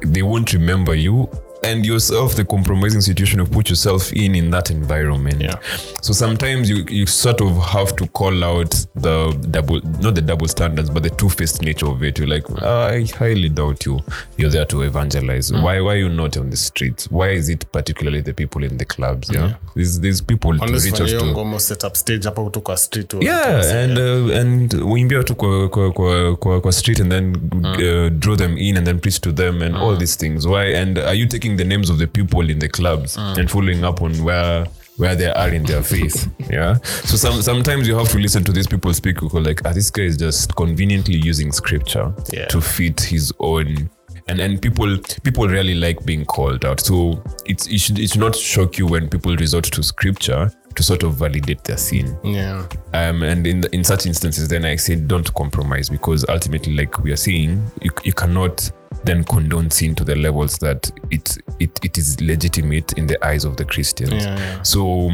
They 0.02 0.22
won't 0.22 0.52
remember 0.52 0.94
you. 0.94 1.28
And 1.64 1.84
yourself, 1.86 2.34
the 2.36 2.44
compromising 2.44 3.00
situation 3.00 3.40
you 3.40 3.46
put 3.46 3.68
yourself 3.70 4.12
in 4.12 4.34
in 4.34 4.50
that 4.50 4.70
environment. 4.70 5.40
Yeah. 5.40 5.58
So 6.02 6.12
sometimes 6.12 6.68
you, 6.68 6.84
you 6.88 7.06
sort 7.06 7.40
of 7.40 7.56
have 7.62 7.96
to 7.96 8.06
call 8.08 8.44
out 8.44 8.70
the 8.94 9.32
double, 9.50 9.80
not 10.00 10.14
the 10.14 10.22
double 10.22 10.48
standards, 10.48 10.90
but 10.90 11.02
the 11.02 11.10
two 11.10 11.28
faced 11.28 11.62
nature 11.62 11.86
of 11.86 12.02
it. 12.02 12.18
You're 12.18 12.28
like, 12.28 12.44
I 12.62 13.04
highly 13.18 13.48
doubt 13.48 13.86
you. 13.86 14.00
You're 14.36 14.50
there 14.50 14.66
to 14.66 14.82
evangelize. 14.82 15.52
Why 15.52 15.80
why 15.80 15.94
are 15.94 15.96
you 15.96 16.08
not 16.08 16.36
on 16.36 16.50
the 16.50 16.56
streets? 16.56 17.10
Why 17.10 17.30
is 17.30 17.48
it 17.48 17.70
particularly 17.72 18.20
the 18.20 18.34
people 18.34 18.62
in 18.64 18.76
the 18.76 18.84
clubs? 18.84 19.30
Yeah. 19.32 19.54
There's, 19.74 20.00
there's 20.00 20.20
people 20.20 20.56
to 20.56 20.62
Unless 20.64 20.84
reach 20.84 21.00
when 21.00 21.08
you 21.08 21.18
to. 21.18 21.34
almost 21.38 21.68
set 21.68 21.84
up 21.84 21.96
stage 21.96 22.24
hapo 22.24 22.50
kwa 22.50 22.76
street. 22.76 23.14
Yeah, 23.20 23.62
and 23.82 23.98
uh, 23.98 24.36
and 24.40 24.74
uimbia 24.74 25.24
tu 25.24 25.34
kwa, 25.34 25.68
kwa, 25.68 25.92
kwa, 26.36 26.60
kwa, 26.60 26.72
street 26.72 27.00
and 27.00 27.10
then 27.10 27.34
uh, 27.64 28.08
draw 28.18 28.36
them 28.36 28.56
in 28.58 28.76
and 28.76 28.86
then 28.86 28.98
preach 29.00 29.20
to 29.20 29.32
them 29.32 29.62
and 29.62 29.76
all 29.76 29.96
these 29.96 30.16
things. 30.16 30.46
Why? 30.46 30.74
And 30.74 30.98
are 30.98 31.14
you 31.14 31.26
taking 31.26 31.53
the 31.56 31.64
names 31.64 31.90
of 31.90 31.98
the 31.98 32.06
people 32.06 32.48
in 32.50 32.58
the 32.58 32.68
clubs 32.68 33.16
and 33.18 33.50
following 33.50 33.84
up 33.84 34.02
on 34.02 34.12
where 34.24 34.66
where 34.96 35.16
they 35.16 35.28
are 35.30 35.48
in 35.48 35.64
their 35.64 35.82
faith? 35.82 36.28
Yeah. 36.50 36.74
So 37.04 37.16
some 37.16 37.42
sometimes 37.42 37.88
you 37.88 37.96
have 37.96 38.08
to 38.10 38.18
listen 38.18 38.44
to 38.44 38.52
these 38.52 38.66
people 38.68 38.92
speak 38.94 39.18
who 39.20 39.40
like, 39.40 39.60
ah, 39.64 39.72
this 39.72 39.90
guy 39.90 40.02
is 40.04 40.16
just 40.16 40.54
conveniently 40.56 41.16
using 41.16 41.50
scripture 41.52 42.12
Yeah. 42.32 42.46
to 42.46 42.60
fit 42.60 43.00
his 43.00 43.32
own. 43.40 43.90
And 44.28 44.40
and 44.40 44.62
people 44.62 44.96
people 45.22 45.48
really 45.48 45.74
like 45.74 46.04
being 46.06 46.24
called 46.24 46.64
out. 46.64 46.80
So 46.80 47.22
it's 47.44 47.66
it 47.66 47.78
should 47.80 47.98
it 47.98 48.10
should 48.10 48.20
not 48.20 48.34
shock 48.36 48.78
you 48.78 48.86
when 48.86 49.08
people 49.08 49.34
resort 49.36 49.64
to 49.64 49.82
scripture 49.82 50.50
to 50.76 50.82
sort 50.82 51.02
of 51.04 51.14
validate 51.14 51.62
their 51.64 51.76
sin 51.76 52.16
Yeah. 52.24 52.66
um, 52.94 53.22
and 53.22 53.46
in 53.46 53.62
in 53.72 53.84
such 53.84 54.06
instances 54.06 54.48
then 54.48 54.64
i 54.64 54.74
say 54.74 54.96
don't 54.96 55.32
compromise 55.34 55.88
because 55.88 56.24
ultimately 56.28 56.74
like 56.74 56.98
we 57.04 57.12
are 57.12 57.16
saying 57.16 57.62
you, 57.80 57.92
you 58.02 58.12
cannot 58.12 58.72
then 59.04 59.22
condone 59.24 59.70
sin 59.70 59.94
to 59.94 60.04
the 60.04 60.14
levels 60.16 60.58
that 60.58 60.90
it, 61.10 61.36
it 61.60 61.78
it 61.84 61.98
is 61.98 62.20
legitimate 62.20 62.92
in 62.94 63.06
the 63.06 63.22
eyes 63.24 63.44
of 63.44 63.56
the 63.56 63.64
christians 63.64 64.12
Yeah, 64.24 64.36
yeah. 64.38 64.62
so 64.62 65.10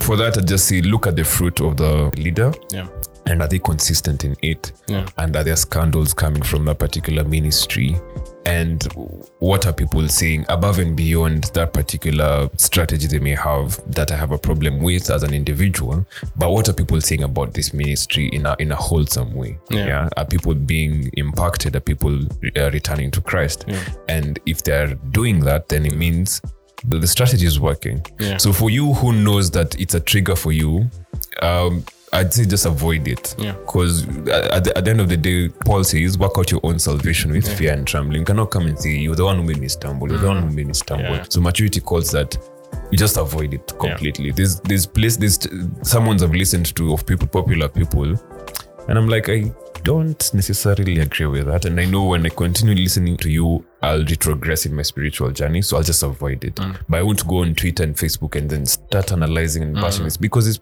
for 0.00 0.16
that 0.16 0.36
i 0.38 0.40
just 0.40 0.66
say 0.66 0.80
look 0.82 1.06
at 1.06 1.16
the 1.16 1.24
fruit 1.24 1.60
of 1.60 1.76
the 1.76 2.10
leader 2.16 2.52
Yeah. 2.70 2.88
and 3.26 3.42
are 3.42 3.48
they 3.48 3.58
consistent 3.58 4.24
in 4.24 4.36
it 4.42 4.72
and 4.88 5.36
are 5.36 5.44
there 5.44 5.56
scandals 5.56 6.14
coming 6.14 6.42
from 6.42 6.64
that 6.66 6.78
particular 6.78 7.24
ministry 7.24 7.96
and 8.46 8.84
what 9.40 9.66
are 9.66 9.72
people 9.72 10.08
saying 10.08 10.46
above 10.48 10.78
and 10.78 10.96
beyond 10.96 11.44
that 11.54 11.72
particular 11.72 12.48
strategy 12.56 13.08
they 13.08 13.18
may 13.18 13.34
have 13.34 13.80
that 13.92 14.12
i 14.12 14.16
have 14.16 14.30
a 14.30 14.38
problem 14.38 14.80
with 14.80 15.10
as 15.10 15.22
an 15.24 15.34
individual? 15.34 16.06
But 16.36 16.50
what 16.50 16.68
are 16.68 16.72
people 16.72 17.00
saying 17.00 17.24
about 17.24 17.54
this 17.54 17.74
ministry 17.74 18.28
in 18.28 18.46
a 18.46 18.54
in 18.58 18.70
a 18.72 18.76
wholesome 18.76 19.34
way? 19.34 19.58
Yeah. 19.70 20.08
are 20.16 20.24
people 20.24 20.54
being 20.54 21.10
impacted? 21.14 21.74
Are 21.76 21.80
people 21.80 22.20
uh, 22.56 22.70
returning 22.70 23.10
to 23.12 23.20
christ? 23.20 23.64
And 24.08 24.38
if 24.46 24.62
they're 24.62 24.94
doing 25.10 25.40
that 25.40 25.68
then 25.68 25.84
it 25.84 25.96
means 25.96 26.40
the, 26.84 26.98
the 26.98 27.06
strategy 27.06 27.46
is 27.46 27.58
working. 27.58 28.04
Yeah. 28.20 28.36
so 28.36 28.52
for 28.52 28.70
you 28.70 28.94
who 28.94 29.12
knows 29.12 29.50
that 29.52 29.78
it's 29.80 29.94
a 29.94 30.00
trigger 30.00 30.36
for 30.36 30.52
you? 30.52 30.88
Um 31.42 31.84
I'd 32.12 32.32
say 32.32 32.44
just 32.44 32.66
avoid 32.66 33.08
it. 33.08 33.34
Yeah. 33.38 33.52
Because 33.52 34.06
at 34.28 34.64
the, 34.64 34.72
at 34.76 34.84
the 34.84 34.90
end 34.90 35.00
of 35.00 35.08
the 35.08 35.16
day, 35.16 35.48
Paul 35.48 35.84
says, 35.84 36.18
work 36.18 36.32
out 36.38 36.50
your 36.50 36.60
own 36.62 36.78
salvation 36.78 37.32
with 37.32 37.46
fear 37.58 37.72
and 37.72 37.86
trembling. 37.86 38.20
You 38.20 38.24
cannot 38.24 38.50
come 38.50 38.66
and 38.66 38.78
say, 38.78 38.90
you're 38.90 39.16
the 39.16 39.24
one 39.24 39.36
who 39.36 39.42
made 39.42 39.58
me 39.58 39.68
stumble. 39.68 40.08
You're 40.08 40.18
the 40.18 40.28
one 40.28 40.42
who 40.42 40.48
mm. 40.48 40.54
made 40.54 40.66
me 40.68 40.74
stumble. 40.74 41.16
Yeah. 41.16 41.24
So 41.28 41.40
maturity 41.40 41.80
calls 41.80 42.10
that 42.12 42.36
you 42.90 42.98
just 42.98 43.16
avoid 43.16 43.54
it 43.54 43.72
completely. 43.78 44.30
There's 44.30 44.60
there's 44.60 44.86
place 44.86 45.16
there's 45.16 45.38
someone's 45.82 46.22
I've 46.22 46.32
listened 46.32 46.74
to 46.76 46.92
of 46.92 47.06
people, 47.06 47.26
popular 47.26 47.68
people, 47.68 48.14
and 48.88 48.98
I'm 48.98 49.08
like, 49.08 49.28
I 49.28 49.52
don't 49.82 50.34
necessarily 50.34 50.98
agree 51.00 51.26
with 51.26 51.46
that. 51.46 51.64
And 51.64 51.80
I 51.80 51.84
know 51.84 52.04
when 52.04 52.26
I 52.26 52.28
continue 52.28 52.74
listening 52.74 53.16
to 53.18 53.30
you, 53.30 53.64
I'll 53.82 54.02
retrogress 54.02 54.66
in 54.66 54.74
my 54.74 54.82
spiritual 54.82 55.30
journey. 55.30 55.62
So 55.62 55.76
I'll 55.76 55.82
just 55.82 56.02
avoid 56.02 56.44
it. 56.44 56.56
Mm. 56.56 56.76
But 56.88 56.98
I 56.98 57.02
won't 57.02 57.26
go 57.26 57.42
on 57.42 57.54
Twitter 57.54 57.82
and 57.82 57.94
Facebook 57.94 58.36
and 58.36 58.50
then 58.50 58.66
start 58.66 59.12
analyzing 59.12 59.62
and 59.62 59.74
bashing 59.74 60.02
mm. 60.02 60.06
this 60.06 60.16
because 60.16 60.48
it's 60.48 60.60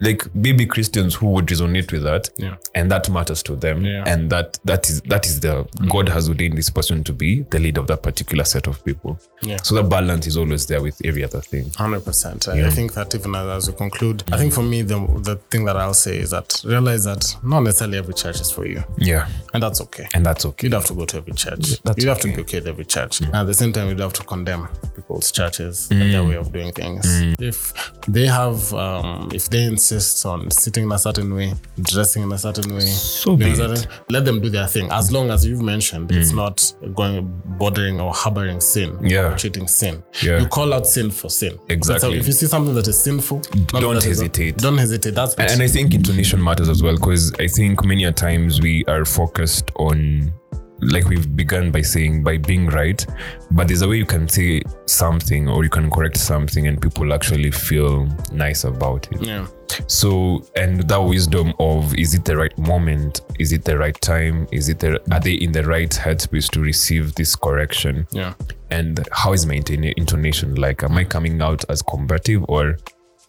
like 0.00 0.22
baby 0.40 0.66
Christians 0.66 1.14
who 1.14 1.28
would 1.30 1.46
resonate 1.46 1.92
with 1.92 2.02
that. 2.02 2.30
Yeah. 2.36 2.56
And 2.74 2.90
that 2.90 3.08
matters 3.10 3.42
to 3.44 3.56
them. 3.56 3.84
Yeah. 3.84 4.04
And 4.06 4.30
that 4.30 4.58
that 4.64 4.88
is 4.88 5.00
that 5.02 5.26
is 5.26 5.40
the 5.40 5.66
God 5.88 6.08
has 6.08 6.28
ordained 6.28 6.56
this 6.56 6.70
person 6.70 7.04
to 7.04 7.12
be 7.12 7.42
the 7.50 7.58
leader 7.58 7.80
of 7.80 7.86
that 7.88 8.02
particular 8.02 8.44
set 8.44 8.66
of 8.66 8.84
people. 8.84 9.18
Yeah. 9.42 9.58
So 9.62 9.74
the 9.74 9.82
balance 9.82 10.26
is 10.26 10.36
always 10.36 10.66
there 10.66 10.82
with 10.82 11.00
every 11.04 11.24
other 11.24 11.40
thing. 11.40 11.70
Hundred 11.76 12.04
percent. 12.04 12.48
I 12.48 12.70
think 12.70 12.94
that 12.94 13.14
even 13.14 13.34
as, 13.34 13.46
as 13.46 13.70
we 13.70 13.76
conclude, 13.76 14.24
I 14.32 14.36
think 14.38 14.52
for 14.52 14.62
me 14.62 14.82
the 14.82 14.98
the 15.22 15.36
thing 15.50 15.64
that 15.66 15.76
I'll 15.76 15.94
say 15.94 16.18
is 16.18 16.30
that 16.30 16.60
realize 16.64 17.04
that 17.04 17.36
not 17.42 17.60
necessarily 17.60 17.98
every 17.98 18.14
church 18.14 18.40
is 18.40 18.50
for 18.50 18.66
you, 18.66 18.82
Yeah. 18.98 19.28
and 19.54 19.62
that's 19.62 19.80
okay. 19.82 20.06
And 20.14 20.24
that's 20.24 20.44
okay. 20.46 20.66
You 20.66 20.70
don't 20.70 20.80
have 20.80 20.88
to 20.88 20.94
go 20.94 21.04
to 21.06 21.16
every 21.18 21.32
church. 21.32 21.80
that's 21.82 22.02
you 22.02 22.08
have 22.08 22.20
to 22.20 22.28
okay. 22.28 22.36
be 22.36 22.42
okay 22.42 22.58
with 22.58 22.68
every 22.68 22.84
church. 22.84 23.20
And 23.20 23.34
at 23.34 23.46
the 23.46 23.54
same 23.54 23.72
time, 23.72 23.88
you 23.88 23.94
don't 23.94 24.06
have 24.06 24.12
to 24.14 24.24
condemn 24.24 24.68
people's 24.94 25.30
churches 25.32 25.88
and 25.90 26.12
their 26.12 26.24
way 26.24 26.34
of 26.36 26.52
doing 26.52 26.72
things. 26.72 27.04
If 27.40 27.72
they 28.08 28.26
have, 28.26 28.72
um, 28.74 29.30
if 29.32 29.45
they 29.48 29.64
insist 29.64 30.24
on 30.26 30.50
sitting 30.50 30.84
in 30.84 30.92
a 30.92 30.98
certain 30.98 31.34
way, 31.34 31.54
dressing 31.82 32.22
in 32.22 32.32
a 32.32 32.38
certain 32.38 32.74
way, 32.74 32.80
So 32.80 33.36
be 33.36 33.54
certain- 33.54 33.86
let 34.10 34.24
them 34.24 34.40
do 34.40 34.48
their 34.50 34.66
thing. 34.66 34.90
As 34.90 35.10
long 35.12 35.30
as 35.30 35.44
you've 35.46 35.62
mentioned, 35.62 36.10
it's 36.12 36.32
mm. 36.32 36.36
not 36.36 36.72
going 36.94 37.28
bordering 37.58 38.00
or 38.00 38.12
harboring 38.12 38.60
sin, 38.60 38.96
Yeah. 39.02 39.32
or 39.32 39.36
treating 39.36 39.66
sin. 39.68 40.02
Yeah. 40.22 40.40
You 40.40 40.46
call 40.46 40.72
out 40.74 40.86
sin 40.86 41.10
for 41.10 41.30
sin. 41.30 41.58
Exactly. 41.68 42.18
if 42.18 42.26
you 42.26 42.32
see 42.32 42.46
something 42.46 42.74
that 42.74 42.86
is 42.88 42.98
sinful, 42.98 43.40
Don't 43.66 43.82
that 43.94 43.98
is- 43.98 44.04
hesitate. 44.04 44.58
Don't 44.58 44.78
hesitate. 44.78 45.14
That's 45.14 45.34
And, 45.34 45.50
and 45.50 45.62
I 45.62 45.68
think 45.68 45.94
intonation 45.94 46.42
matters 46.42 46.68
as 46.68 46.82
well 46.82 46.94
because 46.94 47.32
I 47.38 47.46
think 47.48 47.84
many 47.84 48.04
a 48.04 48.12
times 48.12 48.60
we 48.60 48.84
are 48.86 49.04
focused 49.04 49.70
on, 49.76 50.32
like 50.80 51.08
we've 51.08 51.34
begun 51.36 51.70
by 51.70 51.82
saying, 51.82 52.22
by 52.22 52.36
being 52.38 52.66
right, 52.66 53.04
but 53.50 53.68
there's 53.68 53.82
a 53.82 53.88
way 53.88 53.96
you 53.96 54.06
can 54.06 54.28
say 54.28 54.62
something 54.86 55.48
or 55.48 55.64
you 55.64 55.70
can 55.70 55.90
correct 55.90 56.16
something 56.16 56.66
and 56.66 56.80
people 56.80 57.12
actually 57.12 57.50
feel 57.50 58.06
nice 58.32 58.64
about 58.64 59.10
it. 59.12 59.22
yeah. 59.22 59.46
So, 59.88 60.46
and 60.54 60.88
that 60.88 60.96
wisdom 61.02 61.52
of 61.58 61.94
is 61.96 62.14
it 62.14 62.24
the 62.24 62.36
right 62.36 62.56
moment? 62.56 63.22
Is 63.38 63.52
it 63.52 63.64
the 63.64 63.76
right 63.76 64.00
time? 64.00 64.46
Is 64.52 64.68
it 64.68 64.78
the, 64.78 65.00
are 65.12 65.20
they 65.20 65.32
in 65.34 65.52
the 65.52 65.64
right 65.64 65.90
headspace 65.90 66.50
to 66.52 66.60
receive 66.60 67.14
this 67.14 67.34
correction? 67.34 68.06
Yeah. 68.12 68.34
and 68.70 69.06
how 69.12 69.32
is 69.32 69.46
my 69.46 69.54
intonation 69.54 70.54
like 70.56 70.82
am 70.82 70.96
i 70.98 71.04
coming 71.04 71.40
out 71.40 71.64
as 71.68 71.82
combative 71.82 72.44
or 72.48 72.76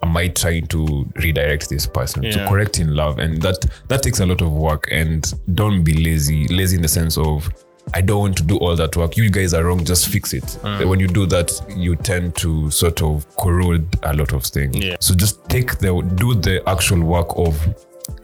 am 0.04 0.16
i 0.16 0.28
trying 0.28 0.66
to 0.68 1.08
redirect 1.16 1.70
this 1.70 1.88
person 1.88 2.24
to 2.24 2.46
correct 2.48 2.80
in 2.80 2.96
love 2.96 3.20
and 3.20 3.42
that 3.42 3.66
that 3.88 4.04
takes 4.04 4.20
a 4.20 4.26
lot 4.26 4.42
of 4.42 4.52
work 4.52 4.88
and 4.92 5.34
don't 5.56 5.84
be 5.84 5.94
lazy 5.94 6.48
lazy 6.50 6.76
in 6.76 6.82
the 6.82 6.88
sense 6.88 7.18
of 7.18 7.50
I 7.94 8.02
don't 8.02 8.20
want 8.20 8.38
to 8.38 8.44
do 8.44 8.58
all 8.58 8.76
that 8.76 8.98
work. 8.98 9.16
You 9.16 9.30
guys 9.30 9.54
are 9.54 9.64
wrong. 9.64 9.84
Just 9.86 10.10
fix 10.10 10.34
it. 10.34 10.44
Mm. 10.44 10.90
When 10.90 11.00
you 11.00 11.08
do 11.08 11.26
that, 11.28 11.52
you 11.76 11.96
tend 11.96 12.36
to 12.38 12.70
sort 12.70 13.02
of 13.02 13.26
corrode 13.38 13.88
a 14.04 14.14
lot 14.14 14.34
of 14.34 14.44
things. 14.44 14.78
Yeah. 14.78 14.98
So 15.00 15.16
just 15.16 15.48
take 15.48 15.78
the 15.78 16.02
do 16.16 16.36
the 16.36 16.62
actual 16.68 17.02
work 17.02 17.30
of 17.38 17.58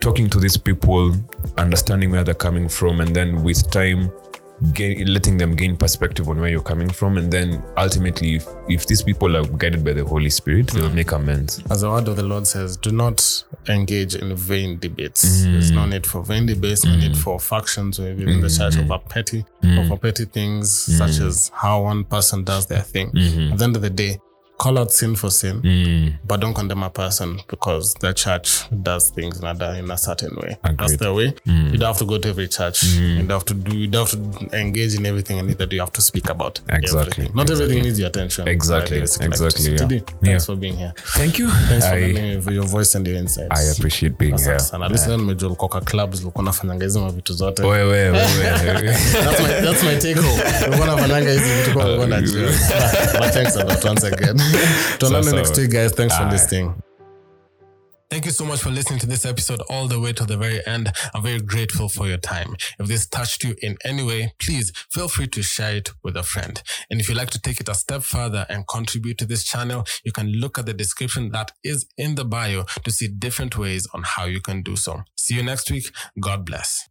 talking 0.00 0.28
to 0.30 0.38
these 0.38 0.56
people, 0.56 1.14
understanding 1.56 2.10
where 2.10 2.24
they're 2.24 2.34
coming 2.34 2.68
from, 2.68 3.00
and 3.00 3.14
then 3.14 3.42
with 3.42 3.70
time, 3.70 4.10
gain, 4.72 5.12
letting 5.12 5.36
them 5.36 5.54
gain 5.54 5.76
perspective 5.76 6.28
on 6.28 6.40
where 6.40 6.50
you're 6.50 6.62
coming 6.62 6.90
from, 6.90 7.18
and 7.18 7.32
then 7.32 7.62
ultimately, 7.76 8.36
if, 8.36 8.48
if 8.68 8.86
these 8.86 9.02
people 9.02 9.36
are 9.36 9.44
guided 9.44 9.84
by 9.84 9.92
the 9.92 10.04
Holy 10.04 10.30
Spirit, 10.30 10.68
they'll 10.68 10.88
hmm. 10.88 10.96
make 10.96 11.12
amends. 11.12 11.62
As 11.70 11.82
the 11.82 11.90
word 11.90 12.08
of 12.08 12.16
the 12.16 12.22
Lord 12.22 12.46
says, 12.46 12.76
do 12.76 12.90
not 12.92 13.44
engage 13.68 14.14
in 14.14 14.34
vain 14.34 14.78
debates. 14.78 15.44
Hmm. 15.44 15.52
There's 15.52 15.70
no 15.70 15.86
need 15.86 16.06
for 16.06 16.22
vain 16.22 16.46
debates, 16.46 16.84
no 16.84 16.96
need 16.96 17.12
hmm. 17.12 17.22
for 17.22 17.40
factions 17.40 17.98
within 17.98 18.40
the 18.40 18.50
church 18.50 18.78
over 18.78 18.98
petty 18.98 19.44
over 19.64 19.96
petty 19.96 20.24
things 20.24 20.70
such 20.70 21.18
as 21.20 21.50
how 21.54 21.82
one 21.82 22.04
person 22.04 22.44
does 22.44 22.66
their 22.66 22.82
thing. 22.82 23.08
At 23.08 23.58
the 23.58 23.64
end 23.64 23.76
of 23.76 23.82
the 23.82 23.90
day, 23.90 24.18
call 24.58 24.78
out 24.78 24.92
sin 24.92 25.16
for 25.16 25.30
sin, 25.30 25.60
mm. 25.62 26.12
but 26.26 26.40
don't 26.40 26.54
condemn 26.54 26.82
a 26.84 26.90
person 26.90 27.40
because 27.48 27.94
the 28.00 28.12
church 28.14 28.64
does 28.82 29.10
things 29.10 29.38
in 29.40 29.44
a, 29.46 29.78
in 29.78 29.90
a 29.90 29.96
certain 29.98 30.34
way. 30.36 30.56
That's 30.62 30.92
Agreed. 30.92 30.98
the 31.00 31.12
way. 31.14 31.34
Mm. 31.46 31.72
You 31.72 31.78
don't 31.78 31.88
have 31.88 31.98
to 31.98 32.04
go 32.06 32.18
to 32.18 32.28
every 32.28 32.48
church. 32.48 32.80
Mm. 32.80 33.16
You 33.16 33.22
don't 33.22 33.30
have 33.30 33.44
to 33.46 33.54
do. 33.54 33.76
You 33.76 33.88
don't 33.88 34.10
have 34.10 34.48
to 34.50 34.56
engage 34.58 34.94
in 34.94 35.06
everything, 35.06 35.38
and 35.38 35.48
neither 35.48 35.66
do 35.66 35.76
you 35.76 35.82
have 35.82 35.92
to 35.92 36.00
speak 36.02 36.30
about 36.30 36.60
Exactly. 36.68 37.00
everything. 37.00 37.34
Not 37.36 37.50
everything 37.50 37.82
needs 37.82 37.98
your 37.98 38.08
attention. 38.08 38.46
Exactly. 38.48 38.98
Exactly, 38.98 39.70
yeah. 39.70 39.76
Today, 39.76 40.02
Yeah. 40.22 40.38
For 40.38 40.56
being 40.56 40.76
here. 40.76 40.92
Thank 41.16 41.38
you. 41.38 41.50
Thanks 41.50 41.86
for 41.86 41.94
I, 41.94 42.40
for 42.40 42.52
your 42.52 42.64
voice 42.66 42.94
and 42.94 43.06
your 43.06 43.16
insights. 43.16 43.48
I 43.50 43.72
appreciate 43.72 44.16
being 44.18 44.38
here. 44.38 44.58
Sana. 44.58 44.86
At 44.86 44.92
least 44.92 45.08
nimejua 45.08 45.48
ulikuwa 45.48 45.80
clubs 45.80 46.20
ulikuwa 46.22 46.44
nafanyanga 46.44 46.84
hizo 46.84 47.00
mavitu 47.00 47.32
zote. 47.34 47.62
Wewe, 47.62 47.84
wewe, 48.10 48.10
wewe. 48.64 48.92
That's 49.12 49.40
my, 49.40 49.48
that's 49.66 49.82
my 49.82 49.96
take 49.96 50.14
home. 50.20 50.42
Ulikuwa 50.68 50.86
nafanyanga 50.86 51.30
hizi 51.32 51.44
vitu 51.54 51.72
kwa 51.72 51.84
ulikuwa 51.84 52.06
unajua. 52.06 52.42
But- 52.42 53.24
But 53.24 53.32
thanks 53.32 53.56
a 53.56 53.64
lot 53.64 53.88
once 53.88 54.06
again. 54.06 54.40
Tuonane 54.98 55.24
Sawa. 55.24 55.36
next 55.36 55.56
week 55.58 55.70
guys. 55.70 55.92
Thanks 55.92 56.16
for 56.16 56.24
Aye. 56.24 56.30
listening. 56.30 56.74
Thank 58.10 58.26
you 58.26 58.30
so 58.30 58.44
much 58.44 58.60
for 58.60 58.70
listening 58.70 59.00
to 59.00 59.06
this 59.06 59.24
episode 59.24 59.60
all 59.68 59.88
the 59.88 59.98
way 59.98 60.12
to 60.12 60.24
the 60.24 60.36
very 60.36 60.64
end. 60.66 60.92
I'm 61.14 61.22
very 61.22 61.40
grateful 61.40 61.88
for 61.88 62.06
your 62.06 62.18
time. 62.18 62.54
If 62.78 62.86
this 62.86 63.06
touched 63.06 63.42
you 63.42 63.56
in 63.60 63.76
any 63.84 64.04
way, 64.04 64.34
please 64.38 64.70
feel 64.92 65.08
free 65.08 65.26
to 65.28 65.42
share 65.42 65.74
it 65.76 65.90
with 66.04 66.16
a 66.16 66.22
friend. 66.22 66.62
And 66.90 67.00
if 67.00 67.08
you'd 67.08 67.18
like 67.18 67.30
to 67.30 67.40
take 67.40 67.60
it 67.60 67.68
a 67.68 67.74
step 67.74 68.02
further 68.04 68.46
and 68.48 68.68
contribute 68.68 69.18
to 69.18 69.24
this 69.26 69.42
channel, 69.42 69.84
you 70.04 70.12
can 70.12 70.28
look 70.32 70.58
at 70.58 70.66
the 70.66 70.74
description 70.74 71.30
that 71.32 71.50
is 71.64 71.86
in 71.98 72.14
the 72.14 72.24
bio 72.24 72.64
to 72.84 72.90
see 72.92 73.08
different 73.08 73.58
ways 73.58 73.88
on 73.92 74.02
how 74.04 74.26
you 74.26 74.40
can 74.40 74.62
do 74.62 74.76
so. 74.76 75.02
See 75.16 75.34
you 75.34 75.42
next 75.42 75.68
week. 75.70 75.86
God 76.20 76.44
bless. 76.44 76.88